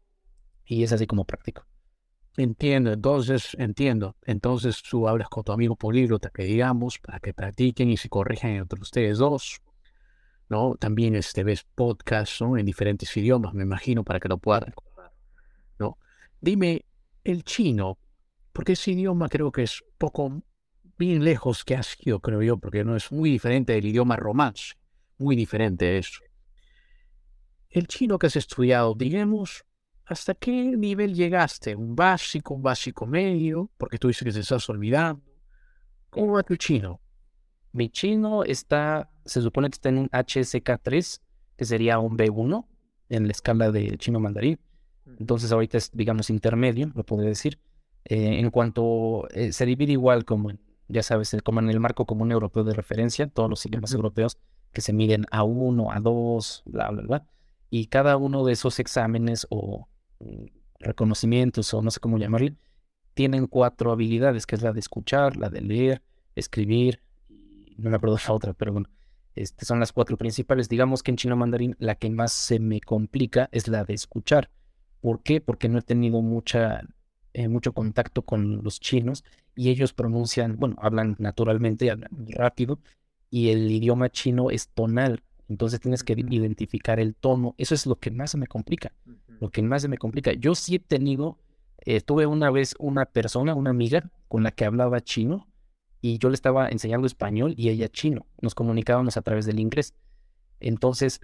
y 0.64 0.82
es 0.82 0.92
así 0.92 1.06
como 1.06 1.24
practico. 1.24 1.66
Entiendo, 2.36 2.92
entonces, 2.92 3.56
entiendo. 3.58 4.16
Entonces 4.24 4.82
tú 4.82 5.06
hablas 5.08 5.28
con 5.28 5.44
tu 5.44 5.52
amigo 5.52 5.76
políglota, 5.76 6.30
que 6.30 6.44
digamos, 6.44 6.98
para 6.98 7.20
que 7.20 7.32
practiquen 7.32 7.90
y 7.90 7.96
se 7.96 8.08
corrijan 8.08 8.52
entre 8.52 8.80
ustedes 8.80 9.18
dos. 9.18 9.60
¿No? 10.48 10.74
También 10.74 11.14
este, 11.14 11.44
ves 11.44 11.64
podcasts 11.76 12.40
¿no? 12.40 12.58
en 12.58 12.66
diferentes 12.66 13.16
idiomas, 13.16 13.54
me 13.54 13.62
imagino, 13.62 14.02
para 14.02 14.18
que 14.18 14.28
lo 14.28 14.38
puedan 14.38 14.74
Dime, 16.40 16.86
el 17.22 17.44
chino, 17.44 17.98
porque 18.52 18.72
ese 18.72 18.92
idioma 18.92 19.28
creo 19.28 19.52
que 19.52 19.62
es 19.62 19.84
poco, 19.98 20.42
bien 20.96 21.22
lejos 21.22 21.64
que 21.64 21.76
ha 21.76 21.82
sido, 21.82 22.20
creo 22.20 22.42
yo, 22.42 22.56
porque 22.56 22.82
no 22.82 22.96
es 22.96 23.12
muy 23.12 23.30
diferente 23.30 23.74
del 23.74 23.86
idioma 23.86 24.16
romance, 24.16 24.74
muy 25.18 25.36
diferente 25.36 25.98
eso. 25.98 26.20
el 27.68 27.86
chino 27.86 28.18
que 28.18 28.26
has 28.26 28.36
estudiado, 28.36 28.94
digamos, 28.94 29.64
¿hasta 30.06 30.34
qué 30.34 30.50
nivel 30.50 31.14
llegaste? 31.14 31.76
¿Un 31.76 31.94
básico, 31.94 32.54
un 32.54 32.62
básico 32.62 33.06
medio? 33.06 33.70
Porque 33.76 33.98
tú 33.98 34.08
dices 34.08 34.24
que 34.24 34.32
te 34.32 34.40
estás 34.40 34.68
olvidando. 34.68 35.22
¿Cómo 36.08 36.32
va 36.32 36.42
tu 36.42 36.56
chino? 36.56 37.00
Mi 37.72 37.90
chino 37.90 38.42
está, 38.42 39.08
se 39.24 39.40
supone 39.40 39.68
que 39.68 39.74
está 39.74 39.90
en 39.90 39.98
un 39.98 40.08
HSK3, 40.08 41.20
que 41.56 41.64
sería 41.64 41.98
un 42.00 42.16
B1 42.16 42.66
en 43.10 43.26
la 43.26 43.30
escala 43.30 43.70
de 43.70 43.96
chino 43.98 44.18
mandarín. 44.18 44.58
Entonces 45.18 45.52
ahorita 45.52 45.78
es, 45.78 45.90
digamos, 45.92 46.30
intermedio, 46.30 46.90
lo 46.94 47.04
podría 47.04 47.28
decir. 47.28 47.58
Eh, 48.04 48.38
en 48.38 48.50
cuanto 48.50 49.28
eh, 49.30 49.52
se 49.52 49.66
divide 49.66 49.92
igual 49.92 50.24
como, 50.24 50.50
ya 50.88 51.02
sabes, 51.02 51.36
como 51.44 51.60
en 51.60 51.70
el 51.70 51.80
marco 51.80 52.06
común 52.06 52.32
europeo 52.32 52.64
de 52.64 52.74
referencia, 52.74 53.26
todos 53.28 53.50
los 53.50 53.64
idiomas 53.66 53.92
europeos 53.92 54.38
que 54.72 54.80
se 54.80 54.92
miden 54.92 55.26
a 55.30 55.42
uno, 55.42 55.92
a 55.92 56.00
dos, 56.00 56.62
bla, 56.64 56.90
bla, 56.90 57.02
bla. 57.02 57.26
Y 57.70 57.86
cada 57.86 58.16
uno 58.16 58.44
de 58.44 58.52
esos 58.52 58.78
exámenes 58.78 59.46
o 59.50 59.88
mm, 60.20 60.46
reconocimientos 60.80 61.72
o 61.74 61.82
no 61.82 61.90
sé 61.90 62.00
cómo 62.00 62.18
llamarle, 62.18 62.56
tienen 63.14 63.46
cuatro 63.46 63.92
habilidades, 63.92 64.46
que 64.46 64.54
es 64.54 64.62
la 64.62 64.72
de 64.72 64.80
escuchar, 64.80 65.36
la 65.36 65.50
de 65.50 65.60
leer, 65.60 66.02
escribir, 66.34 67.02
no 67.76 67.90
me 67.90 67.96
acuerdo 67.96 68.16
la 68.26 68.32
otra, 68.32 68.52
pero 68.54 68.72
bueno, 68.72 68.88
este, 69.34 69.64
son 69.64 69.80
las 69.80 69.92
cuatro 69.92 70.16
principales. 70.16 70.68
Digamos 70.68 71.02
que 71.02 71.10
en 71.10 71.16
chino 71.16 71.36
mandarín 71.36 71.76
la 71.78 71.94
que 71.94 72.10
más 72.10 72.32
se 72.32 72.58
me 72.58 72.80
complica 72.80 73.48
es 73.52 73.68
la 73.68 73.84
de 73.84 73.94
escuchar. 73.94 74.50
¿Por 75.00 75.22
qué? 75.22 75.40
Porque 75.40 75.68
no 75.68 75.78
he 75.78 75.82
tenido 75.82 76.20
mucha, 76.22 76.82
eh, 77.32 77.48
mucho 77.48 77.72
contacto 77.72 78.22
con 78.22 78.62
los 78.62 78.80
chinos 78.80 79.24
y 79.54 79.70
ellos 79.70 79.92
pronuncian, 79.92 80.56
bueno, 80.58 80.76
hablan 80.78 81.16
naturalmente, 81.18 81.90
hablan 81.90 82.10
rápido 82.28 82.78
y 83.30 83.50
el 83.50 83.70
idioma 83.70 84.10
chino 84.10 84.50
es 84.50 84.68
tonal. 84.68 85.22
Entonces 85.48 85.80
tienes 85.80 86.04
que 86.04 86.12
identificar 86.12 87.00
el 87.00 87.14
tono. 87.14 87.54
Eso 87.58 87.74
es 87.74 87.86
lo 87.86 87.96
que 87.96 88.10
más 88.10 88.30
se 88.30 88.38
me 88.38 88.46
complica. 88.46 88.92
Lo 89.40 89.50
que 89.50 89.62
más 89.62 89.82
se 89.82 89.88
me 89.88 89.98
complica. 89.98 90.32
Yo 90.32 90.54
sí 90.54 90.76
he 90.76 90.78
tenido, 90.78 91.38
eh, 91.78 92.00
tuve 92.00 92.26
una 92.26 92.50
vez 92.50 92.74
una 92.78 93.06
persona, 93.06 93.54
una 93.54 93.70
amiga 93.70 94.10
con 94.28 94.42
la 94.42 94.52
que 94.52 94.64
hablaba 94.64 95.00
chino 95.00 95.48
y 96.00 96.18
yo 96.18 96.28
le 96.28 96.34
estaba 96.34 96.68
enseñando 96.68 97.06
español 97.06 97.54
y 97.56 97.68
ella 97.68 97.88
chino. 97.88 98.26
Nos 98.40 98.54
comunicábamos 98.54 99.16
a 99.16 99.22
través 99.22 99.46
del 99.46 99.58
inglés. 99.58 99.94
Entonces, 100.60 101.20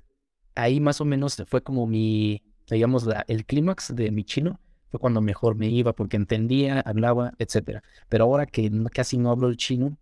ahí 0.55 0.81
más 0.81 1.01
o 1.01 1.05
menos 1.05 1.43
fue 1.47 1.62
como 1.62 1.87
mi, 1.87 2.43
digamos, 2.75 3.09
el 3.29 3.45
clímax 3.45 3.95
de 3.95 4.11
mi 4.11 4.25
chino. 4.25 4.61
Fue 4.91 5.01
cuando 5.01 5.21
mejor 5.21 5.57
me 5.57 5.69
iba 5.69 5.95
porque 5.95 6.17
entendía, 6.17 6.81
hablaba, 6.81 7.35
etc. 7.39 7.81
Pero 8.09 8.25
ahora 8.25 8.47
que 8.47 8.71
casi 8.93 9.19
no 9.19 9.31
hablo 9.31 9.49
el 9.49 9.57
chino, 9.57 9.97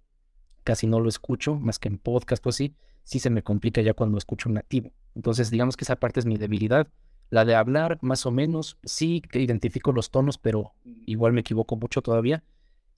casi 0.62 0.87
no 0.87 1.00
lo 1.00 1.09
escucho, 1.09 1.57
más 1.57 1.79
que 1.79 1.88
en 1.88 1.98
podcast 1.98 2.44
o 2.46 2.50
así, 2.50 2.74
sí 3.05 3.18
se 3.18 3.31
me 3.31 3.42
complica 3.42 3.81
ya 3.83 3.94
cuando 3.94 4.18
escucho 4.18 4.48
un 4.48 4.57
nativo. 4.57 4.90
Entonces, 5.14 5.50
digamos 5.50 5.77
que 5.77 5.85
esa 5.85 5.96
parte 5.96 6.20
es 6.20 6.27
mi 6.27 6.37
debilidad. 6.37 6.88
La 7.31 7.44
de 7.44 7.55
hablar, 7.55 7.98
más 8.03 8.27
o 8.27 8.31
menos, 8.31 8.79
sí 8.85 9.20
que 9.20 9.40
identifico 9.40 9.92
los 9.92 10.11
tonos, 10.11 10.38
pero 10.38 10.74
igual 11.07 11.33
me 11.33 11.40
equivoco 11.40 11.77
mucho 11.77 12.03
todavía. 12.03 12.42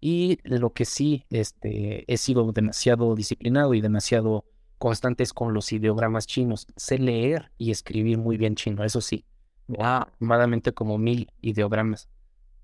Y 0.01 0.39
lo 0.45 0.73
que 0.73 0.85
sí 0.85 1.25
este, 1.31 2.11
he 2.13 2.17
sido 2.17 2.53
demasiado 2.53 3.15
disciplinado 3.15 3.75
y 3.75 3.81
demasiado 3.81 4.45
constante 4.79 5.23
es 5.23 5.33
con 5.33 5.55
los 5.55 5.73
ideogramas 5.73 6.27
chinos. 6.27 6.67
Sé 6.77 6.99
leer 6.99 7.51
y 7.59 7.71
escribir 7.71 8.19
muy 8.19 8.37
bien 8.37 8.57
chino, 8.57 8.85
eso 8.85 9.01
sí. 9.01 9.25
Aproximadamente 9.69 10.73
como 10.73 10.99
mil 10.99 11.31
ideogramas. 11.41 12.09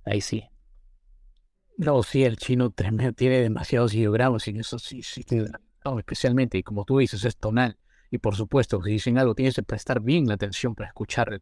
Ahí 0.04 0.20
sí. 0.20 0.44
No, 1.76 2.02
sí, 2.02 2.24
el 2.24 2.36
chino 2.36 2.70
tiene 2.70 3.40
demasiados 3.40 3.94
ideogramas 3.94 4.46
y 4.48 4.58
eso 4.58 4.78
sí, 4.78 5.02
sí. 5.02 5.24
especialmente, 5.98 6.58
y 6.58 6.62
como 6.62 6.84
tú 6.84 6.98
dices, 6.98 7.24
es 7.24 7.36
tonal. 7.36 7.78
Y 8.10 8.18
por 8.18 8.36
supuesto, 8.36 8.82
si 8.82 8.90
dicen 8.90 9.18
algo, 9.18 9.34
tienes 9.34 9.54
que 9.56 9.62
prestar 9.62 10.00
bien 10.00 10.26
la 10.28 10.34
atención 10.34 10.74
para 10.74 10.88
escuchar 10.88 11.40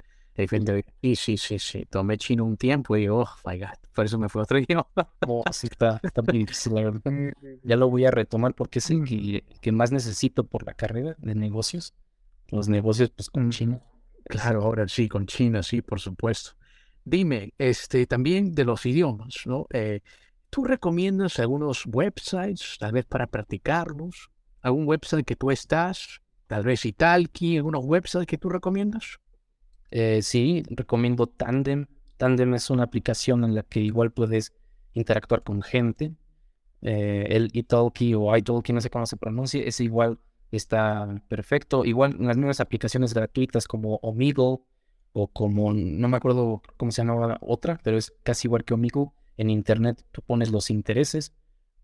Sí, 1.03 1.16
sí, 1.16 1.37
sí, 1.37 1.59
sí. 1.59 1.87
Tomé 1.87 2.16
chino 2.16 2.44
un 2.44 2.57
tiempo 2.57 2.96
y, 2.96 3.09
oh, 3.09 3.27
my 3.44 3.59
God, 3.59 3.68
por 3.94 4.05
eso 4.05 4.18
me 4.18 4.29
fue 4.29 4.42
otro 4.42 4.59
idioma. 4.59 4.87
Oh, 5.27 5.42
sí, 5.53 5.68
está, 5.70 6.01
está 6.03 6.23
muy 6.23 6.38
difícil, 6.38 6.75
la 6.75 6.83
verdad. 6.83 7.12
Ya 7.62 7.77
lo 7.77 7.90
voy 7.90 8.05
a 8.07 8.11
retomar 8.11 8.55
porque 8.55 8.79
es 8.79 8.90
el 8.90 9.05
que, 9.05 9.44
que, 9.61 9.73
más 9.73 9.92
necesito 9.92 10.44
por 10.44 10.64
la 10.64 10.75
carrera 10.75 11.14
de 11.18 11.35
negocios. 11.35 11.94
Los 12.49 12.68
negocios, 12.68 13.11
pues, 13.11 13.31
con 13.31 13.51
China. 13.51 13.83
Claro, 14.30 14.62
ahora 14.62 14.86
sí, 14.88 15.08
con 15.08 15.26
China, 15.26 15.62
sí, 15.62 15.82
por 15.82 16.00
supuesto. 16.00 16.52
Dime, 17.04 17.52
este, 17.58 18.06
también 18.06 18.54
de 18.54 18.64
los 18.64 18.86
idiomas, 18.86 19.42
¿no? 19.46 19.66
Eh, 19.70 20.00
¿Tú 20.50 20.64
recomiendas 20.64 21.38
algunos 21.38 21.84
websites, 21.86 22.76
tal 22.78 22.92
vez 22.92 23.04
para 23.04 23.26
practicarlos? 23.26 24.30
¿Algún 24.62 24.86
website 24.86 25.24
que 25.24 25.36
tú 25.36 25.50
estás? 25.50 26.20
Tal 26.46 26.64
vez 26.64 26.84
Italki, 26.84 27.56
algunos 27.56 27.84
websites 27.84 28.26
que 28.26 28.38
tú 28.38 28.48
recomiendas? 28.48 29.18
Eh, 29.90 30.22
sí, 30.22 30.62
recomiendo 30.70 31.26
Tandem. 31.26 31.86
Tandem 32.16 32.54
es 32.54 32.70
una 32.70 32.84
aplicación 32.84 33.44
en 33.44 33.54
la 33.54 33.62
que 33.62 33.80
igual 33.80 34.10
puedes 34.10 34.52
interactuar 34.92 35.42
con 35.42 35.62
gente. 35.62 36.12
Eh, 36.82 37.26
el 37.30 37.50
Italki 37.52 38.14
o 38.14 38.36
Italki, 38.36 38.72
no 38.72 38.80
sé 38.80 38.90
cómo 38.90 39.06
se 39.06 39.16
pronuncia, 39.16 39.62
es 39.62 39.80
igual, 39.80 40.18
está 40.56 41.22
perfecto. 41.28 41.84
Igual 41.84 42.16
en 42.18 42.26
las 42.26 42.36
mismas 42.36 42.60
aplicaciones 42.60 43.14
gratuitas 43.14 43.66
como 43.66 43.96
Omegle 43.96 44.58
o 45.12 45.28
como, 45.28 45.72
no 45.72 46.08
me 46.08 46.16
acuerdo 46.16 46.62
cómo 46.76 46.92
se 46.92 47.02
llama 47.02 47.38
otra, 47.40 47.78
pero 47.82 47.96
es 47.96 48.12
casi 48.22 48.48
igual 48.48 48.64
que 48.64 48.74
Omegle. 48.74 49.06
En 49.36 49.48
internet 49.48 50.04
tú 50.12 50.22
pones 50.22 50.50
los 50.50 50.70
intereses, 50.70 51.32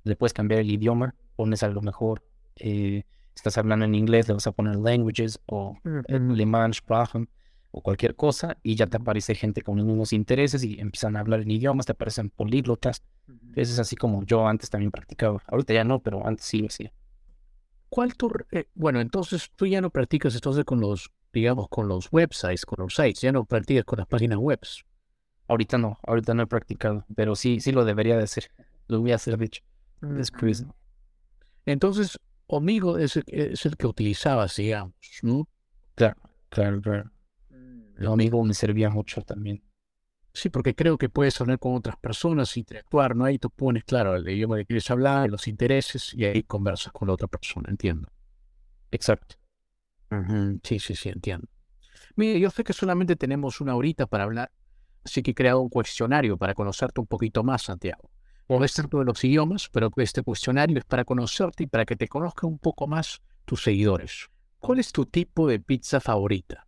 le 0.04 0.14
puedes 0.14 0.34
cambiar 0.34 0.60
el 0.60 0.70
idioma, 0.70 1.14
pones 1.36 1.62
a 1.62 1.68
lo 1.68 1.80
mejor, 1.80 2.22
eh, 2.56 3.04
estás 3.34 3.56
hablando 3.58 3.84
en 3.84 3.94
inglés, 3.94 4.28
le 4.28 4.34
vas 4.34 4.46
a 4.46 4.52
poner 4.52 4.76
languages 4.76 5.40
o 5.46 5.78
en 5.84 6.30
alemán, 6.30 6.74
Sprachen 6.74 7.28
o 7.70 7.82
cualquier 7.82 8.16
cosa 8.16 8.56
y 8.62 8.74
ya 8.74 8.86
te 8.86 8.96
aparece 8.96 9.34
gente 9.34 9.62
con 9.62 9.76
los 9.76 9.86
mismos 9.86 10.12
intereses 10.12 10.64
y 10.64 10.80
empiezan 10.80 11.16
a 11.16 11.20
hablar 11.20 11.40
en 11.40 11.50
idiomas, 11.50 11.86
te 11.86 11.92
aparecen 11.92 12.30
políglotas. 12.30 13.02
Eso 13.54 13.72
es 13.72 13.78
así 13.78 13.96
como 13.96 14.24
yo 14.24 14.46
antes 14.46 14.70
también 14.70 14.90
practicaba. 14.90 15.42
Ahorita 15.46 15.74
ya 15.74 15.84
no, 15.84 16.00
pero 16.02 16.26
antes 16.26 16.46
sí 16.46 16.58
lo 16.58 16.68
hacía. 16.68 16.92
¿Cuál 17.88 18.14
tu, 18.14 18.30
eh, 18.50 18.66
bueno, 18.74 19.00
entonces 19.00 19.50
tú 19.54 19.66
ya 19.66 19.80
no 19.80 19.90
practicas 19.90 20.34
entonces 20.34 20.64
con 20.64 20.80
los, 20.80 21.10
digamos, 21.32 21.68
con 21.68 21.88
los 21.88 22.08
websites, 22.12 22.66
con 22.66 22.82
los 22.82 22.94
sites, 22.94 23.20
ya 23.20 23.32
no 23.32 23.44
practicas 23.44 23.84
con 23.84 23.98
las 23.98 24.06
páginas 24.08 24.38
web. 24.38 24.60
Ahorita 25.48 25.78
no, 25.78 25.98
ahorita 26.06 26.34
no 26.34 26.42
he 26.42 26.46
practicado, 26.46 27.04
pero 27.14 27.36
sí, 27.36 27.60
sí 27.60 27.72
lo 27.72 27.84
debería 27.84 28.16
de 28.16 28.24
hacer. 28.24 28.50
Lo 28.88 29.00
voy 29.00 29.12
a 29.12 29.16
hacer, 29.16 29.38
de 29.38 29.44
hecho. 29.44 29.62
Entonces, 31.64 32.18
Omigo 32.48 32.98
es, 32.98 33.16
es 33.26 33.66
el 33.66 33.76
que 33.76 33.86
utilizabas, 33.86 34.56
digamos, 34.56 34.94
¿no? 35.22 35.48
Claro, 35.94 36.16
claro, 36.48 36.80
claro. 36.80 37.10
Lo 37.96 38.12
amigo 38.12 38.42
me 38.44 38.54
servía 38.54 38.90
mucho 38.90 39.22
también. 39.22 39.62
Sí, 40.36 40.50
porque 40.50 40.74
creo 40.74 40.98
que 40.98 41.08
puedes 41.08 41.40
hablar 41.40 41.58
con 41.58 41.74
otras 41.74 41.96
personas, 41.96 42.54
interactuar, 42.58 43.16
¿no? 43.16 43.24
Ahí 43.24 43.38
tú 43.38 43.48
pones, 43.48 43.84
claro, 43.84 44.16
el 44.16 44.28
idioma 44.28 44.58
que 44.58 44.66
quieres 44.66 44.90
hablar, 44.90 45.30
los 45.30 45.48
intereses, 45.48 46.12
y 46.12 46.26
ahí 46.26 46.42
conversas 46.42 46.92
con 46.92 47.08
la 47.08 47.14
otra 47.14 47.26
persona, 47.26 47.70
entiendo. 47.70 48.12
Exacto. 48.90 49.36
Sí, 50.62 50.78
sí, 50.78 50.94
sí, 50.94 51.08
entiendo. 51.08 51.48
Mire, 52.16 52.38
yo 52.38 52.50
sé 52.50 52.64
que 52.64 52.74
solamente 52.74 53.16
tenemos 53.16 53.62
una 53.62 53.74
horita 53.74 54.06
para 54.06 54.24
hablar, 54.24 54.52
así 55.02 55.22
que 55.22 55.30
he 55.30 55.34
creado 55.34 55.62
un 55.62 55.70
cuestionario 55.70 56.36
para 56.36 56.52
conocerte 56.52 57.00
un 57.00 57.06
poquito 57.06 57.42
más, 57.42 57.62
Santiago. 57.62 58.10
Podés 58.46 58.72
ser 58.72 58.88
todos 58.88 59.06
los 59.06 59.24
idiomas, 59.24 59.70
pero 59.70 59.90
este 59.96 60.22
cuestionario 60.22 60.76
es 60.76 60.84
para 60.84 61.06
conocerte 61.06 61.62
y 61.62 61.66
para 61.66 61.86
que 61.86 61.96
te 61.96 62.08
conozcan 62.08 62.50
un 62.50 62.58
poco 62.58 62.86
más 62.86 63.22
tus 63.46 63.62
seguidores. 63.62 64.28
¿Cuál 64.58 64.80
es 64.80 64.92
tu 64.92 65.06
tipo 65.06 65.48
de 65.48 65.60
pizza 65.60 65.98
favorita? 65.98 66.66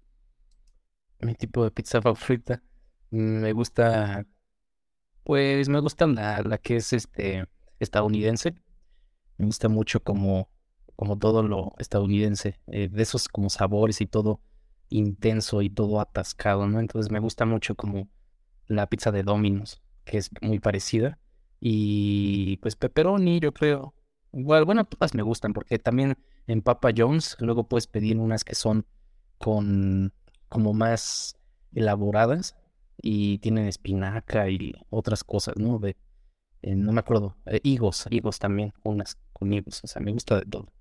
mi 1.20 1.34
tipo 1.34 1.64
de 1.64 1.70
pizza 1.70 2.00
favorita. 2.00 2.62
Me 3.10 3.52
gusta, 3.52 4.26
pues 5.24 5.68
me 5.68 5.80
gusta 5.80 6.06
la, 6.06 6.42
la 6.42 6.58
que 6.58 6.76
es 6.76 6.92
este 6.92 7.46
estadounidense. 7.78 8.54
Me 9.38 9.46
gusta 9.46 9.68
mucho 9.68 10.02
como, 10.02 10.50
como 10.96 11.18
todo 11.18 11.42
lo 11.42 11.74
estadounidense, 11.78 12.60
eh, 12.66 12.88
de 12.88 13.02
esos 13.02 13.28
como 13.28 13.50
sabores 13.50 14.00
y 14.00 14.06
todo 14.06 14.40
intenso 14.90 15.62
y 15.62 15.70
todo 15.70 16.00
atascado, 16.00 16.66
¿no? 16.66 16.80
Entonces 16.80 17.10
me 17.10 17.20
gusta 17.20 17.44
mucho 17.46 17.74
como 17.74 18.08
la 18.66 18.88
pizza 18.88 19.12
de 19.12 19.22
Domino's, 19.22 19.82
que 20.04 20.18
es 20.18 20.30
muy 20.42 20.58
parecida. 20.60 21.18
Y 21.60 22.58
pues 22.58 22.76
pepperoni, 22.76 23.40
yo 23.40 23.52
creo. 23.52 23.94
Igual, 24.32 24.64
bueno, 24.64 24.84
todas 24.84 25.14
me 25.14 25.22
gustan, 25.22 25.52
porque 25.52 25.78
también 25.78 26.18
en 26.46 26.62
Papa 26.62 26.90
John's 26.96 27.36
luego 27.40 27.68
puedes 27.68 27.86
pedir 27.86 28.18
unas 28.18 28.44
que 28.44 28.54
son 28.54 28.86
con 29.38 30.12
como 30.48 30.74
más 30.74 31.36
elaboradas 31.72 32.56
y 33.00 33.38
tienen 33.38 33.66
espinaca 33.66 34.48
y 34.50 34.74
otras 34.90 35.24
cosas, 35.24 35.54
¿no? 35.56 35.78
De, 35.78 35.96
eh, 36.62 36.74
no 36.74 36.92
me 36.92 37.00
acuerdo, 37.00 37.36
eh, 37.46 37.60
higos, 37.62 38.06
higos 38.10 38.38
también, 38.38 38.72
unas 38.82 39.16
con 39.32 39.52
higos, 39.52 39.82
o 39.84 39.86
sea, 39.86 40.02
me 40.02 40.12
gusta 40.12 40.40
de 40.40 40.46
todo. 40.46 40.72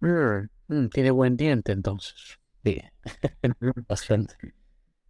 Mm, 0.00 0.48
mm, 0.68 0.88
tiene 0.88 1.10
buen 1.10 1.36
diente 1.36 1.72
entonces. 1.72 2.38
Sí, 2.64 2.80
bastante. 3.88 4.36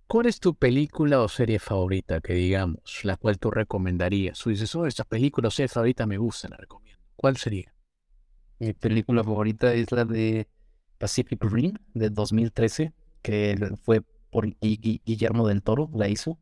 ¿Cuál 0.06 0.26
es 0.26 0.40
tu 0.40 0.54
película 0.54 1.20
o 1.22 1.28
serie 1.28 1.58
favorita, 1.58 2.20
que 2.20 2.34
digamos, 2.34 3.00
la 3.04 3.16
cual 3.16 3.38
tú 3.38 3.50
recomendarías? 3.50 4.38
Tú 4.38 4.50
dices, 4.50 4.74
oh, 4.74 4.86
esta 4.86 5.04
película 5.04 5.48
o 5.48 5.50
serie 5.50 5.68
favorita 5.68 6.06
me 6.06 6.18
gusta, 6.18 6.48
la 6.48 6.58
recomiendo. 6.58 7.00
¿Cuál 7.16 7.38
sería? 7.38 7.74
Mi 8.58 8.74
película 8.74 9.24
favorita 9.24 9.72
es 9.72 9.90
la 9.90 10.04
de 10.04 10.48
Pacific 10.98 11.42
Rim, 11.42 11.74
de 11.94 12.10
2013 12.10 12.92
que 13.22 13.56
fue 13.82 14.02
por 14.32 14.48
Guillermo 14.60 15.46
del 15.46 15.62
Toro, 15.62 15.90
la 15.94 16.08
hizo, 16.08 16.38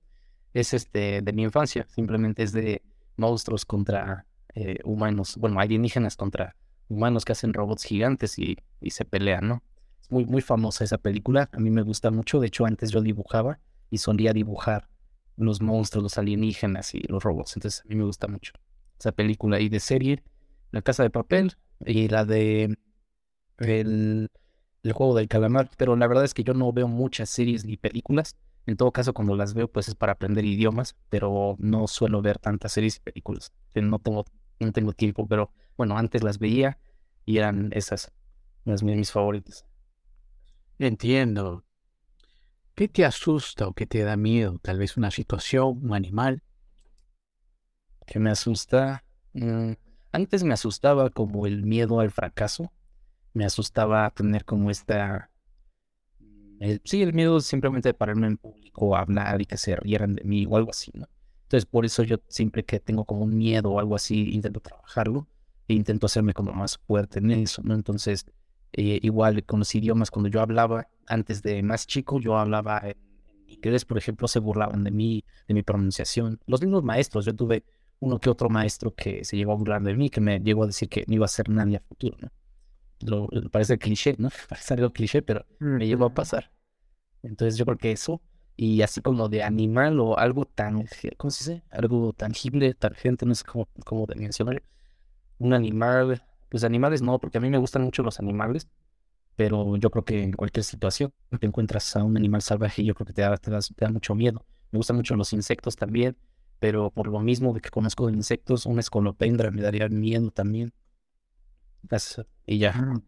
es 0.55 0.73
este 0.73 1.23
de 1.23 1.33
mi 1.33 1.43
infancia, 1.43 1.87
simplemente 1.91 2.45
es 2.45 2.53
de 2.53 2.83
monstruos 3.17 3.65
contra 3.67 4.27
eh, 4.55 4.79
humanos, 4.85 5.37
bueno, 5.37 5.59
alienígenas 5.61 6.17
contra 6.17 6.57
humanos 6.89 7.25
que 7.25 7.33
hacen 7.33 7.53
robots 7.53 7.83
gigantes 7.85 8.39
y, 8.39 8.57
y 8.81 8.91
se 8.91 9.05
pelean, 9.05 9.49
¿no? 9.49 9.63
Es 10.01 10.11
muy, 10.11 10.25
muy 10.25 10.41
famosa 10.41 10.85
esa 10.85 10.99
película, 10.99 11.51
a 11.53 11.59
mí 11.59 11.71
me 11.71 11.83
gusta 11.83 12.13
mucho, 12.13 12.39
de 12.39 12.47
hecho 12.47 12.65
antes 12.65 12.93
yo 12.93 13.03
dibujaba 13.03 13.59
y 13.91 13.99
solía 13.99 14.33
dibujar 14.33 14.89
los 15.37 15.61
monstruos, 15.61 16.05
los 16.05 16.19
alienígenas 16.19 16.95
y 16.95 17.01
los 17.01 17.23
robots, 17.25 17.57
entonces 17.57 17.83
a 17.85 17.89
mí 17.89 17.97
me 17.97 18.05
gusta 18.05 18.29
mucho 18.29 18.53
esa 19.01 19.11
película 19.11 19.59
y 19.59 19.69
de 19.69 19.81
serie, 19.81 20.23
La 20.71 20.83
Casa 20.83 21.03
de 21.03 21.11
Papel 21.11 21.57
y 21.85 22.07
la 22.09 22.25
de 22.25 22.77
el, 23.59 24.31
el 24.83 24.93
juego 24.93 25.15
del 25.15 25.29
calamar, 25.29 25.71
pero 25.77 25.97
la 25.97 26.07
verdad 26.07 26.25
es 26.25 26.35
que 26.35 26.45
yo 26.45 26.55
no 26.55 26.73
veo 26.73 26.89
muchas 26.89 27.29
series 27.31 27.65
ni 27.65 27.77
películas, 27.77 28.37
en 28.67 28.77
todo 28.77 28.93
caso, 28.93 29.13
cuando 29.15 29.37
las 29.37 29.55
veo, 29.55 29.69
pues 29.69 29.89
es 29.89 29.95
para 29.95 30.13
aprender 30.13 30.45
idiomas, 30.45 30.97
pero 31.09 31.57
no 31.59 31.87
suelo 31.89 32.23
ver 32.23 32.39
tantas 32.39 32.73
series 32.73 32.99
y 32.99 33.01
películas. 33.01 33.53
No 33.75 33.99
tengo, 33.99 34.25
no 34.59 34.73
tengo 34.73 34.93
tiempo, 34.93 35.27
pero 35.27 35.51
bueno, 35.77 35.97
antes 35.97 36.23
las 36.23 36.39
veía 36.39 36.79
y 37.25 37.39
eran 37.39 37.71
esas, 37.73 38.13
las 38.65 38.83
mis 38.83 39.11
favoritas. 39.11 39.65
Entiendo. 40.79 41.65
¿Qué 42.75 42.89
te 42.89 43.05
asusta 43.05 43.67
o 43.67 43.75
qué 43.75 43.87
te 43.87 44.03
da 44.03 44.17
miedo? 44.17 44.59
Tal 44.63 44.79
vez 44.79 44.97
una 44.97 45.11
situación, 45.11 45.81
un 45.83 45.95
animal. 45.95 46.43
¿Qué 48.07 48.19
me 48.19 48.31
asusta? 48.31 49.05
Mm, 49.33 49.73
antes 50.13 50.45
me 50.45 50.55
asustaba 50.55 51.11
como 51.11 51.47
el 51.47 51.65
miedo 51.65 52.01
al 52.01 52.11
fracaso. 52.11 52.73
Me 53.33 53.45
asustaba 53.45 54.11
tener 54.11 54.45
como 54.45 54.71
esta 54.71 55.31
sí, 56.85 57.03
el 57.03 57.13
miedo 57.13 57.41
simplemente 57.41 57.89
de 57.89 57.95
pararme 57.95 58.27
en 58.27 58.37
público, 58.37 58.97
hablar 58.97 59.41
y 59.41 59.47
que 59.47 59.57
se 59.57 59.77
rieran 59.77 60.15
de 60.15 60.25
mí 60.25 60.47
o 60.49 60.57
algo 60.57 60.71
así, 60.71 60.91
¿no? 60.95 61.09
Entonces, 61.45 61.67
por 61.67 61.85
eso 61.85 62.03
yo 62.05 62.19
siempre 62.29 62.65
que 62.65 62.79
tengo 62.79 63.05
como 63.05 63.25
un 63.25 63.37
miedo 63.37 63.71
o 63.71 63.81
algo 63.81 63.97
así, 63.97 64.31
intento 64.31 64.61
trabajarlo 64.61 65.27
e 65.67 65.75
intento 65.75 66.07
hacerme 66.07 66.33
como 66.33 66.53
más 66.53 66.79
fuerte 66.79 67.19
en 67.19 67.31
eso, 67.33 67.63
¿no? 67.65 67.75
Entonces, 67.75 68.27
eh, 68.73 69.01
igual 69.03 69.45
con 69.45 69.61
los 69.61 69.75
idiomas, 69.75 70.11
cuando 70.11 70.29
yo 70.29 70.41
hablaba 70.41 70.89
antes 71.07 71.43
de 71.43 71.63
más 71.63 71.87
chico, 71.87 72.21
yo 72.21 72.37
hablaba 72.39 72.81
en, 72.85 72.97
inglés, 73.49 73.85
por 73.85 73.99
ejemplo, 73.99 74.29
se 74.29 74.39
burlaban 74.39 74.85
de 74.85 74.93
mí, 74.93 75.25
de 75.49 75.55
mi 75.55 75.63
pronunciación. 75.63 76.39
Los 76.47 76.61
mismos 76.61 76.85
maestros, 76.85 77.25
yo 77.25 77.35
tuve 77.35 77.65
uno 77.99 78.21
que 78.21 78.31
otro 78.31 78.49
maestro 78.49 78.95
que 78.95 79.25
se 79.25 79.37
llegó 79.37 79.53
a 79.53 79.57
burlar 79.57 79.83
de 79.83 79.95
mí, 79.97 80.09
que 80.09 80.21
me 80.21 80.39
llegó 80.39 80.63
a 80.63 80.67
decir 80.67 80.89
que 80.89 81.05
no 81.09 81.15
iba 81.15 81.25
a 81.25 81.29
ser 81.29 81.49
nadie 81.49 81.79
a 81.79 81.81
futuro, 81.81 82.17
¿no? 82.21 82.31
Lo, 83.01 83.29
parece 83.51 83.79
cliché, 83.79 84.15
¿no? 84.19 84.29
Parece 84.49 84.75
algo 84.75 84.91
cliché, 84.91 85.23
pero 85.23 85.47
me 85.59 85.87
llegó 85.87 86.07
a 86.07 86.15
pasar. 86.15 86.51
Entonces 87.23 87.57
yo 87.57 87.65
creo 87.65 87.79
que 87.79 87.93
eso, 87.93 88.21
y 88.57 88.83
así 88.83 89.01
como 89.01 89.29
de 89.29 89.43
animal 89.43 90.01
o 90.01 90.19
algo 90.19 90.45
tan, 90.45 90.87
¿cómo 91.17 91.31
se 91.31 91.53
dice? 91.53 91.63
Algo 91.71 92.13
tangible, 92.13 92.75
tangente, 92.75 93.27
no 93.27 93.35
sé 93.35 93.45
cómo, 93.45 93.69
cómo 93.85 94.07
de 94.07 94.17
mencionar. 94.17 94.63
Un 95.39 95.55
animal, 95.55 96.23
pues 96.49 96.65
animales 96.65 97.03
no, 97.03 97.19
porque 97.19 97.39
a 97.39 97.41
mí 97.41 97.51
me 97.51 97.59
gustan 97.59 97.83
mucho 97.83 98.03
los 98.03 98.21
animales, 98.21 98.69
pero 99.37 99.77
yo 99.77 99.91
creo 99.91 100.05
que 100.05 100.23
en 100.23 100.33
cualquier 100.33 100.65
situación 100.65 101.13
te 101.39 101.47
encuentras 101.47 101.97
a 101.97 102.05
un 102.05 102.17
animal 102.17 102.43
salvaje 102.43 102.83
y 102.83 102.87
yo 102.87 102.95
creo 102.95 103.07
que 103.07 103.15
te 103.15 103.23
da, 103.23 103.37
te 103.39 103.51
da, 103.51 103.91
mucho 103.91 104.15
miedo. 104.15 104.45
Me 104.71 104.77
gustan 104.77 104.97
mucho 104.97 105.17
los 105.17 105.33
insectos 105.33 105.77
también, 105.77 106.17
pero 106.59 106.91
por 106.91 107.07
lo 107.07 107.21
mismo 107.21 107.55
de 107.55 107.63
que 107.63 107.71
conozco 107.71 108.07
de 108.07 108.13
insectos, 108.13 108.67
una 108.67 108.81
escolopendra 108.81 109.51
me 109.51 109.63
daría 109.63 109.89
miedo 109.89 110.31
también. 110.31 110.75
Y 112.47 112.59
ya. 112.59 112.73
Mm. 112.73 113.03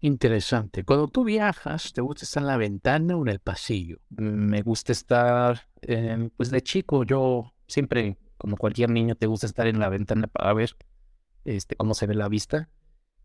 Interesante. 0.00 0.84
Cuando 0.84 1.08
tú 1.08 1.24
viajas, 1.24 1.92
¿te 1.92 2.00
gusta 2.00 2.24
estar 2.24 2.42
en 2.42 2.46
la 2.48 2.56
ventana 2.56 3.16
o 3.16 3.22
en 3.22 3.28
el 3.28 3.40
pasillo? 3.40 3.98
Me 4.10 4.62
gusta 4.62 4.92
estar, 4.92 5.68
em, 5.82 6.30
pues 6.30 6.50
de 6.50 6.62
chico, 6.62 7.04
yo 7.04 7.54
siempre, 7.66 8.18
como 8.36 8.56
cualquier 8.56 8.90
niño, 8.90 9.14
te 9.16 9.26
gusta 9.26 9.46
estar 9.46 9.66
en 9.66 9.80
la 9.80 9.88
ventana 9.88 10.26
para 10.26 10.52
ver 10.52 10.76
este, 11.44 11.76
cómo 11.76 11.94
se 11.94 12.06
ve 12.06 12.14
la 12.14 12.28
vista. 12.28 12.68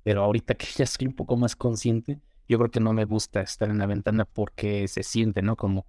Pero 0.04 0.24
ahorita 0.24 0.56
que 0.56 0.66
ya 0.78 0.86
estoy 0.86 1.08
un 1.08 1.16
poco 1.16 1.38
más 1.38 1.56
consciente, 1.56 2.22
yo 2.48 2.58
creo 2.58 2.72
que 2.72 2.80
no 2.80 2.94
me 2.94 3.06
gusta 3.06 3.42
estar 3.42 3.70
en 3.70 3.78
la 3.78 3.86
ventana 3.86 4.26
porque 4.26 4.88
se 4.88 5.04
siente, 5.04 5.42
¿no? 5.42 5.56
Como, 5.56 5.86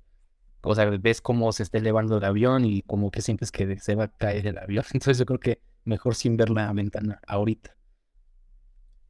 o 0.62 0.74
sea, 0.74 0.86
ves 0.86 1.20
cómo 1.20 1.52
se 1.52 1.62
está 1.62 1.78
elevando 1.78 2.18
el 2.18 2.24
avión 2.24 2.64
y 2.64 2.82
como 2.82 3.10
que 3.10 3.22
sientes 3.22 3.52
que 3.52 3.78
se 3.78 3.94
va 3.94 4.04
a 4.04 4.08
caer 4.08 4.46
el 4.48 4.58
avión. 4.58 4.84
Entonces 4.92 5.18
yo 5.18 5.26
creo 5.26 5.40
que 5.40 5.62
mejor 5.84 6.14
sin 6.14 6.36
ver 6.36 6.50
la 6.50 6.72
ventana 6.72 7.20
ahorita. 7.26 7.76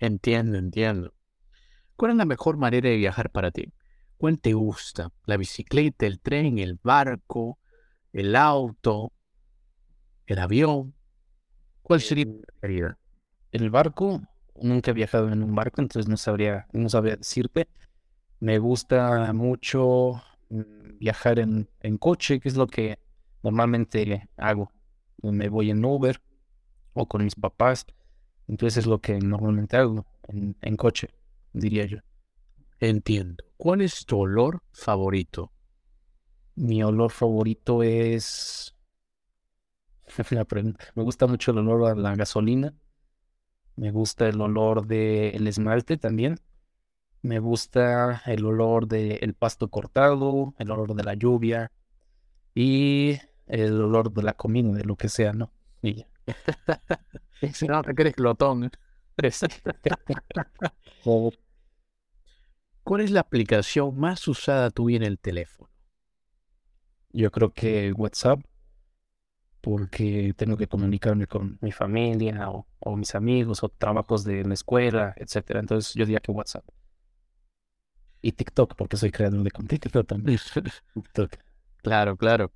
Entiendo, 0.02 0.58
entiendo. 0.58 1.14
¿Cuál 1.96 2.12
es 2.12 2.18
la 2.18 2.24
mejor 2.26 2.56
manera 2.58 2.90
de 2.90 2.96
viajar 2.96 3.30
para 3.30 3.50
ti? 3.52 3.72
¿Cuál 4.18 4.40
te 4.40 4.54
gusta? 4.54 5.10
¿La 5.26 5.36
bicicleta, 5.38 6.06
el 6.06 6.20
tren, 6.20 6.58
el 6.58 6.78
barco, 6.82 7.58
el 8.12 8.36
auto, 8.36 9.12
el 10.26 10.38
avión? 10.38 10.94
¿Cuál 11.82 12.00
sería 12.00 12.26
tu 12.26 12.40
preferida? 12.42 12.98
El 13.52 13.70
barco, 13.70 14.22
nunca 14.56 14.92
he 14.92 14.94
viajado 14.94 15.30
en 15.32 15.42
un 15.42 15.54
barco, 15.54 15.82
entonces 15.82 16.08
no 16.10 16.18
sabría, 16.18 16.66
no 16.72 16.88
sabría 16.88 17.16
decirte. 17.16 17.68
Me 18.40 18.58
gusta 18.58 19.32
mucho 19.34 20.22
mm, 20.50 20.98
viajar 20.98 21.40
en, 21.40 21.68
en 21.80 21.98
coche, 21.98 22.40
que 22.40 22.48
es 22.48 22.56
lo 22.56 22.66
que 22.68 22.98
normalmente 23.42 24.28
hago. 24.36 24.72
Me 25.22 25.48
voy 25.48 25.70
en 25.70 25.84
Uber 25.84 26.20
o 26.94 27.06
con 27.08 27.24
mis 27.24 27.36
papás 27.36 27.86
entonces 28.52 28.76
es 28.84 28.86
lo 28.86 29.00
que 29.00 29.18
normalmente 29.18 29.78
hago 29.78 30.04
en, 30.28 30.76
coche, 30.76 31.08
diría 31.54 31.86
yo. 31.86 32.00
Entiendo. 32.80 33.42
¿Cuál 33.56 33.80
es 33.80 34.04
tu 34.04 34.18
olor 34.18 34.62
favorito? 34.72 35.50
Mi 36.54 36.82
olor 36.82 37.12
favorito 37.12 37.82
es... 37.82 38.74
Me 40.94 41.02
gusta 41.02 41.26
mucho 41.26 41.52
el 41.52 41.58
olor 41.60 41.92
a 41.92 41.94
la 41.94 42.14
gasolina. 42.14 42.74
Me 43.74 43.90
gusta 43.90 44.28
el 44.28 44.38
olor 44.38 44.86
del 44.86 45.46
esmalte 45.46 45.96
también. 45.96 46.38
Me 47.22 47.38
gusta 47.38 48.20
el 48.26 48.44
olor 48.44 48.86
del 48.86 49.32
pasto 49.32 49.68
cortado, 49.70 50.52
el 50.58 50.70
olor 50.70 50.94
de 50.94 51.04
la 51.04 51.14
lluvia 51.14 51.72
y 52.54 53.16
el 53.46 53.80
olor 53.80 54.12
de 54.12 54.22
la 54.22 54.34
comida, 54.34 54.72
de 54.72 54.84
lo 54.84 54.96
que 54.96 55.08
sea, 55.08 55.32
¿no? 55.32 55.50
Y 55.80 56.04
si 57.52 57.66
no, 57.68 57.82
te 57.82 57.94
crees 57.94 58.16
glotón. 58.16 58.70
¿Cuál 62.82 63.00
es 63.02 63.10
la 63.10 63.20
aplicación 63.20 63.98
más 63.98 64.26
usada 64.26 64.70
tuya 64.70 64.96
en 64.96 65.04
el 65.04 65.18
teléfono? 65.18 65.70
Yo 67.10 67.30
creo 67.30 67.52
que 67.52 67.92
WhatsApp, 67.92 68.40
porque 69.60 70.34
tengo 70.36 70.56
que 70.56 70.66
comunicarme 70.66 71.26
con 71.26 71.58
mi 71.60 71.70
familia 71.70 72.48
o, 72.50 72.96
mis 72.96 73.14
amigos 73.14 73.62
o 73.62 73.68
trabajos 73.68 74.24
de 74.24 74.44
la 74.44 74.54
escuela, 74.54 75.14
etcétera. 75.16 75.60
Entonces 75.60 75.94
yo 75.94 76.04
diría 76.04 76.20
que 76.20 76.32
WhatsApp. 76.32 76.64
Y 78.22 78.32
TikTok, 78.32 78.74
porque 78.76 78.96
soy 78.96 79.10
creador 79.10 79.42
de 79.42 79.50
contenido 79.50 80.04
también. 80.04 80.38
TikTok. 80.94 81.36
Claro, 81.82 82.16
claro. 82.16 82.52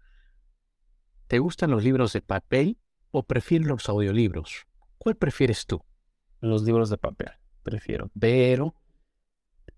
¿Te 1.27 1.41
gustan 1.41 1.73
los 1.73 1.83
libros 1.83 2.13
de 2.13 2.21
papel 2.21 2.79
o 3.11 3.23
prefieres 3.23 3.67
los 3.67 3.89
audiolibros? 3.89 4.67
¿Cuál 4.99 5.17
prefieres 5.17 5.67
tú? 5.67 5.83
Los 6.41 6.63
libros 6.63 6.91
de 6.91 6.99
papel, 6.99 7.31
prefiero. 7.63 8.11
Pero 8.19 8.75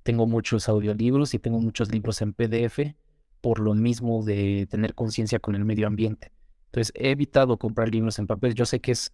tengo 0.02 0.26
muchos 0.26 0.68
audiolibros 0.68 1.34
y 1.34 1.38
tengo 1.38 1.60
muchos 1.60 1.90
libros 1.90 2.22
en 2.22 2.32
PDF 2.32 2.94
por 3.40 3.60
lo 3.60 3.74
mismo 3.74 4.24
de 4.24 4.66
tener 4.70 4.94
conciencia 4.94 5.38
con 5.38 5.54
el 5.54 5.64
medio 5.64 5.86
ambiente. 5.86 6.32
Entonces 6.66 6.92
he 6.94 7.10
evitado 7.10 7.56
comprar 7.58 7.90
libros 7.90 8.18
en 8.18 8.26
papel. 8.26 8.54
Yo 8.54 8.66
sé 8.66 8.80
que 8.80 8.92
es, 8.92 9.10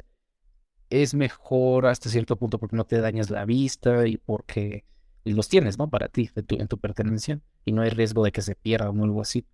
es 0.90 1.14
mejor 1.14 1.86
hasta 1.86 2.08
cierto 2.08 2.36
punto 2.36 2.58
porque 2.58 2.76
no 2.76 2.84
te 2.84 3.00
dañas 3.00 3.30
la 3.30 3.44
vista 3.44 4.06
y 4.06 4.16
porque 4.16 4.84
los 5.24 5.48
tienes, 5.48 5.78
¿no? 5.78 5.88
Para 5.88 6.08
ti, 6.08 6.30
en 6.34 6.68
tu 6.68 6.78
pertenencia. 6.78 7.40
Y 7.64 7.72
no 7.72 7.82
hay 7.82 7.90
riesgo 7.90 8.24
de 8.24 8.32
que 8.32 8.42
se 8.42 8.54
pierdan 8.54 8.98
o 9.00 9.04
algo 9.04 9.20
así. 9.20 9.46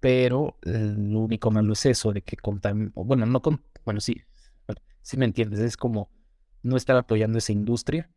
Pero 0.00 0.56
eh, 0.62 0.94
lo 0.96 1.20
único 1.20 1.50
malo 1.50 1.72
es 1.72 1.86
eso, 1.86 2.12
de 2.12 2.22
que 2.22 2.36
contamina. 2.36 2.92
Bueno, 2.94 3.26
no 3.26 3.42
con, 3.42 3.62
bueno, 3.84 4.00
sí, 4.00 4.22
si 5.02 5.16
me 5.16 5.24
entiendes, 5.24 5.60
es 5.60 5.76
como 5.76 6.10
no 6.62 6.76
estar 6.76 6.96
apoyando 6.96 7.38
esa 7.38 7.52
industria 7.52 8.10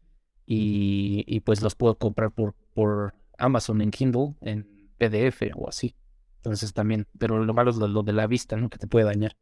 y, 0.46 1.40
pues 1.42 1.62
los 1.62 1.76
puedo 1.76 1.98
comprar 1.98 2.32
por, 2.32 2.56
por 2.74 3.16
Amazon 3.38 3.82
en 3.82 3.92
Kindle, 3.92 4.36
en 4.42 4.92
PDF 4.98 5.52
o 5.56 5.70
así. 5.70 5.96
Entonces 6.38 6.74
también, 6.74 7.08
pero 7.18 7.44
lo 7.44 7.54
malo 7.54 7.72
es 7.72 7.78
lo, 7.78 8.04
de 8.04 8.14
la 8.14 8.28
vista, 8.28 8.58
¿no? 8.58 8.70
Que 8.70 8.78
te 8.78 8.88
puede 8.88 9.06
dañar. 9.06 9.38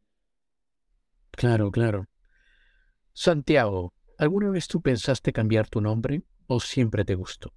Claro, 1.32 1.70
claro. 1.72 2.06
Santiago, 3.12 3.92
¿alguna 4.18 4.50
vez 4.50 4.68
tú 4.68 4.80
pensaste 4.80 5.32
cambiar 5.32 5.68
tu 5.68 5.80
nombre 5.80 6.22
o 6.46 6.60
siempre 6.60 7.04
te 7.04 7.16
gustó? 7.16 7.52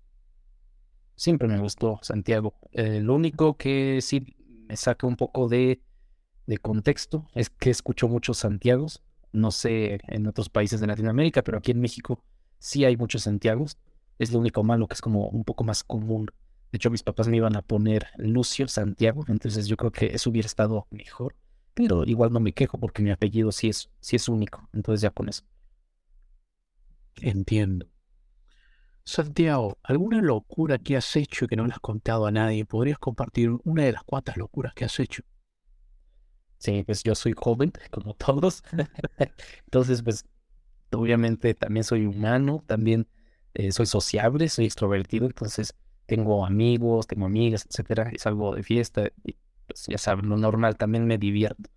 Siempre 1.15 1.47
me 1.47 1.59
gustó 1.59 1.99
Santiago. 2.01 2.55
Eh, 2.71 3.01
lo 3.01 3.13
único 3.13 3.55
que 3.55 4.01
sí 4.01 4.35
me 4.67 4.75
saca 4.75 5.05
un 5.05 5.15
poco 5.15 5.47
de, 5.47 5.81
de 6.47 6.57
contexto 6.57 7.27
es 7.33 7.49
que 7.49 7.69
escucho 7.69 8.07
muchos 8.07 8.37
Santiagos 8.37 9.03
no 9.35 9.51
sé 9.51 9.99
en 10.07 10.27
otros 10.27 10.49
países 10.49 10.79
de 10.79 10.87
Latinoamérica, 10.87 11.43
pero 11.43 11.57
aquí 11.57 11.71
en 11.71 11.81
México 11.81 12.23
sí 12.57 12.85
hay 12.85 12.97
muchos 12.97 13.23
Santiagos. 13.23 13.77
Es 14.17 14.31
lo 14.31 14.39
único 14.39 14.63
malo 14.63 14.87
que 14.87 14.93
es 14.93 15.01
como 15.01 15.27
un 15.27 15.43
poco 15.43 15.65
más 15.65 15.83
común 15.83 16.27
De 16.71 16.77
hecho, 16.77 16.89
mis 16.89 17.03
papás 17.03 17.27
me 17.27 17.37
iban 17.37 17.55
a 17.55 17.61
poner 17.61 18.07
Lucio 18.17 18.67
Santiago, 18.67 19.25
entonces 19.27 19.67
yo 19.67 19.77
creo 19.77 19.91
que 19.91 20.07
eso 20.07 20.29
hubiera 20.29 20.47
estado 20.47 20.87
mejor. 20.89 21.35
Pero 21.73 22.05
igual 22.05 22.31
no 22.31 22.39
me 22.39 22.53
quejo 22.53 22.79
porque 22.79 23.03
mi 23.03 23.11
apellido 23.11 23.51
sí 23.51 23.69
es, 23.69 23.89
sí 23.99 24.15
es 24.15 24.29
único. 24.29 24.69
Entonces 24.73 25.01
ya 25.01 25.09
con 25.09 25.29
eso. 25.29 25.43
Entiendo. 27.17 27.87
Santiago, 29.03 29.77
¿alguna 29.83 30.21
locura 30.21 30.79
que 30.79 30.97
has 30.97 31.15
hecho 31.15 31.47
que 31.47 31.55
no 31.55 31.65
le 31.67 31.73
has 31.73 31.79
contado 31.79 32.25
a 32.25 32.31
nadie? 32.31 32.65
¿Podrías 32.65 32.97
compartir 32.97 33.51
una 33.63 33.83
de 33.83 33.91
las 33.91 34.03
cuantas 34.03 34.37
locuras 34.37 34.73
que 34.73 34.85
has 34.85 34.99
hecho? 34.99 35.23
Sí, 36.65 36.83
pues 36.83 37.03
yo 37.03 37.13
soy 37.13 37.33
joven, 37.37 37.71
como 37.91 38.15
todos. 38.15 38.63
Entonces, 39.65 40.01
pues, 40.01 40.25
obviamente 40.91 41.53
también 41.53 41.83
soy 41.83 42.07
humano, 42.07 42.63
también 42.65 43.07
eh, 43.53 43.71
soy 43.71 43.85
sociable, 43.85 44.49
soy 44.49 44.65
extrovertido, 44.65 45.27
entonces 45.27 45.75
tengo 46.07 46.43
amigos, 46.43 47.05
tengo 47.05 47.27
amigas, 47.27 47.67
etcétera, 47.69 48.09
y 48.11 48.17
salgo 48.17 48.55
de 48.55 48.63
fiesta, 48.63 49.11
pues 49.67 49.85
ya 49.87 49.97
saben, 49.99 50.27
lo 50.29 50.37
normal, 50.37 50.75
también 50.75 51.05
me 51.05 51.19
divierto. 51.19 51.69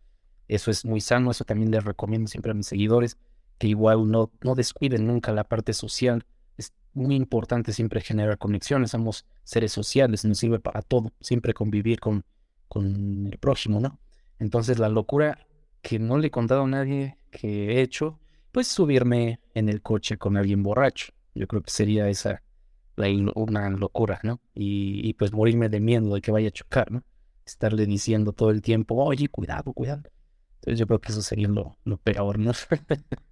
Eso 0.49 0.70
es 0.70 0.86
muy 0.86 1.03
sano, 1.03 1.32
eso 1.32 1.45
también 1.45 1.70
les 1.70 1.84
recomiendo 1.84 2.28
siempre 2.28 2.53
a 2.53 2.55
mis 2.55 2.66
seguidores, 2.66 3.18
que 3.59 3.68
igual 3.68 4.11
no, 4.11 4.32
no 4.43 4.55
descuiden 4.55 5.07
nunca 5.07 5.32
la 5.32 5.45
parte 5.45 5.74
social 5.74 6.24
muy 6.95 7.14
importante 7.14 7.72
siempre 7.72 8.01
generar 8.01 8.39
conexiones, 8.39 8.91
somos 8.91 9.24
seres 9.45 9.72
sociales, 9.72 10.24
nos 10.24 10.39
sirve 10.39 10.59
para 10.59 10.82
todo, 10.82 11.12
siempre 11.20 11.55
convivir 11.55 12.01
con, 12.01 12.24
con 12.68 13.28
el 13.30 13.39
próximo, 13.39 13.80
¿no? 13.80 13.99
Entonces 14.39 14.78
la 14.78 14.89
locura 14.89 15.47
que 15.82 15.99
no 15.99 16.18
le 16.18 16.28
he 16.28 16.30
contado 16.30 16.62
a 16.62 16.66
nadie 16.66 17.18
que 17.30 17.72
he 17.72 17.80
hecho, 17.80 18.18
pues 18.53 18.68
subirme 18.68 19.41
en 19.55 19.68
el 19.68 19.82
coche 19.82 20.18
con 20.18 20.36
alguien 20.36 20.62
borracho. 20.62 21.12
Yo 21.34 21.47
creo 21.47 21.62
que 21.62 21.70
sería 21.70 22.09
esa 22.09 22.43
una 23.34 23.70
locura, 23.70 24.20
¿no? 24.22 24.41
Y, 24.55 25.14
pues 25.14 25.32
morirme 25.32 25.68
de 25.68 25.80
miedo 25.80 26.14
de 26.14 26.20
que 26.20 26.32
vaya 26.32 26.49
a 26.49 26.51
chocar, 26.51 26.91
¿no? 26.91 27.05
Estarle 27.47 27.86
diciendo 27.86 28.32
todo 28.32 28.51
el 28.51 28.61
tiempo, 28.61 28.97
oye, 28.97 29.28
cuidado, 29.28 29.72
cuidado. 29.72 30.03
Entonces 30.57 30.78
yo 30.80 30.86
creo 30.86 31.01
que 31.01 31.12
eso 31.12 31.22
sería 31.22 31.49
lo, 31.49 31.76
lo 31.84 31.97
peor, 31.99 32.39
¿no? 32.39 32.53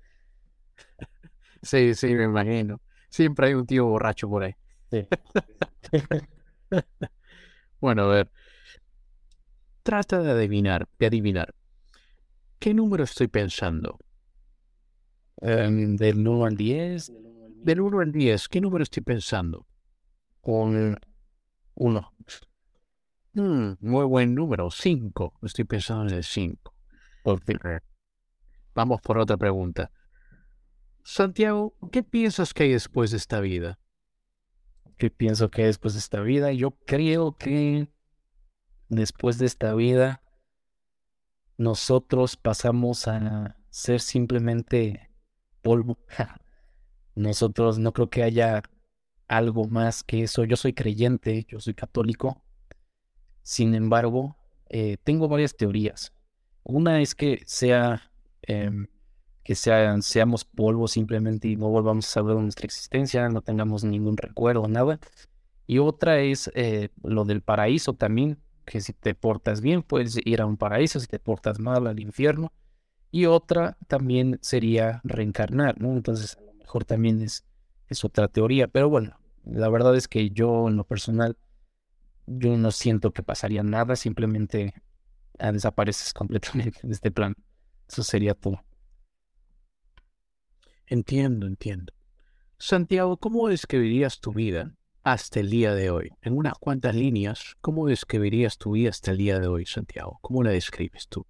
sí, 1.62 1.94
sí, 1.94 2.14
me 2.14 2.24
imagino. 2.24 2.80
Siempre 3.08 3.48
hay 3.48 3.54
un 3.54 3.66
tío 3.66 3.86
borracho 3.86 4.28
por 4.28 4.44
ahí. 4.44 4.54
Sí. 4.90 5.06
bueno, 7.80 8.04
a 8.04 8.08
ver. 8.08 8.30
Trata 9.86 10.20
de 10.20 10.32
adivinar, 10.32 10.88
de 10.98 11.06
adivinar. 11.06 11.54
¿Qué 12.58 12.74
número 12.74 13.04
estoy 13.04 13.28
pensando? 13.28 14.00
Em, 15.36 15.94
del 15.94 16.26
1 16.26 16.44
al 16.44 16.56
10. 16.56 17.12
Del 17.62 17.80
1 17.80 18.00
al 18.00 18.10
10, 18.10 18.48
¿qué 18.48 18.60
número 18.60 18.82
estoy 18.82 19.04
pensando? 19.04 19.64
Con 20.40 20.98
1. 21.76 22.12
Hmm, 23.34 23.74
muy 23.78 24.04
buen 24.06 24.34
número, 24.34 24.72
5. 24.72 25.38
Estoy 25.42 25.66
pensando 25.66 26.08
en 26.08 26.14
el 26.16 26.24
5. 26.24 26.74
Vamos 28.74 29.00
por 29.02 29.18
otra 29.18 29.36
pregunta. 29.36 29.92
Santiago, 31.04 31.76
¿qué 31.92 32.02
piensas 32.02 32.52
que 32.52 32.64
hay 32.64 32.72
después 32.72 33.12
de 33.12 33.18
esta 33.18 33.38
vida? 33.38 33.78
¿Qué 34.98 35.10
pienso 35.10 35.48
que 35.48 35.62
hay 35.62 35.68
después 35.68 35.94
de 35.94 36.00
esta 36.00 36.22
vida? 36.22 36.50
Yo 36.50 36.72
creo 36.72 37.36
que 37.36 37.88
después 38.88 39.38
de 39.38 39.46
esta 39.46 39.74
vida 39.74 40.22
nosotros 41.58 42.36
pasamos 42.36 43.08
a 43.08 43.56
ser 43.70 44.00
simplemente 44.00 45.10
polvo. 45.62 45.98
Nosotros 47.14 47.78
no 47.78 47.92
creo 47.92 48.10
que 48.10 48.22
haya 48.22 48.62
algo 49.26 49.64
más 49.64 50.04
que 50.04 50.22
eso. 50.22 50.44
Yo 50.44 50.56
soy 50.56 50.74
creyente, 50.74 51.46
yo 51.48 51.60
soy 51.60 51.72
católico. 51.72 52.42
Sin 53.42 53.74
embargo, 53.74 54.36
eh, 54.68 54.98
tengo 55.02 55.28
varias 55.28 55.56
teorías. 55.56 56.12
Una 56.62 57.00
es 57.00 57.14
que 57.14 57.42
sea 57.46 58.10
em, 58.42 58.86
que 59.46 59.54
sean, 59.54 60.02
seamos 60.02 60.44
polvo 60.44 60.88
simplemente 60.88 61.46
y 61.46 61.54
no 61.54 61.68
volvamos 61.68 62.08
a 62.08 62.10
saber 62.10 62.34
de 62.34 62.42
nuestra 62.42 62.66
existencia, 62.66 63.28
no 63.28 63.42
tengamos 63.42 63.84
ningún 63.84 64.16
recuerdo, 64.16 64.66
nada. 64.66 64.98
Y 65.68 65.78
otra 65.78 66.18
es 66.18 66.50
eh, 66.56 66.88
lo 67.04 67.24
del 67.24 67.42
paraíso 67.42 67.92
también, 67.92 68.40
que 68.66 68.80
si 68.80 68.92
te 68.92 69.14
portas 69.14 69.60
bien 69.60 69.82
puedes 69.82 70.18
ir 70.24 70.42
a 70.42 70.46
un 70.46 70.56
paraíso, 70.56 71.00
si 71.00 71.06
te 71.06 71.18
portas 71.18 71.58
mal 71.58 71.86
al 71.86 72.00
infierno. 72.00 72.52
Y 73.10 73.26
otra 73.26 73.78
también 73.86 74.38
sería 74.42 75.00
reencarnar, 75.04 75.80
¿no? 75.80 75.92
Entonces 75.92 76.36
a 76.36 76.42
lo 76.42 76.52
mejor 76.54 76.84
también 76.84 77.22
es, 77.22 77.46
es 77.88 78.04
otra 78.04 78.28
teoría, 78.28 78.68
pero 78.68 78.90
bueno, 78.90 79.18
la 79.44 79.68
verdad 79.68 79.96
es 79.96 80.08
que 80.08 80.30
yo 80.30 80.68
en 80.68 80.76
lo 80.76 80.84
personal, 80.84 81.38
yo 82.26 82.56
no 82.58 82.72
siento 82.72 83.12
que 83.12 83.22
pasaría 83.22 83.62
nada, 83.62 83.94
simplemente 83.96 84.74
ah, 85.38 85.52
desapareces 85.52 86.12
completamente 86.14 86.80
de 86.82 86.92
este 86.92 87.10
plan. 87.10 87.34
Eso 87.88 88.02
sería 88.02 88.34
todo. 88.34 88.60
Entiendo, 90.88 91.46
entiendo. 91.46 91.92
Santiago, 92.58 93.16
¿cómo 93.16 93.48
describirías 93.48 94.20
tu 94.20 94.32
vida 94.32 94.74
hasta 95.06 95.38
el 95.38 95.50
día 95.50 95.72
de 95.72 95.88
hoy? 95.90 96.10
En 96.20 96.36
unas 96.36 96.54
cuantas 96.58 96.96
líneas, 96.96 97.54
¿cómo 97.60 97.86
describirías 97.86 98.58
tu 98.58 98.72
vida 98.72 98.90
hasta 98.90 99.12
el 99.12 99.18
día 99.18 99.38
de 99.38 99.46
hoy, 99.46 99.64
Santiago? 99.64 100.18
¿Cómo 100.20 100.42
la 100.42 100.50
describes 100.50 101.06
tú? 101.06 101.24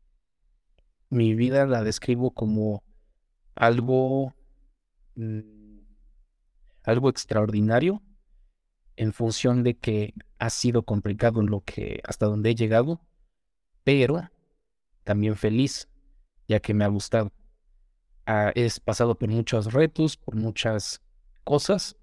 Mi 1.11 1.35
vida 1.35 1.67
la 1.67 1.85
describo 1.85 2.31
como 2.31 2.83
algo, 3.55 4.33
mm, 5.17 5.81
algo 6.85 7.11
extraordinario 7.11 8.03
en 8.97 9.13
función 9.13 9.63
de 9.63 9.77
que 9.77 10.15
ha 10.39 10.49
sido 10.49 10.85
complicado 10.85 11.43
en 11.43 11.49
lo 11.49 11.61
que 11.61 12.01
hasta 12.05 12.25
donde 12.25 12.53
he 12.53 12.55
llegado, 12.55 13.03
pero 13.85 14.27
también 15.05 15.37
feliz, 15.37 15.87
ya 16.49 16.61
que 16.61 16.73
me 16.73 16.87
ha 16.87 16.89
gustado. 16.89 17.31
Ah, 18.25 18.53
es 18.55 18.81
pasado 18.81 19.19
por 19.19 19.29
muchos 19.29 19.75
retos, 19.75 20.17
por 20.17 20.35
muchas 20.35 21.03
cosas. 21.45 21.95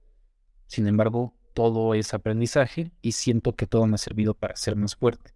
Sin 0.67 0.85
embargo, 0.85 1.33
todo 1.53 1.93
es 1.93 2.13
aprendizaje 2.13 2.91
y 3.01 3.13
siento 3.13 3.55
que 3.55 3.67
todo 3.67 3.85
me 3.87 3.95
ha 3.95 3.97
servido 3.97 4.33
para 4.33 4.55
ser 4.55 4.75
más 4.75 4.95
fuerte. 4.95 5.33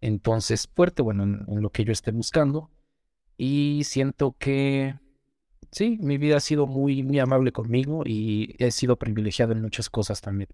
Entonces, 0.00 0.68
fuerte, 0.74 1.02
bueno, 1.02 1.24
en, 1.24 1.62
lo 1.62 1.70
que 1.70 1.84
yo 1.84 1.92
esté 1.92 2.12
buscando. 2.12 2.70
Y 3.36 3.82
siento 3.84 4.36
que, 4.38 4.98
sí, 5.70 5.98
mi 6.00 6.18
vida 6.18 6.38
ha 6.38 6.40
sido 6.40 6.66
muy, 6.66 7.02
muy 7.02 7.18
amable 7.18 7.52
conmigo 7.52 8.02
y 8.06 8.54
he 8.58 8.70
sido 8.70 8.96
privilegiado 8.96 9.52
en 9.52 9.62
muchas 9.62 9.90
cosas 9.90 10.20
también. 10.20 10.48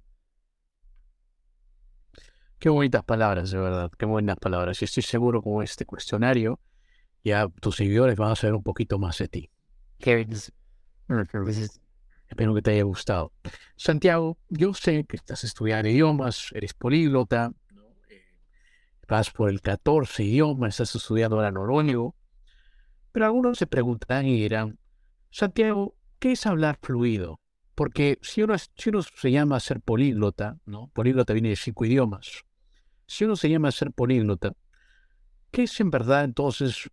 Qué 2.58 2.68
bonitas 2.68 3.04
palabras, 3.04 3.50
de 3.50 3.58
verdad, 3.58 3.90
qué 3.98 4.06
buenas 4.06 4.36
palabras. 4.36 4.80
Y 4.82 4.84
estoy 4.84 5.02
seguro 5.02 5.42
con 5.42 5.62
este 5.62 5.84
cuestionario 5.84 6.60
ya 7.24 7.48
tus 7.60 7.76
seguidores 7.76 8.16
van 8.16 8.32
a 8.32 8.36
saber 8.36 8.54
un 8.54 8.62
poquito 8.62 8.98
más 8.98 9.18
de 9.18 9.28
ti. 9.28 9.50
Espero 12.33 12.55
que 12.55 12.62
te 12.62 12.70
haya 12.70 12.85
gustado. 12.85 13.30
Santiago, 13.76 14.39
yo 14.49 14.72
sé 14.72 15.05
que 15.05 15.16
estás 15.16 15.45
estudiando 15.45 15.91
idiomas, 15.91 16.49
eres 16.55 16.72
políglota, 16.72 17.53
eh, 18.09 18.24
vas 19.07 19.30
por 19.30 19.51
el 19.51 19.61
14 19.61 20.24
idioma, 20.24 20.68
estás 20.68 20.95
estudiando 20.95 21.37
ahora 21.37 21.51
noruego, 21.51 22.16
pero 23.12 23.26
algunos 23.26 23.59
se 23.59 23.66
preguntarán 23.66 24.24
y 24.24 24.41
dirán, 24.41 24.78
Santiago, 25.30 25.95
¿qué 26.18 26.33
es 26.33 26.47
hablar 26.47 26.78
fluido? 26.80 27.39
Porque 27.74 28.18
si 28.22 28.43
uno, 28.43 28.57
si 28.57 28.89
uno 28.89 29.03
se 29.03 29.30
llama 29.30 29.61
ser 29.61 29.83
políglota, 29.83 30.59
¿no? 30.64 30.89
Políglota 30.95 31.35
viene 31.35 31.51
de 31.51 31.57
cinco 31.57 31.85
idiomas. 31.85 32.45
Si 33.07 33.26
uno 33.26 33.37
se 33.37 33.51
llama 33.51 33.72
ser 33.72 33.93
políglota, 33.93 34.55
¿qué 35.51 35.64
es 35.64 35.80
en 35.80 35.91
verdad 35.91 36.24
entonces 36.24 36.89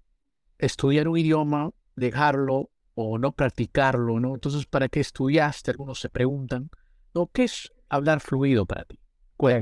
estudiar 0.58 1.08
un 1.08 1.18
idioma, 1.18 1.70
dejarlo 1.96 2.72
o 3.02 3.18
no 3.18 3.32
practicarlo, 3.32 4.20
¿no? 4.20 4.34
Entonces, 4.34 4.66
¿para 4.66 4.90
qué 4.90 5.00
estudiaste? 5.00 5.72
Algunos 5.72 6.02
se 6.02 6.10
preguntan, 6.10 6.70
¿no? 7.14 7.28
¿Qué 7.28 7.46
es 7.46 7.72
hablar 7.88 8.20
fluido 8.20 8.66
para 8.66 8.84
ti? 8.84 9.00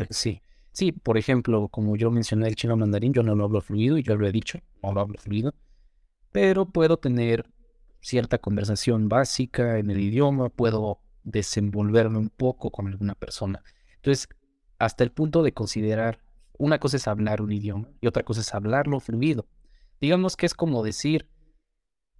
Sí, 0.09 0.41
sí, 0.71 0.91
por 0.91 1.19
ejemplo, 1.19 1.67
como 1.67 1.95
yo 1.95 2.09
mencioné 2.09 2.47
el 2.47 2.55
chino 2.55 2.75
mandarín, 2.75 3.13
yo 3.13 3.21
no 3.21 3.35
lo 3.35 3.43
hablo 3.43 3.61
fluido 3.61 3.97
y 3.99 4.03
yo 4.03 4.15
lo 4.15 4.27
he 4.27 4.31
dicho, 4.31 4.59
no 4.81 4.91
lo 4.91 5.01
hablo 5.01 5.19
fluido, 5.19 5.53
pero 6.31 6.65
puedo 6.65 6.97
tener 6.97 7.45
cierta 8.01 8.39
conversación 8.39 9.07
básica 9.07 9.77
en 9.77 9.91
el 9.91 9.99
idioma, 9.99 10.49
puedo 10.49 10.99
desenvolverme 11.23 12.17
un 12.17 12.29
poco 12.29 12.71
con 12.71 12.87
alguna 12.87 13.13
persona. 13.13 13.63
Entonces, 13.97 14.29
hasta 14.79 15.03
el 15.03 15.11
punto 15.11 15.43
de 15.43 15.53
considerar, 15.53 16.21
una 16.57 16.79
cosa 16.79 16.97
es 16.97 17.07
hablar 17.07 17.41
un 17.43 17.51
idioma 17.51 17.89
y 18.01 18.07
otra 18.07 18.23
cosa 18.23 18.41
es 18.41 18.51
hablarlo 18.55 18.99
fluido. 18.99 19.45
Digamos 20.01 20.35
que 20.35 20.47
es 20.47 20.55
como 20.55 20.83
decir, 20.83 21.29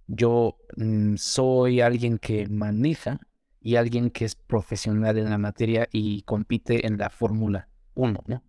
yo 0.08 0.58
mm, 0.76 1.16
soy 1.16 1.80
alguien 1.80 2.18
que 2.18 2.48
maneja 2.48 3.20
y 3.60 3.76
alguien 3.76 4.10
que 4.10 4.24
es 4.24 4.34
profesional 4.34 5.18
en 5.18 5.30
la 5.30 5.38
materia 5.38 5.88
y 5.92 6.22
compite 6.22 6.86
en 6.86 6.98
la 6.98 7.10
Fórmula 7.10 7.68
1, 7.94 8.24
¿no? 8.26 8.42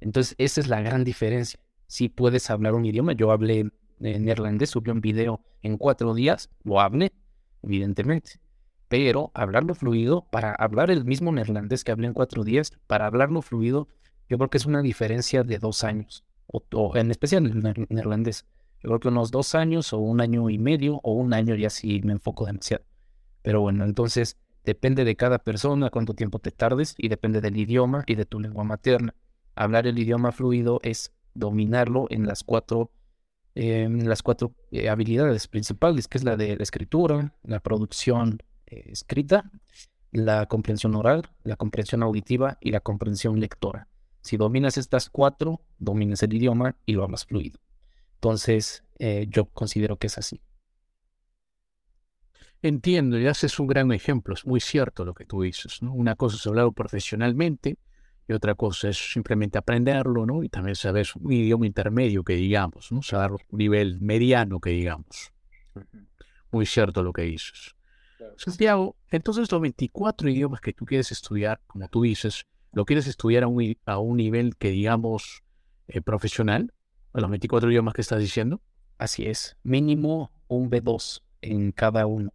Entonces, 0.00 0.34
esa 0.38 0.60
es 0.60 0.68
la 0.68 0.80
gran 0.80 1.04
diferencia. 1.04 1.60
Si 1.86 2.08
puedes 2.08 2.50
hablar 2.50 2.74
un 2.74 2.86
idioma, 2.86 3.12
yo 3.12 3.30
hablé 3.30 3.70
en 4.00 4.24
neerlandés, 4.24 4.70
subí 4.70 4.90
un 4.90 5.00
video 5.00 5.42
en 5.62 5.76
cuatro 5.76 6.14
días, 6.14 6.50
lo 6.64 6.80
hablé, 6.80 7.12
evidentemente. 7.62 8.40
pero 8.88 9.30
hablarlo 9.34 9.74
fluido, 9.74 10.26
para 10.30 10.52
hablar 10.54 10.90
el 10.90 11.04
mismo 11.04 11.30
neerlandés 11.30 11.84
que 11.84 11.92
hablé 11.92 12.06
en 12.06 12.14
cuatro 12.14 12.42
días, 12.42 12.72
para 12.86 13.04
hablarlo 13.06 13.42
fluido, 13.42 13.88
yo 14.30 14.38
creo 14.38 14.48
que 14.48 14.56
es 14.56 14.64
una 14.64 14.80
diferencia 14.80 15.42
de 15.44 15.58
dos 15.58 15.84
años, 15.84 16.24
o, 16.46 16.96
en 16.96 17.10
especial 17.10 17.44
el 17.46 17.86
neerlandés. 17.90 18.46
Yo 18.82 18.88
creo 18.90 19.00
que 19.00 19.08
unos 19.08 19.30
dos 19.30 19.54
años 19.54 19.92
o 19.92 19.98
un 19.98 20.20
año 20.20 20.50
y 20.50 20.58
medio 20.58 21.00
o 21.02 21.12
un 21.12 21.34
año 21.34 21.54
ya 21.54 21.70
si 21.70 22.00
me 22.02 22.12
enfoco 22.12 22.46
demasiado. 22.46 22.84
Pero 23.42 23.60
bueno, 23.60 23.84
entonces 23.84 24.36
depende 24.64 25.04
de 25.04 25.16
cada 25.16 25.38
persona 25.38 25.90
cuánto 25.90 26.14
tiempo 26.14 26.38
te 26.38 26.50
tardes 26.50 26.94
y 26.98 27.08
depende 27.08 27.40
del 27.40 27.56
idioma 27.56 28.04
y 28.06 28.14
de 28.14 28.24
tu 28.24 28.40
lengua 28.40 28.64
materna. 28.64 29.14
Hablar 29.54 29.86
el 29.86 29.98
idioma 29.98 30.30
fluido 30.30 30.78
es 30.82 31.12
dominarlo 31.34 32.06
en 32.10 32.26
las 32.26 32.44
cuatro, 32.44 32.92
las 33.54 34.22
cuatro 34.22 34.54
eh, 34.70 34.88
habilidades 34.88 35.48
principales, 35.48 36.06
que 36.06 36.18
es 36.18 36.24
la 36.24 36.36
de 36.36 36.56
la 36.56 36.62
escritura, 36.62 37.34
la 37.42 37.60
producción 37.60 38.38
eh, 38.66 38.90
escrita, 38.92 39.50
la 40.12 40.46
comprensión 40.46 40.94
oral, 40.94 41.28
la 41.42 41.56
comprensión 41.56 42.02
auditiva 42.02 42.58
y 42.60 42.70
la 42.70 42.80
comprensión 42.80 43.40
lectora. 43.40 43.88
Si 44.20 44.36
dominas 44.36 44.78
estas 44.78 45.10
cuatro, 45.10 45.62
dominas 45.78 46.22
el 46.22 46.34
idioma 46.34 46.76
y 46.86 46.92
lo 46.92 47.04
hablas 47.04 47.24
fluido. 47.24 47.58
Entonces, 48.18 48.82
eh, 48.98 49.26
yo 49.30 49.44
considero 49.46 49.96
que 49.96 50.08
es 50.08 50.18
así. 50.18 50.42
Entiendo, 52.62 53.16
y 53.16 53.28
haces 53.28 53.60
un 53.60 53.68
gran 53.68 53.92
ejemplo, 53.92 54.34
es 54.34 54.44
muy 54.44 54.58
cierto 54.58 55.04
lo 55.04 55.14
que 55.14 55.24
tú 55.24 55.42
dices, 55.42 55.80
¿no? 55.82 55.94
Una 55.94 56.16
cosa 56.16 56.34
es 56.36 56.44
hablarlo 56.44 56.72
profesionalmente 56.72 57.78
y 58.26 58.32
otra 58.32 58.56
cosa 58.56 58.88
es 58.88 59.12
simplemente 59.12 59.56
aprenderlo, 59.56 60.26
¿no? 60.26 60.42
Y 60.42 60.48
también 60.48 60.74
saber 60.74 61.06
un 61.20 61.32
idioma 61.32 61.66
intermedio 61.66 62.24
que 62.24 62.34
digamos, 62.34 62.90
¿no? 62.90 63.02
Saber 63.02 63.30
un 63.30 63.58
nivel 63.58 64.00
mediano 64.00 64.58
que 64.58 64.70
digamos. 64.70 65.32
Muy 66.50 66.66
cierto 66.66 67.04
lo 67.04 67.12
que 67.12 67.22
dices. 67.22 67.76
Santiago, 68.36 68.96
entonces 69.12 69.52
los 69.52 69.60
24 69.60 70.28
idiomas 70.28 70.60
que 70.60 70.72
tú 70.72 70.84
quieres 70.84 71.12
estudiar, 71.12 71.60
como 71.68 71.86
tú 71.86 72.02
dices, 72.02 72.44
¿lo 72.72 72.84
quieres 72.84 73.06
estudiar 73.06 73.44
a 73.44 73.46
un, 73.46 73.76
a 73.86 73.98
un 73.98 74.16
nivel 74.16 74.56
que 74.56 74.70
digamos 74.70 75.44
eh, 75.86 76.00
profesional? 76.00 76.72
¿A 77.12 77.20
los 77.20 77.30
24 77.30 77.70
idiomas 77.70 77.94
que 77.94 78.02
estás 78.02 78.20
diciendo? 78.20 78.60
Así 78.98 79.26
es, 79.26 79.56
mínimo 79.62 80.30
un 80.46 80.70
B2 80.70 81.22
en 81.40 81.72
cada 81.72 82.06
uno. 82.06 82.32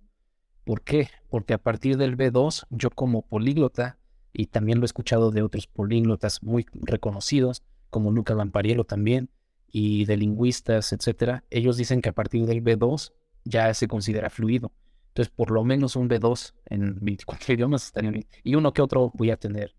¿Por 0.63 0.81
qué? 0.81 1.09
Porque 1.29 1.53
a 1.53 1.57
partir 1.59 1.97
del 1.97 2.17
B2, 2.17 2.65
yo 2.71 2.89
como 2.89 3.21
políglota, 3.21 3.99
y 4.31 4.47
también 4.47 4.79
lo 4.79 4.85
he 4.85 4.87
escuchado 4.87 5.29
de 5.29 5.43
otros 5.43 5.67
políglotas 5.67 6.41
muy 6.41 6.65
reconocidos, 6.73 7.61
como 7.91 8.11
Luca 8.11 8.33
Lampariello 8.33 8.83
también, 8.83 9.29
y 9.67 10.05
de 10.05 10.17
lingüistas, 10.17 10.91
etcétera, 10.91 11.43
ellos 11.51 11.77
dicen 11.77 12.01
que 12.01 12.09
a 12.09 12.13
partir 12.13 12.45
del 12.47 12.63
B2 12.63 13.13
ya 13.43 13.73
se 13.75 13.87
considera 13.87 14.29
fluido. 14.29 14.71
Entonces, 15.09 15.31
por 15.35 15.51
lo 15.51 15.63
menos 15.63 15.95
un 15.95 16.09
B2 16.09 16.53
en 16.65 16.97
24 16.99 17.53
idiomas 17.53 17.85
estaría 17.85 18.09
bien. 18.09 18.27
Y 18.43 18.55
uno 18.55 18.73
que 18.73 18.81
otro 18.81 19.11
voy 19.13 19.29
a 19.29 19.37
tener 19.37 19.75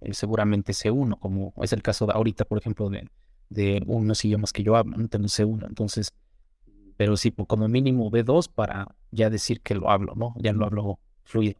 eh, 0.00 0.14
seguramente 0.14 0.72
C1, 0.72 1.18
como 1.18 1.52
es 1.62 1.74
el 1.74 1.82
caso 1.82 2.06
de 2.06 2.14
ahorita, 2.14 2.46
por 2.46 2.58
ejemplo, 2.58 2.88
de, 2.88 3.06
de 3.50 3.82
unos 3.86 4.24
idiomas 4.24 4.52
que 4.52 4.62
yo 4.62 4.76
hablo, 4.76 4.96
no 4.96 5.08
tengo 5.08 5.28
C1. 5.28 5.66
Entonces, 5.66 6.14
pero 6.96 7.16
sí, 7.16 7.32
como 7.32 7.68
mínimo 7.68 8.10
B2 8.10 8.48
para 8.48 8.88
ya 9.10 9.28
decir 9.28 9.60
que 9.60 9.74
lo 9.74 9.90
hablo, 9.90 10.14
¿no? 10.16 10.34
Ya 10.38 10.52
lo 10.52 10.64
hablo 10.64 10.98
fluido. 11.24 11.58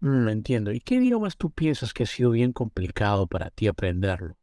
Mm, 0.00 0.28
entiendo. 0.28 0.72
¿Y 0.72 0.80
qué 0.80 0.96
idiomas 0.96 1.36
tú 1.36 1.50
piensas 1.50 1.92
que 1.92 2.04
ha 2.04 2.06
sido 2.06 2.30
bien 2.30 2.52
complicado 2.52 3.26
para 3.26 3.50
ti 3.50 3.66
aprenderlo? 3.66 4.36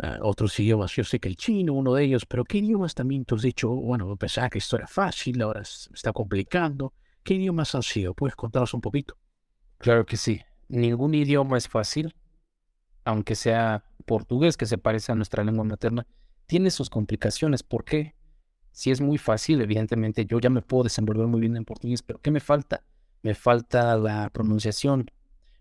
Ah, 0.00 0.18
otros 0.22 0.58
idiomas, 0.58 0.92
yo 0.92 1.04
sé 1.04 1.20
que 1.20 1.28
el 1.28 1.36
chino, 1.36 1.74
uno 1.74 1.94
de 1.94 2.04
ellos, 2.04 2.24
pero 2.24 2.44
¿qué 2.44 2.58
idiomas 2.58 2.94
también 2.94 3.24
tú 3.26 3.34
has 3.34 3.42
dicho, 3.42 3.68
bueno, 3.68 4.16
pensaba 4.16 4.48
que 4.48 4.58
esto 4.58 4.76
era 4.76 4.86
fácil, 4.86 5.42
ahora 5.42 5.64
se 5.64 5.92
está 5.92 6.12
complicando? 6.12 6.94
¿Qué 7.22 7.34
idiomas 7.34 7.74
han 7.74 7.82
sido? 7.82 8.14
¿Puedes 8.14 8.34
contarnos 8.34 8.72
un 8.72 8.80
poquito? 8.80 9.18
Claro 9.78 10.06
que 10.06 10.16
sí. 10.16 10.40
Ningún 10.68 11.14
idioma 11.14 11.58
es 11.58 11.68
fácil, 11.68 12.14
aunque 13.04 13.34
sea 13.34 13.84
portugués, 14.06 14.56
que 14.56 14.66
se 14.66 14.78
parece 14.78 15.12
a 15.12 15.14
nuestra 15.14 15.44
lengua 15.44 15.64
materna, 15.64 16.06
tiene 16.46 16.70
sus 16.70 16.90
complicaciones. 16.90 17.62
¿Por 17.62 17.84
qué? 17.84 18.14
Si 18.72 18.90
es 18.90 19.00
muy 19.00 19.18
fácil, 19.18 19.60
evidentemente 19.60 20.24
yo 20.24 20.40
ya 20.40 20.50
me 20.50 20.62
puedo 20.62 20.84
desenvolver 20.84 21.26
muy 21.26 21.40
bien 21.40 21.56
en 21.56 21.64
portugués, 21.64 22.02
pero 22.02 22.20
¿qué 22.20 22.30
me 22.30 22.40
falta? 22.40 22.82
Me 23.22 23.34
falta 23.34 23.96
la 23.96 24.30
pronunciación, 24.30 25.10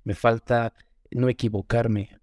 me 0.03 0.15
falta 0.15 0.73
no 1.11 1.29
equivocarme. 1.29 2.19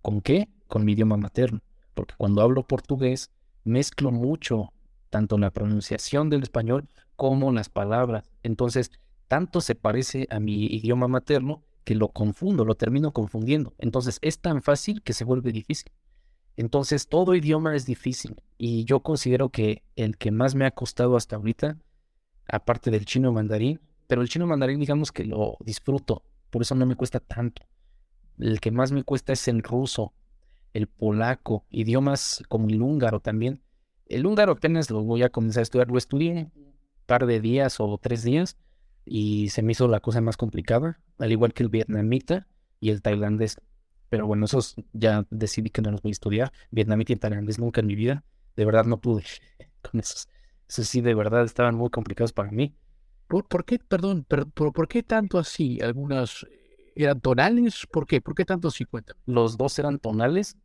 ¿Con 0.00 0.20
qué? 0.20 0.48
con 0.68 0.84
mi 0.84 0.92
idioma 0.92 1.16
materno, 1.16 1.60
porque 1.94 2.14
cuando 2.16 2.42
hablo 2.42 2.66
portugués 2.66 3.32
mezclo 3.64 4.12
mucho 4.12 4.72
tanto 5.10 5.38
la 5.38 5.50
pronunciación 5.50 6.30
del 6.30 6.42
español 6.42 6.88
como 7.16 7.50
las 7.50 7.70
palabras. 7.70 8.30
Entonces, 8.42 8.92
tanto 9.26 9.60
se 9.60 9.74
parece 9.74 10.28
a 10.30 10.38
mi 10.38 10.66
idioma 10.66 11.08
materno 11.08 11.64
que 11.88 11.94
lo 11.94 12.08
confundo, 12.08 12.66
lo 12.66 12.74
termino 12.74 13.12
confundiendo. 13.12 13.72
Entonces, 13.78 14.18
es 14.20 14.40
tan 14.40 14.60
fácil 14.60 15.00
que 15.00 15.14
se 15.14 15.24
vuelve 15.24 15.52
difícil. 15.52 15.90
Entonces, 16.54 17.08
todo 17.08 17.34
idioma 17.34 17.74
es 17.74 17.86
difícil 17.86 18.36
y 18.58 18.84
yo 18.84 19.00
considero 19.00 19.48
que 19.48 19.84
el 19.96 20.18
que 20.18 20.30
más 20.30 20.54
me 20.54 20.66
ha 20.66 20.70
costado 20.70 21.16
hasta 21.16 21.36
ahorita, 21.36 21.78
aparte 22.46 22.90
del 22.90 23.06
chino 23.06 23.32
mandarín, 23.32 23.80
pero 24.06 24.20
el 24.20 24.28
chino 24.28 24.46
mandarín 24.46 24.80
digamos 24.80 25.12
que 25.12 25.24
lo 25.24 25.56
disfruto, 25.60 26.24
por 26.50 26.60
eso 26.60 26.74
no 26.74 26.84
me 26.84 26.94
cuesta 26.94 27.20
tanto. 27.20 27.62
El 28.36 28.60
que 28.60 28.70
más 28.70 28.92
me 28.92 29.02
cuesta 29.02 29.32
es 29.32 29.48
el 29.48 29.62
ruso, 29.62 30.12
el 30.74 30.88
polaco, 30.88 31.64
idiomas 31.70 32.42
como 32.50 32.68
el 32.68 32.82
húngaro 32.82 33.20
también. 33.20 33.62
El 34.04 34.26
húngaro 34.26 34.52
apenas 34.52 34.90
lo 34.90 35.02
voy 35.04 35.22
a 35.22 35.30
comenzar 35.30 35.60
a 35.60 35.62
estudiar, 35.62 35.88
lo 35.88 35.96
estudié 35.96 36.50
un 36.54 36.74
par 37.06 37.24
de 37.24 37.40
días 37.40 37.80
o 37.80 37.96
tres 37.96 38.24
días 38.24 38.58
y 39.08 39.48
se 39.50 39.62
me 39.62 39.72
hizo 39.72 39.88
la 39.88 40.00
cosa 40.00 40.20
más 40.20 40.36
complicada, 40.36 41.00
al 41.18 41.32
igual 41.32 41.52
que 41.52 41.62
el 41.62 41.68
vietnamita 41.68 42.46
y 42.80 42.90
el 42.90 43.02
tailandés. 43.02 43.60
Pero 44.08 44.26
bueno, 44.26 44.46
esos 44.46 44.76
ya 44.92 45.26
decidí 45.30 45.70
que 45.70 45.82
no 45.82 45.90
los 45.90 46.02
voy 46.02 46.10
a 46.10 46.12
estudiar. 46.12 46.52
Vietnamita 46.70 47.12
y 47.12 47.16
tailandés 47.16 47.58
nunca 47.58 47.80
en 47.80 47.86
mi 47.86 47.94
vida. 47.94 48.24
De 48.56 48.64
verdad 48.64 48.84
no 48.84 49.00
pude 49.00 49.24
con 49.82 50.00
esos. 50.00 50.28
Esos 50.68 50.88
sí, 50.88 51.00
de 51.00 51.14
verdad 51.14 51.44
estaban 51.44 51.74
muy 51.74 51.90
complicados 51.90 52.32
para 52.32 52.50
mí. 52.50 52.74
¿Por, 53.26 53.64
qué, 53.64 53.78
perdón, 53.78 54.24
pero, 54.26 54.46
por, 54.46 54.88
qué 54.88 55.02
tanto 55.02 55.38
así? 55.38 55.78
Algunas 55.82 56.46
¿Eran 56.98 57.20
tonales? 57.20 57.86
¿Por 57.86 58.06
qué? 58.06 58.20
¿Por 58.20 58.34
qué 58.34 58.44
tanto 58.44 58.72
50? 58.72 59.14
Los 59.26 59.56
dos 59.56 59.78
eran 59.78 60.00
tonales. 60.00 60.56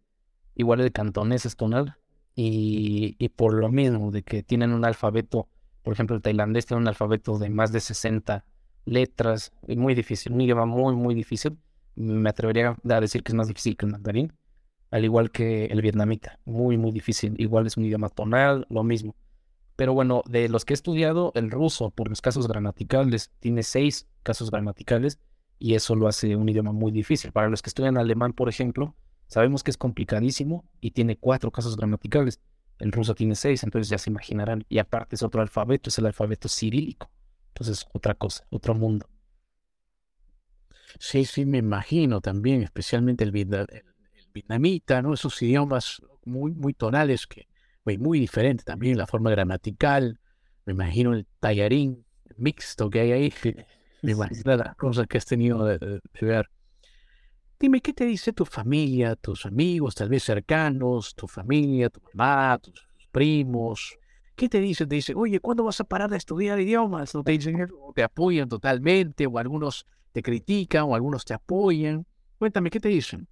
Igual 0.56 0.82
el 0.82 0.91
cantonés 0.91 1.46
es 1.46 1.56
tonal. 1.56 1.98
Y, 2.36 3.16
y, 3.20 3.30
por 3.30 3.54
lo 3.54 3.70
mismo, 3.70 4.10
de 4.10 4.24
que 4.24 4.41
tienen 4.41 4.74
un 4.74 4.84
alfabeto, 4.84 5.48
por 5.84 5.94
ejemplo, 5.94 6.16
el 6.16 6.22
tailandés 6.22 6.66
tiene 6.66 6.82
un 6.82 6.88
alfabeto 6.88 7.38
de 7.38 7.50
más 7.50 7.72
de 7.72 7.82
60 7.82 8.46
letras, 8.86 9.52
muy 9.68 9.94
difícil, 9.94 10.34
un 10.34 10.42
idioma 10.42 10.66
muy, 10.66 10.96
muy 10.96 11.14
difícil. 11.14 11.58
Me 11.96 12.30
atrevería 12.30 12.76
a 12.90 13.02
decir 13.02 13.24
que 13.24 13.32
es 13.32 13.36
más 13.36 13.48
difícil 13.48 13.78
que 13.78 13.86
el 13.86 13.92
mandarín, 13.92 14.34
al 14.92 15.04
igual 15.04 15.32
que 15.32 15.66
el 15.66 15.82
vietnamita, 15.82 16.40
muy, 16.46 16.78
muy 16.78 16.92
difícil. 16.92 17.36
Igual 17.38 17.68
es 17.68 17.78
un 17.78 17.86
idioma 17.86 18.10
tonal, 18.10 18.66
lo 18.70 18.84
mismo. 18.84 19.16
Pero 19.76 19.94
bueno, 19.94 20.24
de 20.28 20.50
los 20.50 20.66
que 20.66 20.74
he 20.74 20.76
estudiado, 20.76 21.32
el 21.36 21.52
ruso, 21.52 21.90
por 21.90 22.10
los 22.10 22.22
casos 22.22 22.48
gramaticales, 22.48 23.32
tiene 23.40 23.64
seis 23.64 24.08
casos 24.22 24.52
gramaticales 24.52 25.20
y 25.60 25.76
eso 25.76 25.96
lo 25.96 26.08
hace 26.08 26.36
un 26.36 26.48
idioma 26.48 26.72
muy 26.72 26.92
difícil. 26.92 27.32
Para 27.32 27.50
los 27.50 27.62
que 27.62 27.70
estudian 27.70 27.98
alemán, 27.98 28.34
por 28.34 28.50
ejemplo, 28.50 28.96
sabemos 29.28 29.64
que 29.64 29.72
es 29.72 29.78
complicadísimo 29.78 30.64
y 30.80 30.92
tiene 30.92 31.18
cuatro 31.18 31.52
casos 31.52 31.76
gramaticales. 31.76 32.40
El 32.84 32.92
ruso 32.92 33.16
tiene 33.16 33.34
seis, 33.34 33.64
entonces 33.64 33.88
ya 33.88 33.98
se 33.98 34.10
imaginarán. 34.10 34.66
Y 34.68 34.78
aparte 34.78 35.16
es 35.16 35.24
otro 35.24 35.42
alfabeto, 35.42 35.90
es 35.90 35.98
el 36.00 36.06
alfabeto 36.06 36.50
cirílico. 36.50 37.10
Entonces, 37.48 37.88
otra 37.94 38.14
cosa, 38.14 38.46
otro 38.50 38.76
mundo. 38.76 39.10
Sí, 41.00 41.24
sí, 41.24 41.46
me 41.46 41.60
imagino 41.60 42.20
también, 42.20 42.62
especialmente 42.62 43.24
el, 43.24 43.32
vietnamita, 44.34 45.02
¿no? 45.02 45.14
Esos 45.14 45.42
idiomas 45.42 46.02
muy, 46.26 46.52
muy 46.52 46.74
tonales, 46.74 47.26
que 47.26 47.48
muy, 47.86 47.98
muy 47.98 48.20
diferente 48.20 48.66
también, 48.66 48.98
la 48.98 49.08
forma 49.08 49.32
gramatical. 49.32 50.20
Me 50.66 50.74
imagino 50.74 51.14
el 51.14 51.26
tallarín 51.40 52.06
mixto 52.36 52.90
que 52.90 53.00
hay 53.00 53.12
ahí. 53.14 53.34
Me 54.02 54.12
imagino 54.12 54.58
las 54.58 54.76
cosas 54.76 55.08
que 55.08 55.18
has 55.18 55.26
tenido 55.26 55.64
de, 55.64 56.02
ver. 56.20 56.50
Dime, 57.64 57.80
¿qué 57.80 57.93
te 57.93 58.05
dice 58.05 58.34
tu 58.34 58.43
familia, 58.43 59.16
tus 59.16 59.45
amigos, 59.45 59.95
tal 59.95 60.09
vez 60.09 60.24
cercanos, 60.24 61.16
tu 61.16 61.30
familia, 61.30 61.89
tu 61.89 62.01
mamá, 62.14 62.57
tus 62.57 62.86
primos? 63.09 63.97
¿Qué 64.36 64.49
te 64.49 64.59
dicen? 64.59 64.89
Te 64.89 64.95
dicen, 64.95 65.16
oye, 65.16 65.39
¿cuándo 65.39 65.64
vas 65.64 65.80
a 65.80 65.86
parar 65.86 66.09
de 66.09 66.18
estudiar 66.18 66.59
idiomas? 66.59 67.16
¿No 67.16 67.24
te 67.24 67.32
dicen 67.32 67.55
¿O 67.80 67.93
te 67.93 68.03
apoyan 68.03 68.49
totalmente? 68.49 69.28
¿O 69.28 69.39
algunos 69.39 69.88
te 70.11 70.22
critican? 70.22 70.84
¿O 70.84 70.93
algunos 70.93 71.24
te 71.24 71.36
apoyan? 71.36 72.05
Cuéntame, 72.38 72.70
¿qué 72.70 72.82
te 72.82 72.89
dicen? 72.89 73.30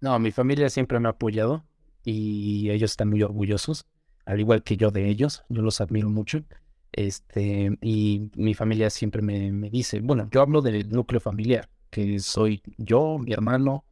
No, 0.00 0.16
mi 0.20 0.30
familia 0.30 0.70
siempre 0.70 1.00
me 1.00 1.08
ha 1.08 1.10
apoyado 1.10 1.64
y 2.04 2.70
ellos 2.70 2.92
están 2.92 3.08
muy 3.08 3.24
orgullosos, 3.24 3.86
al 4.24 4.38
igual 4.38 4.62
que 4.62 4.76
yo 4.76 4.92
de 4.92 5.08
ellos. 5.08 5.42
Yo 5.48 5.62
los 5.62 5.80
admiro 5.80 6.08
mucho. 6.10 6.44
Este, 6.92 7.76
y 7.82 8.30
mi 8.36 8.54
familia 8.54 8.88
siempre 8.88 9.20
me, 9.20 9.50
me, 9.50 9.68
dice, 9.68 9.98
bueno, 9.98 10.28
yo 10.30 10.42
hablo 10.42 10.62
del 10.62 10.88
núcleo 10.90 11.20
familiar, 11.20 11.68
que 11.90 12.18
soy 12.20 12.62
yo, 12.76 13.18
mi 13.18 13.32
hermano, 13.32 13.84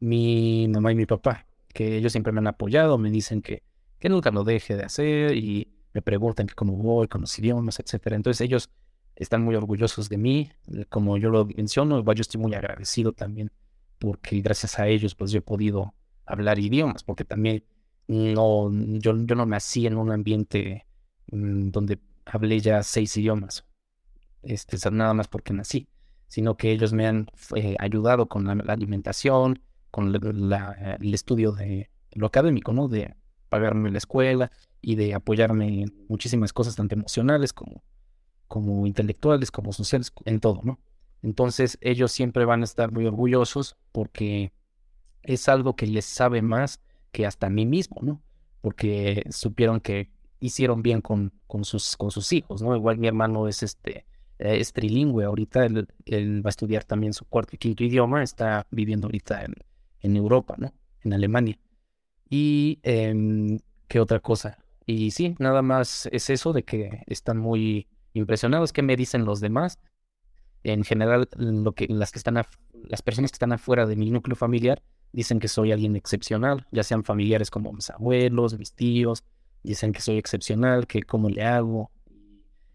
mi 0.00 0.68
mamá 0.68 0.92
y 0.92 0.94
mi 0.94 1.06
papá, 1.06 1.46
que 1.72 1.96
ellos 1.96 2.12
siempre 2.12 2.32
me 2.32 2.40
han 2.40 2.46
apoyado, 2.46 2.98
me 2.98 3.10
dicen 3.10 3.42
que, 3.42 3.62
que 3.98 4.08
nunca 4.08 4.30
lo 4.30 4.44
deje 4.44 4.76
de 4.76 4.84
hacer 4.84 5.36
y 5.36 5.68
me 5.92 6.02
preguntan 6.02 6.46
cómo 6.54 6.76
voy 6.76 7.08
con 7.08 7.22
los 7.22 7.38
idiomas, 7.38 7.78
etcétera. 7.80 8.16
Entonces 8.16 8.40
ellos 8.40 8.70
están 9.16 9.42
muy 9.42 9.54
orgullosos 9.54 10.08
de 10.08 10.18
mí, 10.18 10.50
como 10.88 11.16
yo 11.18 11.30
lo 11.30 11.46
menciono, 11.46 11.98
igual 11.98 12.16
yo 12.16 12.22
estoy 12.22 12.40
muy 12.40 12.54
agradecido 12.54 13.12
también 13.12 13.50
porque 13.98 14.40
gracias 14.40 14.78
a 14.78 14.86
ellos 14.86 15.14
pues 15.14 15.30
yo 15.30 15.38
he 15.38 15.42
podido 15.42 15.94
hablar 16.26 16.58
idiomas, 16.58 17.02
porque 17.04 17.24
también 17.24 17.64
no, 18.06 18.70
yo, 18.72 19.16
yo 19.24 19.34
no 19.34 19.46
nací 19.46 19.86
en 19.86 19.96
un 19.96 20.10
ambiente 20.10 20.86
mm, 21.30 21.70
donde 21.70 21.98
hablé 22.26 22.60
ya 22.60 22.82
seis 22.82 23.16
idiomas, 23.16 23.64
este, 24.42 24.76
nada 24.90 25.14
más 25.14 25.28
porque 25.28 25.52
nací, 25.52 25.88
sino 26.28 26.56
que 26.56 26.72
ellos 26.72 26.92
me 26.92 27.06
han 27.06 27.28
eh, 27.54 27.76
ayudado 27.78 28.26
con 28.26 28.44
la, 28.44 28.72
alimentación, 28.72 29.60
con 29.90 30.14
el 30.14 31.14
estudio 31.14 31.52
de 31.52 31.90
lo 32.12 32.26
académico, 32.26 32.72
¿no? 32.72 32.88
De 32.88 33.14
pagarme 33.48 33.90
la 33.90 33.98
escuela 33.98 34.50
y 34.80 34.96
de 34.96 35.14
apoyarme 35.14 35.82
en 35.82 36.06
muchísimas 36.08 36.52
cosas, 36.52 36.76
tanto 36.76 36.94
emocionales 36.94 37.52
como, 37.52 37.82
como 38.48 38.86
intelectuales, 38.86 39.50
como 39.50 39.72
sociales, 39.72 40.12
en 40.24 40.40
todo, 40.40 40.60
¿no? 40.64 40.80
Entonces 41.22 41.78
ellos 41.80 42.12
siempre 42.12 42.44
van 42.44 42.60
a 42.60 42.64
estar 42.64 42.92
muy 42.92 43.06
orgullosos 43.06 43.76
porque 43.92 44.52
es 45.22 45.48
algo 45.48 45.74
que 45.74 45.86
les 45.86 46.04
sabe 46.04 46.42
más 46.42 46.80
que 47.12 47.26
hasta 47.26 47.46
a 47.46 47.50
mí 47.50 47.64
mismo, 47.64 47.96
¿no? 48.02 48.22
Porque 48.60 49.24
supieron 49.30 49.80
que 49.80 50.10
hicieron 50.40 50.82
bien 50.82 51.00
con, 51.00 51.32
con, 51.46 51.64
sus, 51.64 51.96
con 51.96 52.10
sus 52.10 52.32
hijos, 52.32 52.60
¿no? 52.60 52.76
Igual 52.76 52.98
mi 52.98 53.06
hermano 53.06 53.48
es 53.48 53.62
este 53.62 54.04
es 54.38 54.72
trilingüe 54.72 55.24
ahorita, 55.24 55.66
él, 55.66 55.86
va 56.44 56.48
a 56.48 56.50
estudiar 56.50 56.84
también 56.84 57.12
su 57.12 57.24
cuarto 57.24 57.54
y 57.54 57.58
quinto 57.58 57.84
idioma, 57.84 58.22
está 58.22 58.66
viviendo 58.70 59.06
ahorita 59.06 59.44
en, 59.44 59.54
en 60.00 60.16
Europa, 60.16 60.54
¿no? 60.58 60.72
En 61.02 61.12
Alemania. 61.12 61.58
Y 62.28 62.80
em, 62.82 63.58
qué 63.88 64.00
otra 64.00 64.20
cosa. 64.20 64.58
Y 64.86 65.12
sí, 65.12 65.34
nada 65.38 65.62
más 65.62 66.08
es 66.12 66.30
eso 66.30 66.52
de 66.52 66.64
que 66.64 67.02
están 67.06 67.38
muy 67.38 67.86
impresionados. 68.12 68.72
¿Qué 68.72 68.82
me 68.82 68.96
dicen 68.96 69.24
los 69.24 69.40
demás? 69.40 69.78
En 70.62 70.84
general, 70.84 71.28
lo 71.36 71.72
que, 71.72 71.86
las, 71.88 72.10
que 72.10 72.18
están 72.18 72.42
las 72.88 73.02
personas 73.02 73.30
que 73.30 73.36
están 73.36 73.52
afuera 73.52 73.86
de 73.86 73.96
mi 73.96 74.10
núcleo 74.10 74.36
familiar 74.36 74.82
dicen 75.12 75.38
que 75.38 75.48
soy 75.48 75.72
alguien 75.72 75.94
excepcional, 75.94 76.66
ya 76.72 76.82
sean 76.82 77.04
familiares 77.04 77.50
como 77.50 77.72
mis 77.72 77.88
abuelos, 77.90 78.58
mis 78.58 78.72
tíos, 78.72 79.24
dicen 79.62 79.92
que 79.92 80.00
soy 80.00 80.18
excepcional, 80.18 80.86
que 80.86 81.02
cómo 81.02 81.28
le 81.30 81.44
hago. 81.44 81.90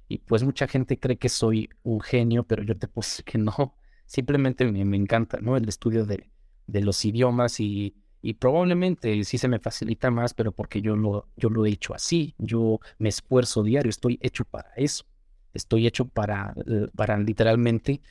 Y 0.09 0.17
pues 0.17 0.43
mucha 0.43 0.67
gente 0.67 0.99
cree 0.99 1.17
que 1.17 1.29
soy 1.29 1.69
un 1.83 2.01
genio, 2.01 2.43
pero 2.43 2.63
yo 2.63 2.75
te 2.75 2.87
decir 2.93 3.23
que 3.23 3.37
no. 3.37 3.75
Simplemente 4.05 4.69
me, 4.69 4.83
me 4.83 4.97
encanta, 4.97 5.39
¿no? 5.39 5.55
El 5.55 5.69
estudio 5.69 6.05
de, 6.05 6.31
de 6.65 6.81
los 6.81 7.05
idiomas 7.05 7.59
y, 7.59 7.95
y, 8.23 8.33
probablemente 8.33 9.23
sí 9.23 9.37
se 9.37 9.47
me 9.47 9.59
facilita 9.59 10.09
más, 10.09 10.33
pero 10.33 10.51
porque 10.51 10.81
yo 10.81 10.95
lo, 10.95 11.29
yo 11.37 11.49
lo 11.49 11.65
he 11.65 11.69
hecho 11.69 11.93
así. 11.93 12.33
Yo 12.39 12.79
me 12.97 13.09
esfuerzo 13.09 13.61
diario, 13.61 13.91
estoy 13.91 14.17
hecho 14.21 14.45
para 14.45 14.71
eso. 14.75 15.05
Estoy 15.53 15.85
hecho 15.85 16.05
para, 16.05 16.55
eh, 16.65 16.87
para 16.95 17.17
literalmente 17.19 18.01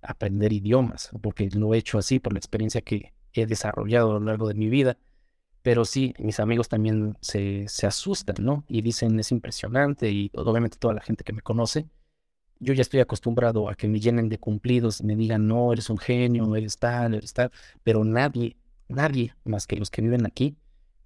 aprender 0.00 0.52
idiomas, 0.52 1.10
porque 1.22 1.48
lo 1.50 1.74
he 1.74 1.78
hecho 1.78 1.98
así 1.98 2.18
por 2.20 2.32
la 2.32 2.38
experiencia 2.38 2.80
que, 2.80 3.12
he 3.36 3.46
desarrollado 3.46 4.12
a 4.12 4.20
lo 4.20 4.26
largo 4.26 4.46
de 4.46 4.54
mi 4.54 4.68
vida. 4.68 4.96
Pero 5.64 5.86
sí, 5.86 6.12
mis 6.18 6.40
amigos 6.40 6.68
también 6.68 7.16
se, 7.22 7.64
se 7.68 7.86
asustan, 7.86 8.36
¿no? 8.40 8.64
Y 8.68 8.82
dicen, 8.82 9.18
es 9.18 9.32
impresionante, 9.32 10.10
y 10.10 10.30
obviamente 10.34 10.76
toda 10.78 10.92
la 10.92 11.00
gente 11.00 11.24
que 11.24 11.32
me 11.32 11.40
conoce, 11.40 11.88
yo 12.60 12.74
ya 12.74 12.82
estoy 12.82 13.00
acostumbrado 13.00 13.70
a 13.70 13.74
que 13.74 13.88
me 13.88 13.98
llenen 13.98 14.28
de 14.28 14.38
cumplidos, 14.38 15.02
me 15.02 15.16
digan, 15.16 15.48
no, 15.48 15.72
eres 15.72 15.88
un 15.88 15.96
genio, 15.96 16.54
eres 16.54 16.76
tal, 16.76 17.14
eres 17.14 17.32
tal, 17.32 17.50
pero 17.82 18.04
nadie, 18.04 18.58
nadie 18.88 19.34
más 19.44 19.66
que 19.66 19.76
los 19.76 19.90
que 19.90 20.02
viven 20.02 20.26
aquí 20.26 20.54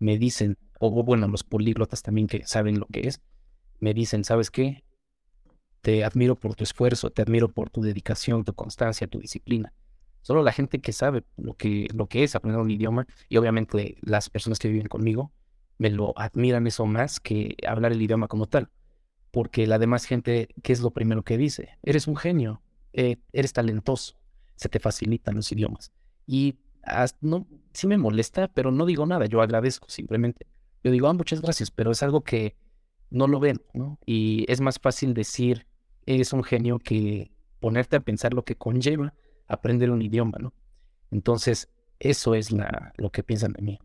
me 0.01 0.19
dicen, 0.19 0.59
o 0.81 0.91
bueno, 1.05 1.29
los 1.29 1.45
políglotas 1.45 2.03
también 2.03 2.27
que 2.27 2.45
saben 2.45 2.81
lo 2.81 2.87
que 2.87 3.07
es, 3.07 3.21
me 3.79 3.95
dicen, 3.95 4.25
¿sabes 4.25 4.51
qué? 4.51 4.83
Te 5.83 6.03
admiro 6.03 6.35
por 6.35 6.57
tu 6.57 6.65
esfuerzo, 6.65 7.11
te 7.11 7.23
admiro 7.23 7.47
por 7.47 7.71
tu 7.71 7.81
dedicación, 7.81 8.43
tu 8.45 8.55
constancia, 8.55 9.07
tu 9.07 9.21
disciplina. 9.21 9.73
Solo 10.23 10.43
la 10.43 10.53
gente 10.53 10.81
que 10.81 10.93
sabe 10.93 11.25
lo 11.37 11.55
que, 11.55 11.89
lo 11.95 12.07
que 12.07 12.25
es 12.25 12.35
aprender 12.35 12.61
un 12.61 12.71
idioma 12.71 13.07
y 13.29 13.37
obviamente 13.37 13.97
las 14.03 14.31
personas 14.31 14.59
que 14.59 14.69
viven 14.69 14.89
conmigo 14.89 15.33
me 15.79 15.91
lo 15.91 16.13
admiran 16.19 16.67
eso 16.67 16.87
más 16.87 17.21
que 17.21 17.57
hablar 17.67 17.93
el 17.93 18.03
idioma 18.03 18.29
como 18.29 18.47
tal. 18.47 18.69
Porque 19.31 19.67
la 19.67 19.79
demás 19.79 20.05
gente, 20.05 20.49
¿qué 20.63 20.73
es 20.73 20.81
lo 20.81 20.91
primero 20.91 21.23
que 21.23 21.39
dice? 21.39 21.79
Eres 21.83 22.09
un 22.09 22.17
genio, 22.17 22.63
eh, 22.93 23.17
eres 23.33 23.53
talentoso, 23.53 24.17
se 24.57 24.69
te 24.69 24.81
facilitan 24.81 25.37
los 25.37 25.53
idiomas. 25.53 25.93
Y 26.27 26.59
no, 27.21 27.47
sí 27.73 27.87
me 27.87 27.99
molesta, 27.99 28.49
pero 28.49 28.71
no 28.71 28.87
digo 28.87 29.07
nada, 29.07 29.27
yo 29.27 29.41
agradezco 29.41 29.89
simplemente. 29.89 30.47
Yo 30.83 30.91
digo, 30.91 31.09
ah, 31.09 31.13
muchas 31.13 31.41
gracias, 31.41 31.71
pero 31.71 31.91
es 31.91 32.03
algo 32.03 32.23
que 32.23 32.57
no 33.11 33.27
lo 33.27 33.41
ven, 33.41 33.61
¿no? 33.75 33.99
Y 34.07 34.45
es 34.49 34.61
más 34.61 34.79
fácil 34.79 35.15
decir, 35.15 35.67
eres 36.07 36.33
un 36.33 36.43
genio 36.43 36.79
que 36.79 37.31
ponerte 37.61 37.97
a 37.97 38.01
pensar 38.01 38.35
lo 38.35 38.45
que 38.45 38.57
conlleva 38.57 39.15
aprender 39.49 39.91
un 39.91 40.03
idioma, 40.03 40.39
¿no? 40.39 40.53
Entonces, 41.11 41.69
eso 41.99 42.35
es 42.35 42.53
la, 42.53 42.93
lo 42.97 43.11
que 43.11 43.23
piensan 43.23 43.53
de 43.55 43.63
mí. 43.63 43.79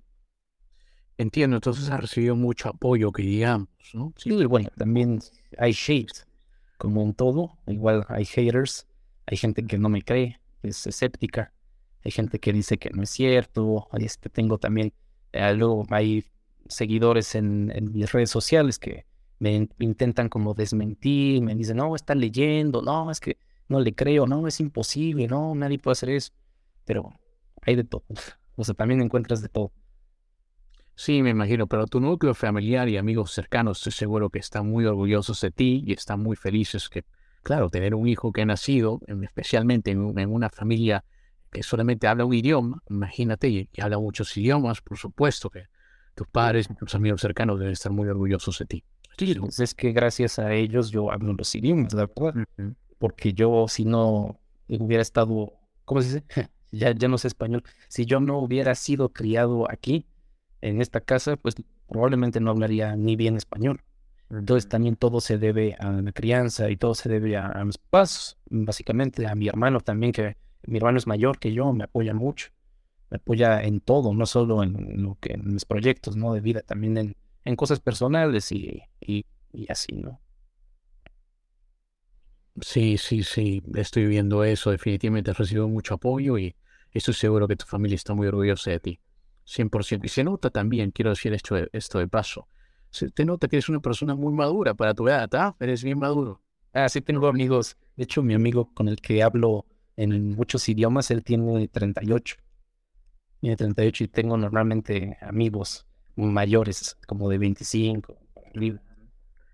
Entiendo, 1.17 1.57
entonces 1.57 1.89
ha 1.89 1.97
recibido 1.97 2.35
mucho 2.35 2.69
apoyo, 2.69 3.11
que 3.11 3.23
digamos, 3.23 3.69
¿no? 3.93 4.13
Sí, 4.17 4.33
y 4.33 4.45
bueno, 4.45 4.69
también 4.77 5.19
hay 5.57 5.71
shades, 5.71 6.27
como 6.77 7.03
un 7.03 7.13
todo, 7.13 7.57
igual 7.67 8.05
hay 8.09 8.25
haters, 8.25 8.87
hay 9.25 9.37
gente 9.37 9.65
que 9.65 9.77
no 9.77 9.89
me 9.89 10.01
cree, 10.01 10.39
es 10.63 10.85
escéptica, 10.87 11.53
hay 12.03 12.11
gente 12.11 12.39
que 12.39 12.51
dice 12.51 12.77
que 12.77 12.89
no 12.89 13.03
es 13.03 13.09
cierto, 13.09 13.87
este, 13.93 14.29
tengo 14.29 14.57
también, 14.57 14.91
eh, 15.31 15.53
luego 15.53 15.85
hay 15.89 16.25
seguidores 16.67 17.35
en, 17.35 17.71
en, 17.73 17.91
mis 17.91 18.11
redes 18.11 18.29
sociales 18.29 18.79
que 18.79 19.05
me 19.39 19.69
intentan 19.79 20.29
como 20.29 20.53
desmentir, 20.53 21.41
me 21.41 21.55
dicen, 21.55 21.77
no, 21.77 21.95
está 21.95 22.15
leyendo, 22.15 22.81
no, 22.81 23.11
es 23.11 23.19
que 23.19 23.37
no 23.73 23.79
le 23.81 23.93
creo, 23.93 24.27
no, 24.27 24.47
es 24.47 24.59
imposible, 24.59 25.27
no, 25.27 25.53
nadie 25.55 25.79
puede 25.79 25.93
hacer 25.93 26.09
eso. 26.09 26.31
Pero 26.85 27.11
hay 27.61 27.75
de 27.75 27.83
todo. 27.83 28.03
O 28.55 28.63
sea, 28.63 28.75
también 28.75 29.01
encuentras 29.01 29.41
de 29.41 29.49
todo. 29.49 29.71
Sí, 30.95 31.23
me 31.23 31.31
imagino, 31.31 31.65
pero 31.65 31.87
tu 31.87 31.99
núcleo 31.99 32.35
familiar 32.35 32.87
y 32.87 32.97
amigos 32.97 33.31
cercanos 33.31 33.79
estoy 33.79 33.93
seguro 33.93 34.29
que 34.29 34.37
están 34.37 34.69
muy 34.69 34.85
orgullosos 34.85 35.41
de 35.41 35.49
ti 35.49 35.83
y 35.87 35.93
están 35.93 36.19
muy 36.19 36.35
felices 36.35 36.87
que, 36.87 37.03
claro, 37.41 37.71
tener 37.71 37.95
un 37.95 38.07
hijo 38.07 38.31
que 38.31 38.43
ha 38.43 38.45
nacido, 38.45 38.99
especialmente 39.23 39.89
en, 39.89 39.99
una 39.99 40.49
familia 40.49 41.03
que 41.51 41.63
solamente 41.63 42.07
habla 42.07 42.25
un 42.25 42.33
idioma, 42.35 42.83
imagínate, 42.89 43.49
y, 43.49 43.69
habla 43.81 43.97
muchos 43.97 44.37
idiomas, 44.37 44.81
por 44.81 44.99
supuesto 44.99 45.49
que 45.49 45.63
tus 46.13 46.27
padres 46.27 46.69
y 46.69 46.75
tus 46.75 46.93
amigos 46.93 47.21
cercanos 47.21 47.57
deben 47.57 47.73
estar 47.73 47.91
muy 47.91 48.07
orgullosos 48.07 48.59
de 48.59 48.65
ti. 48.65 48.83
Sí, 49.17 49.35
es 49.59 49.73
que 49.73 49.93
gracias 49.93 50.37
a 50.37 50.53
ellos 50.53 50.91
yo 50.91 51.11
hablo 51.11 51.33
los 51.33 51.55
idiomas, 51.55 51.95
¿de 51.95 52.03
acuerdo? 52.03 52.43
Porque 53.03 53.33
yo 53.33 53.67
si 53.67 53.83
no 53.83 54.39
hubiera 54.69 55.01
estado, 55.01 55.51
¿cómo 55.83 56.01
se 56.01 56.07
dice? 56.07 56.23
ya, 56.71 56.95
ya 56.95 57.09
no 57.09 57.17
sé 57.17 57.27
español, 57.27 57.61
si 57.89 58.05
yo 58.05 58.21
no 58.21 58.39
hubiera 58.39 58.75
sido 58.75 59.11
criado 59.11 59.69
aquí, 59.69 60.07
en 60.61 60.81
esta 60.81 61.01
casa, 61.01 61.35
pues 61.35 61.55
probablemente 61.89 62.39
no 62.39 62.51
hablaría 62.51 62.95
ni 62.95 63.17
bien 63.17 63.35
español. 63.35 63.81
Entonces 64.29 64.69
también 64.69 64.95
todo 64.95 65.19
se 65.19 65.37
debe 65.37 65.75
a 65.79 65.91
la 65.91 66.13
crianza 66.13 66.69
y 66.69 66.77
todo 66.77 66.95
se 66.95 67.09
debe 67.09 67.35
a, 67.35 67.61
mis 67.65 67.77
pasos, 67.77 68.37
básicamente 68.45 69.27
a 69.27 69.35
mi 69.35 69.49
hermano 69.49 69.81
también, 69.81 70.13
que 70.13 70.37
mi 70.65 70.77
hermano 70.77 70.97
es 70.97 71.05
mayor 71.05 71.39
que 71.39 71.51
yo, 71.51 71.73
me 71.73 71.83
apoya 71.83 72.13
mucho, 72.13 72.51
me 73.09 73.17
apoya 73.17 73.61
en 73.63 73.81
todo, 73.81 74.13
no 74.13 74.25
solo 74.25 74.63
en 74.63 75.03
lo 75.03 75.17
que 75.19 75.33
en 75.33 75.55
mis 75.55 75.65
proyectos, 75.65 76.15
¿no? 76.15 76.33
De 76.33 76.39
vida, 76.39 76.61
también 76.61 76.95
en, 76.95 77.17
en 77.43 77.55
cosas 77.57 77.81
personales 77.81 78.49
y, 78.53 78.81
y, 79.01 79.25
y 79.51 79.69
así, 79.69 79.91
¿no? 79.97 80.21
Sí, 82.61 82.97
sí, 82.97 83.23
sí, 83.23 83.63
estoy 83.75 84.05
viendo 84.05 84.43
eso. 84.43 84.71
Definitivamente 84.71 85.31
has 85.31 85.37
recibido 85.37 85.67
mucho 85.67 85.95
apoyo 85.95 86.37
y 86.37 86.55
estoy 86.91 87.13
seguro 87.13 87.47
que 87.47 87.55
tu 87.55 87.65
familia 87.65 87.95
está 87.95 88.13
muy 88.13 88.27
orgullosa 88.27 88.71
de 88.71 88.79
ti. 88.79 88.99
100%. 89.45 90.05
Y 90.05 90.09
se 90.09 90.23
nota 90.23 90.49
también, 90.49 90.91
quiero 90.91 91.09
decir 91.09 91.33
esto 91.33 91.55
de, 91.55 91.69
esto 91.73 91.99
de 91.99 92.07
paso, 92.07 92.47
se 92.89 93.09
te 93.09 93.25
nota 93.25 93.47
que 93.47 93.57
eres 93.57 93.69
una 93.69 93.79
persona 93.81 94.15
muy 94.15 94.33
madura 94.33 94.73
para 94.75 94.93
tu 94.93 95.07
edad, 95.07 95.27
¿ah? 95.33 95.55
Eres 95.59 95.83
bien 95.83 95.99
maduro. 95.99 96.41
Ah, 96.73 96.87
sí, 96.89 97.01
tengo 97.01 97.27
amigos. 97.27 97.75
De 97.95 98.03
hecho, 98.03 98.21
mi 98.23 98.35
amigo 98.35 98.71
con 98.73 98.87
el 98.87 99.01
que 99.01 99.23
hablo 99.23 99.65
en 99.95 100.29
muchos 100.35 100.69
idiomas, 100.69 101.11
él 101.11 101.23
tiene 101.23 101.67
38. 101.67 102.35
Tiene 103.41 103.55
38 103.57 104.03
y 104.03 104.07
tengo 104.07 104.37
normalmente 104.37 105.17
amigos 105.21 105.85
mayores, 106.15 106.97
como 107.07 107.29
de 107.29 107.39
25. 107.39 108.15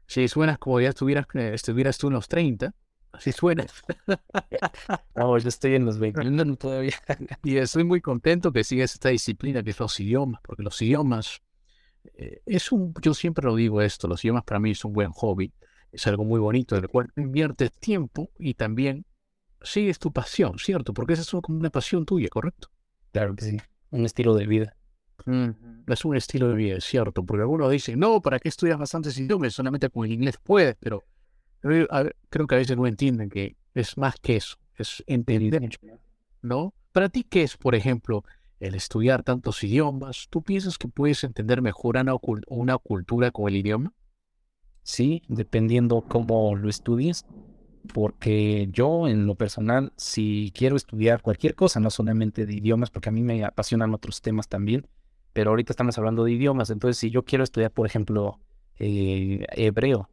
Sí, 0.06 0.28
suenas 0.28 0.58
como 0.58 0.80
ya 0.82 0.89
estuvieras, 0.89 1.26
eh, 1.36 1.52
estuvieras 1.54 1.97
tú 1.97 2.08
en 2.08 2.14
los 2.14 2.28
30. 2.28 2.74
Así 3.12 3.32
suena. 3.32 3.66
no, 5.16 5.38
yo 5.38 5.49
estoy 5.49 5.76
en 5.76 5.86
los 5.86 5.97
21 5.99 6.55
todavía. 6.55 6.95
y 7.43 7.57
estoy 7.57 7.84
muy 7.84 8.01
contento 8.01 8.51
que 8.51 8.64
sigas 8.64 8.93
esta 8.93 9.10
disciplina 9.10 9.64
que 9.64 9.72
es 9.72 9.80
los 9.80 9.99
idiomas, 9.99 10.41
porque 10.43 10.64
los 10.64 10.82
idiomas 10.82 11.41
eh, 12.16 12.41
es 12.45 12.72
un, 12.72 12.93
yo 13.01 13.14
siempre 13.14 13.45
lo 13.45 13.55
digo 13.55 13.82
esto, 13.82 14.07
los 14.07 14.24
idiomas 14.24 14.43
para 14.43 14.60
mí 14.60 14.72
es 14.72 14.86
un 14.86 14.93
buen 14.93 15.12
hobby, 15.12 15.53
es 15.91 16.05
algo 16.07 16.24
muy 16.24 16.39
bonito, 16.39 16.76
del 16.76 16.88
cual 16.88 17.12
inviertes 17.16 17.72
tiempo 17.74 18.30
y 18.38 18.53
también 18.53 19.05
sigues 19.62 19.99
tu 19.99 20.12
pasión, 20.12 20.57
¿cierto? 20.60 20.93
Porque 20.93 21.14
esa 21.14 21.24
es 21.24 21.30
como 21.30 21.60
una 21.60 21.70
pasión 21.70 22.05
tuya, 22.05 22.30
¿correcto? 22.30 22.70
Claro 23.12 23.36
que 23.36 23.45
sí, 23.45 23.57
un 23.89 24.05
estilo 24.05 24.36
de 24.36 24.47
vida. 24.47 24.76
Es 25.88 26.05
un 26.05 26.16
estilo 26.16 26.47
de 26.47 26.55
vida, 26.55 26.78
es 26.78 26.86
cierto, 26.86 27.26
porque 27.26 27.41
algunos 27.41 27.70
dicen, 27.70 27.99
no, 27.99 28.22
¿para 28.22 28.39
qué 28.39 28.49
estudias 28.49 28.80
bastantes 28.80 29.18
idiomas? 29.18 29.53
Solamente 29.53 29.89
con 29.89 30.05
el 30.05 30.14
inglés 30.14 30.39
puedes, 30.41 30.76
pero 30.80 31.03
creo 31.62 32.47
que 32.47 32.55
a 32.55 32.57
veces 32.57 32.78
no 32.78 32.88
entienden 32.88 33.30
que 33.30 33.55
es 33.74 33.97
más 33.97 34.16
que 34.22 34.38
eso, 34.38 34.57
es 34.76 35.03
entender, 35.07 35.70
¿no? 36.41 36.74
Para 36.91 37.10
ti, 37.10 37.24
¿qué 37.24 37.43
es, 37.43 37.57
por 37.57 37.76
ejemplo, 37.76 38.24
el 38.60 38.76
estudiar 38.76 39.24
tantos 39.24 39.64
idiomas? 39.64 40.28
¿Tú 40.30 40.41
piensas 40.41 40.78
que 40.78 40.88
puedes 40.88 41.24
entender 41.24 41.62
mejor 41.62 41.97
una, 41.97 42.16
una 42.47 42.78
cultura 42.78 43.32
con 43.32 43.47
el 43.47 43.57
idioma? 43.57 43.93
Sí, 44.84 45.22
dependiendo 45.28 46.01
cómo 46.01 46.55
lo 46.55 46.70
estudies, 46.70 47.26
porque 47.93 48.68
yo 48.72 49.07
en 49.07 49.28
lo 49.28 49.36
personal, 49.36 49.93
si 49.97 50.51
quiero 50.55 50.76
estudiar 50.76 51.22
cualquier 51.22 51.55
cosa, 51.55 51.80
no 51.80 51.89
solamente 51.89 52.45
de 52.45 52.53
idiomas, 52.53 52.89
porque 52.89 53.10
a 53.10 53.12
mí 53.12 53.22
me 53.22 53.43
apasionan 53.43 53.93
otros 53.93 54.22
temas 54.22 54.47
también, 54.47 54.88
pero 55.34 55.51
ahorita 55.51 55.74
estamos 55.74 55.97
hablando 55.97 56.24
de 56.24 56.32
idiomas, 56.32 56.70
entonces 56.70 56.97
si 56.97 57.12
yo 57.12 57.24
quiero 57.24 57.43
estudiar, 57.43 57.72
por 57.72 57.86
ejemplo, 57.86 58.39
eh, 58.78 59.45
hebreo, 59.51 60.10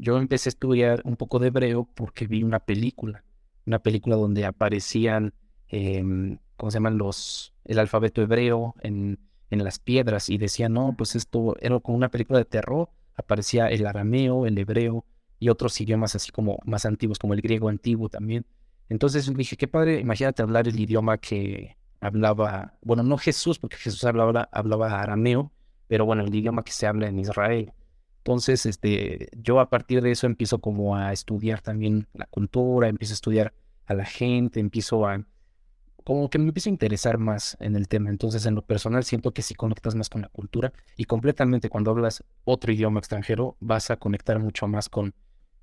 yo 0.00 0.18
empecé 0.18 0.48
a 0.48 0.50
estudiar 0.50 1.02
un 1.04 1.16
poco 1.16 1.38
de 1.38 1.48
hebreo 1.48 1.88
porque 1.94 2.26
vi 2.26 2.42
una 2.42 2.60
película, 2.60 3.24
una 3.66 3.78
película 3.78 4.16
donde 4.16 4.44
aparecían, 4.44 5.34
em, 5.68 6.38
¿cómo 6.56 6.70
se 6.70 6.76
llaman? 6.76 6.98
Los, 6.98 7.54
el 7.64 7.78
alfabeto 7.78 8.22
hebreo 8.22 8.74
en, 8.82 9.18
en 9.50 9.64
las 9.64 9.78
piedras 9.78 10.30
y 10.30 10.38
decían, 10.38 10.72
no, 10.72 10.94
pues 10.96 11.16
esto 11.16 11.56
era 11.60 11.78
como 11.80 11.96
una 11.96 12.10
película 12.10 12.38
de 12.38 12.44
terror, 12.44 12.88
aparecía 13.16 13.68
el 13.68 13.86
arameo, 13.86 14.46
el 14.46 14.56
hebreo 14.58 15.04
y 15.38 15.48
otros 15.48 15.80
idiomas 15.80 16.14
así 16.14 16.30
como 16.30 16.58
más 16.64 16.86
antiguos, 16.86 17.18
como 17.18 17.34
el 17.34 17.40
griego 17.40 17.68
antiguo 17.68 18.08
también. 18.08 18.46
Entonces 18.88 19.32
dije, 19.34 19.56
qué 19.56 19.68
padre, 19.68 20.00
imagínate 20.00 20.42
hablar 20.42 20.66
el 20.66 20.78
idioma 20.78 21.18
que 21.18 21.76
hablaba, 22.00 22.74
bueno, 22.82 23.02
no 23.02 23.18
Jesús, 23.18 23.58
porque 23.58 23.76
Jesús 23.76 24.04
hablaba, 24.04 24.48
hablaba 24.52 25.00
arameo, 25.00 25.52
pero 25.86 26.04
bueno, 26.04 26.24
el 26.24 26.34
idioma 26.34 26.64
que 26.64 26.72
se 26.72 26.86
habla 26.86 27.08
en 27.08 27.18
Israel. 27.18 27.72
Entonces, 28.20 28.66
este, 28.66 29.30
yo 29.32 29.60
a 29.60 29.70
partir 29.70 30.02
de 30.02 30.10
eso 30.10 30.26
empiezo 30.26 30.58
como 30.58 30.94
a 30.94 31.12
estudiar 31.12 31.62
también 31.62 32.06
la 32.12 32.26
cultura, 32.26 32.88
empiezo 32.88 33.12
a 33.12 33.14
estudiar 33.14 33.54
a 33.86 33.94
la 33.94 34.04
gente, 34.04 34.60
empiezo 34.60 35.06
a, 35.06 35.24
como 36.04 36.28
que 36.28 36.38
me 36.38 36.48
empiezo 36.48 36.68
a 36.68 36.72
interesar 36.72 37.16
más 37.16 37.56
en 37.60 37.76
el 37.76 37.88
tema. 37.88 38.10
Entonces, 38.10 38.44
en 38.44 38.54
lo 38.54 38.62
personal, 38.62 39.04
siento 39.04 39.32
que 39.32 39.40
si 39.40 39.54
conectas 39.54 39.94
más 39.94 40.10
con 40.10 40.20
la 40.20 40.28
cultura 40.28 40.72
y 40.96 41.06
completamente 41.06 41.70
cuando 41.70 41.92
hablas 41.92 42.22
otro 42.44 42.72
idioma 42.72 42.98
extranjero, 42.98 43.56
vas 43.58 43.90
a 43.90 43.96
conectar 43.96 44.38
mucho 44.38 44.68
más 44.68 44.90
con, 44.90 45.14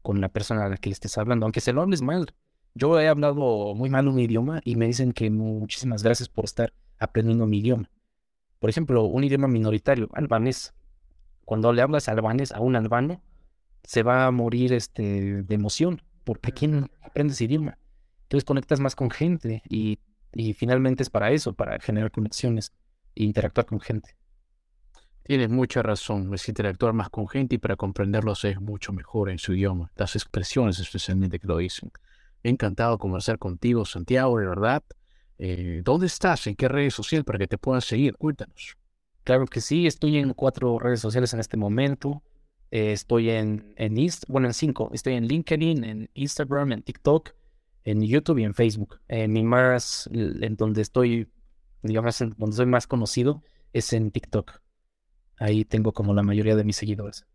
con 0.01 0.19
la 0.19 0.29
persona 0.29 0.65
a 0.65 0.69
la 0.69 0.77
que 0.77 0.89
le 0.89 0.93
estés 0.93 1.15
hablando, 1.19 1.45
aunque 1.45 1.61
se 1.61 1.73
lo 1.73 1.83
hables 1.83 2.01
mal. 2.01 2.33
Yo 2.73 2.99
he 2.99 3.07
hablado 3.07 3.75
muy 3.75 3.91
mal 3.91 4.07
un 4.07 4.19
idioma 4.19 4.61
y 4.63 4.77
me 4.77 4.87
dicen 4.87 5.11
que 5.11 5.29
muchísimas 5.29 6.01
gracias 6.01 6.27
por 6.27 6.45
estar 6.45 6.73
aprendiendo 6.97 7.45
mi 7.45 7.59
idioma. 7.59 7.91
Por 8.59 8.71
ejemplo, 8.71 9.03
un 9.03 9.23
idioma 9.23 9.47
minoritario, 9.47 10.09
albanés 10.13 10.73
cuando 11.47 11.71
le 11.71 11.81
hablas 11.81 12.09
albanés 12.09 12.51
a 12.51 12.59
un 12.59 12.75
albano, 12.75 13.21
se 13.81 14.03
va 14.03 14.25
a 14.25 14.31
morir 14.31 14.73
este, 14.73 15.43
de 15.43 15.55
emoción, 15.55 16.01
porque 16.25 16.51
¿quién 16.51 16.91
aprende 17.01 17.31
ese 17.31 17.45
idioma? 17.45 17.77
Entonces 18.23 18.43
conectas 18.43 18.81
más 18.81 18.97
con 18.97 19.09
gente 19.09 19.63
y, 19.69 19.97
y 20.33 20.51
finalmente 20.51 21.03
es 21.03 21.09
para 21.09 21.31
eso, 21.31 21.53
para 21.53 21.79
generar 21.79 22.11
conexiones 22.11 22.73
e 23.15 23.23
interactuar 23.23 23.65
con 23.65 23.79
gente. 23.79 24.17
Tienes 25.23 25.49
mucha 25.49 25.81
razón, 25.81 26.33
es 26.33 26.49
interactuar 26.49 26.91
más 26.91 27.09
con 27.09 27.29
gente 27.29 27.55
y 27.55 27.59
para 27.59 27.77
comprenderlos 27.77 28.43
es 28.43 28.59
mucho 28.59 28.91
mejor 28.91 29.29
en 29.29 29.37
su 29.37 29.53
idioma, 29.53 29.89
las 29.95 30.17
expresiones 30.17 30.79
especialmente 30.79 31.39
que 31.39 31.47
lo 31.47 31.55
dicen. 31.55 31.93
encantado 32.43 32.91
de 32.91 32.97
conversar 32.97 33.39
contigo, 33.39 33.85
Santiago, 33.85 34.37
de 34.37 34.47
verdad. 34.47 34.83
Eh, 35.37 35.81
¿Dónde 35.85 36.07
estás? 36.07 36.45
¿En 36.47 36.57
qué 36.57 36.67
redes 36.67 36.93
sociales 36.93 37.23
para 37.23 37.39
que 37.39 37.47
te 37.47 37.57
puedan 37.57 37.81
seguir? 37.81 38.17
Cuéntanos. 38.17 38.75
Claro 39.27 39.45
que 39.45 39.59
sí, 39.59 39.87
estoy 39.87 40.19
en 40.19 40.33
cuatro 40.33 40.79
redes 40.79 41.01
sociales 41.01 41.33
en 41.33 41.41
este 41.41 41.57
momento. 41.57 42.23
Eh, 42.71 42.93
estoy 42.93 43.29
en, 43.29 43.73
en 43.75 43.93
bueno, 44.29 44.47
en 44.47 44.53
cinco. 44.53 44.89
Estoy 44.93 45.15
en 45.15 45.27
LinkedIn, 45.27 45.83
en 45.83 46.09
Instagram, 46.13 46.71
en 46.71 46.81
TikTok, 46.81 47.31
en 47.83 48.03
YouTube 48.03 48.37
y 48.37 48.45
en 48.45 48.53
Facebook. 48.53 49.01
En 49.09 49.33
mi 49.33 49.43
más, 49.43 50.09
en 50.13 50.55
donde 50.55 50.81
estoy, 50.81 51.29
digamos, 51.83 52.23
donde 52.37 52.55
soy 52.55 52.67
más 52.67 52.87
conocido 52.87 53.43
es 53.73 53.91
en 53.91 54.11
TikTok. 54.11 54.61
Ahí 55.39 55.65
tengo 55.65 55.91
como 55.91 56.13
la 56.13 56.23
mayoría 56.23 56.55
de 56.55 56.63
mis 56.63 56.77
seguidores. 56.77 57.27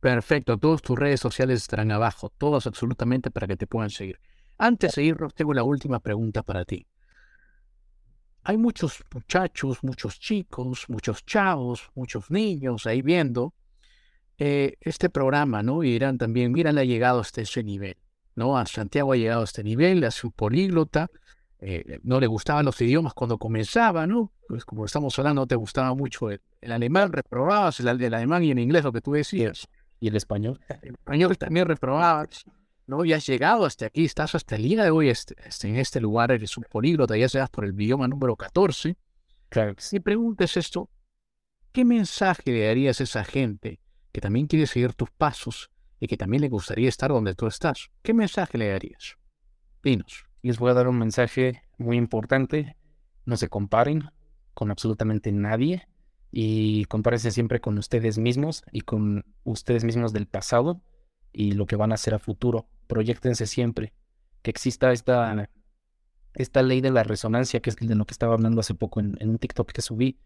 Perfecto, 0.00 0.56
todas 0.56 0.80
tus 0.80 0.98
redes 0.98 1.20
sociales 1.20 1.60
estarán 1.60 1.90
abajo, 1.90 2.30
todas 2.30 2.66
absolutamente 2.66 3.30
para 3.30 3.46
que 3.46 3.58
te 3.58 3.66
puedan 3.66 3.90
seguir. 3.90 4.18
Antes 4.56 4.92
de 4.92 4.94
seguir, 4.94 5.18
tengo 5.34 5.52
la 5.52 5.62
última 5.62 6.00
pregunta 6.00 6.42
para 6.42 6.64
ti 6.64 6.86
hay 8.44 8.56
muchos 8.56 9.02
muchachos, 9.12 9.78
muchos 9.82 10.18
chicos, 10.18 10.86
muchos 10.88 11.24
chavos, 11.24 11.90
muchos 11.94 12.30
niños 12.30 12.86
ahí 12.86 13.02
viendo 13.02 13.54
eh, 14.38 14.76
este 14.80 15.10
programa, 15.10 15.62
¿no? 15.62 15.84
Y 15.84 15.92
dirán 15.92 16.18
también, 16.18 16.52
mira, 16.52 16.70
ha 16.70 16.84
llegado 16.84 17.20
hasta 17.20 17.42
ese 17.42 17.62
nivel, 17.62 17.96
¿no? 18.34 18.58
A 18.58 18.66
Santiago 18.66 19.12
ha 19.12 19.16
llegado 19.16 19.42
a 19.42 19.44
este 19.44 19.62
nivel, 19.62 20.02
es 20.02 20.24
un 20.24 20.32
políglota, 20.32 21.08
eh, 21.60 22.00
no 22.02 22.18
le 22.18 22.26
gustaban 22.26 22.64
los 22.64 22.80
idiomas 22.80 23.14
cuando 23.14 23.38
comenzaba, 23.38 24.06
¿no? 24.06 24.32
Pues 24.48 24.64
como 24.64 24.84
estamos 24.84 25.16
hablando, 25.18 25.42
no 25.42 25.46
te 25.46 25.54
gustaba 25.54 25.94
mucho 25.94 26.30
el, 26.30 26.40
alemán, 26.62 27.12
reprobabas 27.12 27.78
el, 27.78 27.88
el, 27.88 28.14
alemán 28.14 28.42
y 28.42 28.50
el 28.50 28.58
inglés, 28.58 28.82
lo 28.82 28.92
que 28.92 29.00
tú 29.00 29.12
decías. 29.12 29.68
¿Y 30.00 30.08
el 30.08 30.16
español? 30.16 30.58
El 30.82 30.94
español 30.94 31.38
también 31.38 31.68
reprobabas. 31.68 32.44
¿No? 32.92 33.04
Y 33.06 33.14
has 33.14 33.26
llegado 33.26 33.64
hasta 33.64 33.86
aquí, 33.86 34.04
estás 34.04 34.34
hasta 34.34 34.56
el 34.56 34.64
día 34.64 34.84
de 34.84 34.90
hoy 34.90 35.08
este, 35.08 35.34
este, 35.46 35.68
en 35.68 35.76
este 35.76 35.98
lugar, 35.98 36.30
eres 36.30 36.58
un 36.58 36.64
políglota, 36.64 37.16
ya 37.16 37.28
seas 37.28 37.48
por 37.48 37.64
el 37.64 37.72
bioma 37.72 38.06
número 38.06 38.36
14. 38.36 38.96
Claro. 39.48 39.74
Si 39.78 39.98
preguntes 39.98 40.58
esto, 40.58 40.90
¿qué 41.72 41.86
mensaje 41.86 42.42
le 42.52 42.66
darías 42.66 43.00
a 43.00 43.04
esa 43.04 43.24
gente 43.24 43.80
que 44.12 44.20
también 44.20 44.46
quiere 44.46 44.66
seguir 44.66 44.92
tus 44.92 45.10
pasos 45.10 45.70
y 46.00 46.06
que 46.06 46.18
también 46.18 46.42
le 46.42 46.50
gustaría 46.50 46.88
estar 46.88 47.10
donde 47.10 47.34
tú 47.34 47.46
estás? 47.46 47.90
¿Qué 48.02 48.12
mensaje 48.12 48.58
le 48.58 48.68
darías? 48.68 49.16
Dinos. 49.82 50.26
Les 50.42 50.58
voy 50.58 50.70
a 50.70 50.74
dar 50.74 50.88
un 50.88 50.98
mensaje 50.98 51.62
muy 51.78 51.96
importante. 51.96 52.76
No 53.24 53.36
se 53.38 53.48
comparen 53.48 54.10
con 54.52 54.70
absolutamente 54.70 55.32
nadie 55.32 55.88
y 56.30 56.84
compárense 56.86 57.30
siempre 57.30 57.60
con 57.60 57.78
ustedes 57.78 58.18
mismos 58.18 58.64
y 58.70 58.82
con 58.82 59.24
ustedes 59.44 59.84
mismos 59.84 60.12
del 60.12 60.26
pasado 60.26 60.82
y 61.32 61.52
lo 61.52 61.66
que 61.66 61.76
van 61.76 61.92
a 61.92 61.94
hacer 61.94 62.14
a 62.14 62.18
futuro. 62.18 62.66
Proyectense 62.86 63.46
siempre. 63.46 63.92
Que 64.42 64.50
exista 64.50 64.92
esta, 64.92 65.48
esta 66.34 66.62
ley 66.62 66.80
de 66.80 66.90
la 66.90 67.04
resonancia, 67.04 67.60
que 67.60 67.70
es 67.70 67.76
de 67.76 67.94
lo 67.94 68.04
que 68.04 68.12
estaba 68.12 68.34
hablando 68.34 68.60
hace 68.60 68.74
poco 68.74 69.00
en, 69.00 69.16
un 69.20 69.38
TikTok 69.38 69.72
que 69.72 69.82
subí, 69.82 70.18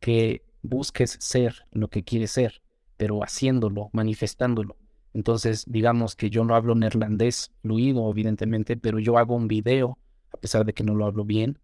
que 0.00 0.44
busques 0.62 1.16
ser 1.20 1.66
lo 1.70 1.88
que 1.88 2.04
quieres 2.04 2.32
ser, 2.32 2.62
pero 2.96 3.22
haciéndolo, 3.22 3.90
manifestándolo. 3.92 4.76
Entonces, 5.12 5.64
digamos 5.66 6.14
que 6.16 6.30
yo 6.30 6.44
no 6.44 6.54
hablo 6.54 6.74
neerlandés 6.74 7.52
fluido, 7.62 8.10
evidentemente, 8.10 8.76
pero 8.76 8.98
yo 8.98 9.18
hago 9.18 9.34
un 9.34 9.48
video, 9.48 9.98
a 10.32 10.36
pesar 10.36 10.64
de 10.64 10.72
que 10.72 10.84
no 10.84 10.94
lo 10.94 11.06
hablo 11.06 11.24
bien, 11.24 11.58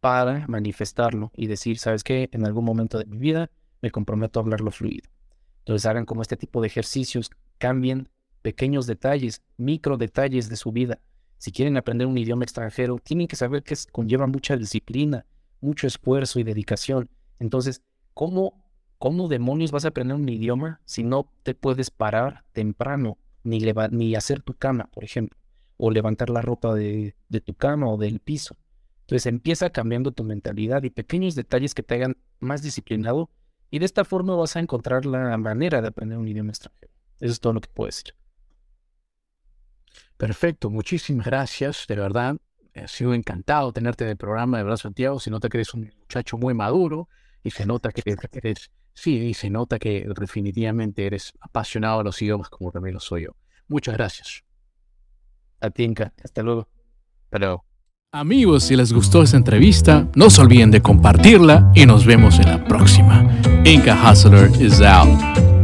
para 0.00 0.46
manifestarlo 0.46 1.32
y 1.34 1.46
decir, 1.46 1.78
¿sabes 1.78 2.04
qué? 2.04 2.28
En 2.32 2.46
algún 2.46 2.64
momento 2.64 2.98
de 2.98 3.06
mi 3.06 3.18
vida 3.18 3.50
me 3.82 3.90
comprometo 3.90 4.38
a 4.38 4.42
hablarlo 4.42 4.70
fluido. 4.70 5.08
Entonces 5.60 5.86
hagan 5.86 6.04
como 6.04 6.22
este 6.22 6.36
tipo 6.36 6.60
de 6.60 6.68
ejercicios, 6.68 7.30
cambien 7.58 8.08
pequeños 8.46 8.86
detalles, 8.86 9.42
micro 9.56 9.96
detalles 9.96 10.48
de 10.48 10.54
su 10.54 10.70
vida. 10.70 11.00
Si 11.36 11.50
quieren 11.50 11.76
aprender 11.76 12.06
un 12.06 12.16
idioma 12.16 12.44
extranjero, 12.44 13.00
tienen 13.02 13.26
que 13.26 13.34
saber 13.34 13.64
que 13.64 13.74
conlleva 13.90 14.28
mucha 14.28 14.56
disciplina, 14.56 15.26
mucho 15.60 15.88
esfuerzo 15.88 16.38
y 16.38 16.44
dedicación. 16.44 17.10
Entonces, 17.40 17.82
¿cómo, 18.14 18.62
¿cómo 18.98 19.26
demonios 19.26 19.72
vas 19.72 19.84
a 19.84 19.88
aprender 19.88 20.16
un 20.16 20.28
idioma 20.28 20.80
si 20.84 21.02
no 21.02 21.28
te 21.42 21.56
puedes 21.56 21.90
parar 21.90 22.44
temprano, 22.52 23.18
ni, 23.42 23.58
ni 23.90 24.14
hacer 24.14 24.42
tu 24.42 24.54
cama, 24.54 24.90
por 24.92 25.02
ejemplo, 25.02 25.36
o 25.76 25.90
levantar 25.90 26.30
la 26.30 26.40
ropa 26.40 26.72
de, 26.72 27.16
de 27.28 27.40
tu 27.40 27.52
cama 27.52 27.88
o 27.88 27.96
del 27.96 28.20
piso? 28.20 28.56
Entonces 29.00 29.26
empieza 29.26 29.70
cambiando 29.70 30.12
tu 30.12 30.22
mentalidad 30.22 30.84
y 30.84 30.90
pequeños 30.90 31.34
detalles 31.34 31.74
que 31.74 31.82
te 31.82 31.96
hagan 31.96 32.16
más 32.38 32.62
disciplinado 32.62 33.28
y 33.72 33.80
de 33.80 33.86
esta 33.86 34.04
forma 34.04 34.36
vas 34.36 34.54
a 34.54 34.60
encontrar 34.60 35.04
la 35.04 35.36
manera 35.36 35.82
de 35.82 35.88
aprender 35.88 36.16
un 36.16 36.28
idioma 36.28 36.50
extranjero. 36.50 36.92
Eso 37.18 37.32
es 37.32 37.40
todo 37.40 37.54
lo 37.54 37.60
que 37.60 37.70
puedo 37.74 37.86
decir. 37.86 38.14
Perfecto, 40.16 40.70
muchísimas 40.70 41.26
gracias, 41.26 41.84
de 41.88 41.96
verdad. 41.96 42.36
Ha 42.74 42.88
sido 42.88 43.14
encantado 43.14 43.72
tenerte 43.72 44.04
en 44.04 44.10
el 44.10 44.16
programa, 44.16 44.58
de 44.58 44.64
verdad, 44.64 44.76
Santiago. 44.76 45.20
Se 45.20 45.30
nota 45.30 45.48
que 45.48 45.58
eres 45.58 45.74
un 45.74 45.92
muchacho 45.98 46.36
muy 46.36 46.54
maduro 46.54 47.08
y 47.42 47.50
se 47.50 47.66
nota 47.66 47.90
que 47.90 48.02
eres, 48.32 48.70
sí, 48.92 49.16
y 49.16 49.34
se 49.34 49.50
nota 49.50 49.78
que 49.78 50.06
definitivamente 50.18 51.06
eres 51.06 51.32
apasionado 51.40 51.98
de 51.98 52.04
los 52.04 52.20
idiomas 52.20 52.48
como 52.48 52.70
también 52.72 52.94
lo 52.94 53.00
soy 53.00 53.24
yo. 53.24 53.36
Muchas 53.68 53.94
gracias. 53.94 54.42
A 55.60 55.70
ti, 55.70 55.84
Inca. 55.84 56.12
Hasta 56.22 56.42
luego. 56.42 56.68
Hasta 57.30 57.62
Amigos, 58.12 58.64
si 58.64 58.76
les 58.76 58.92
gustó 58.92 59.22
esta 59.22 59.36
entrevista, 59.36 60.08
no 60.14 60.30
se 60.30 60.40
olviden 60.40 60.70
de 60.70 60.80
compartirla 60.80 61.70
y 61.74 61.84
nos 61.84 62.06
vemos 62.06 62.38
en 62.38 62.46
la 62.46 62.64
próxima. 62.64 63.28
Inca 63.64 63.94
Hustler 64.10 64.50
is 64.62 64.80
out. 64.80 65.55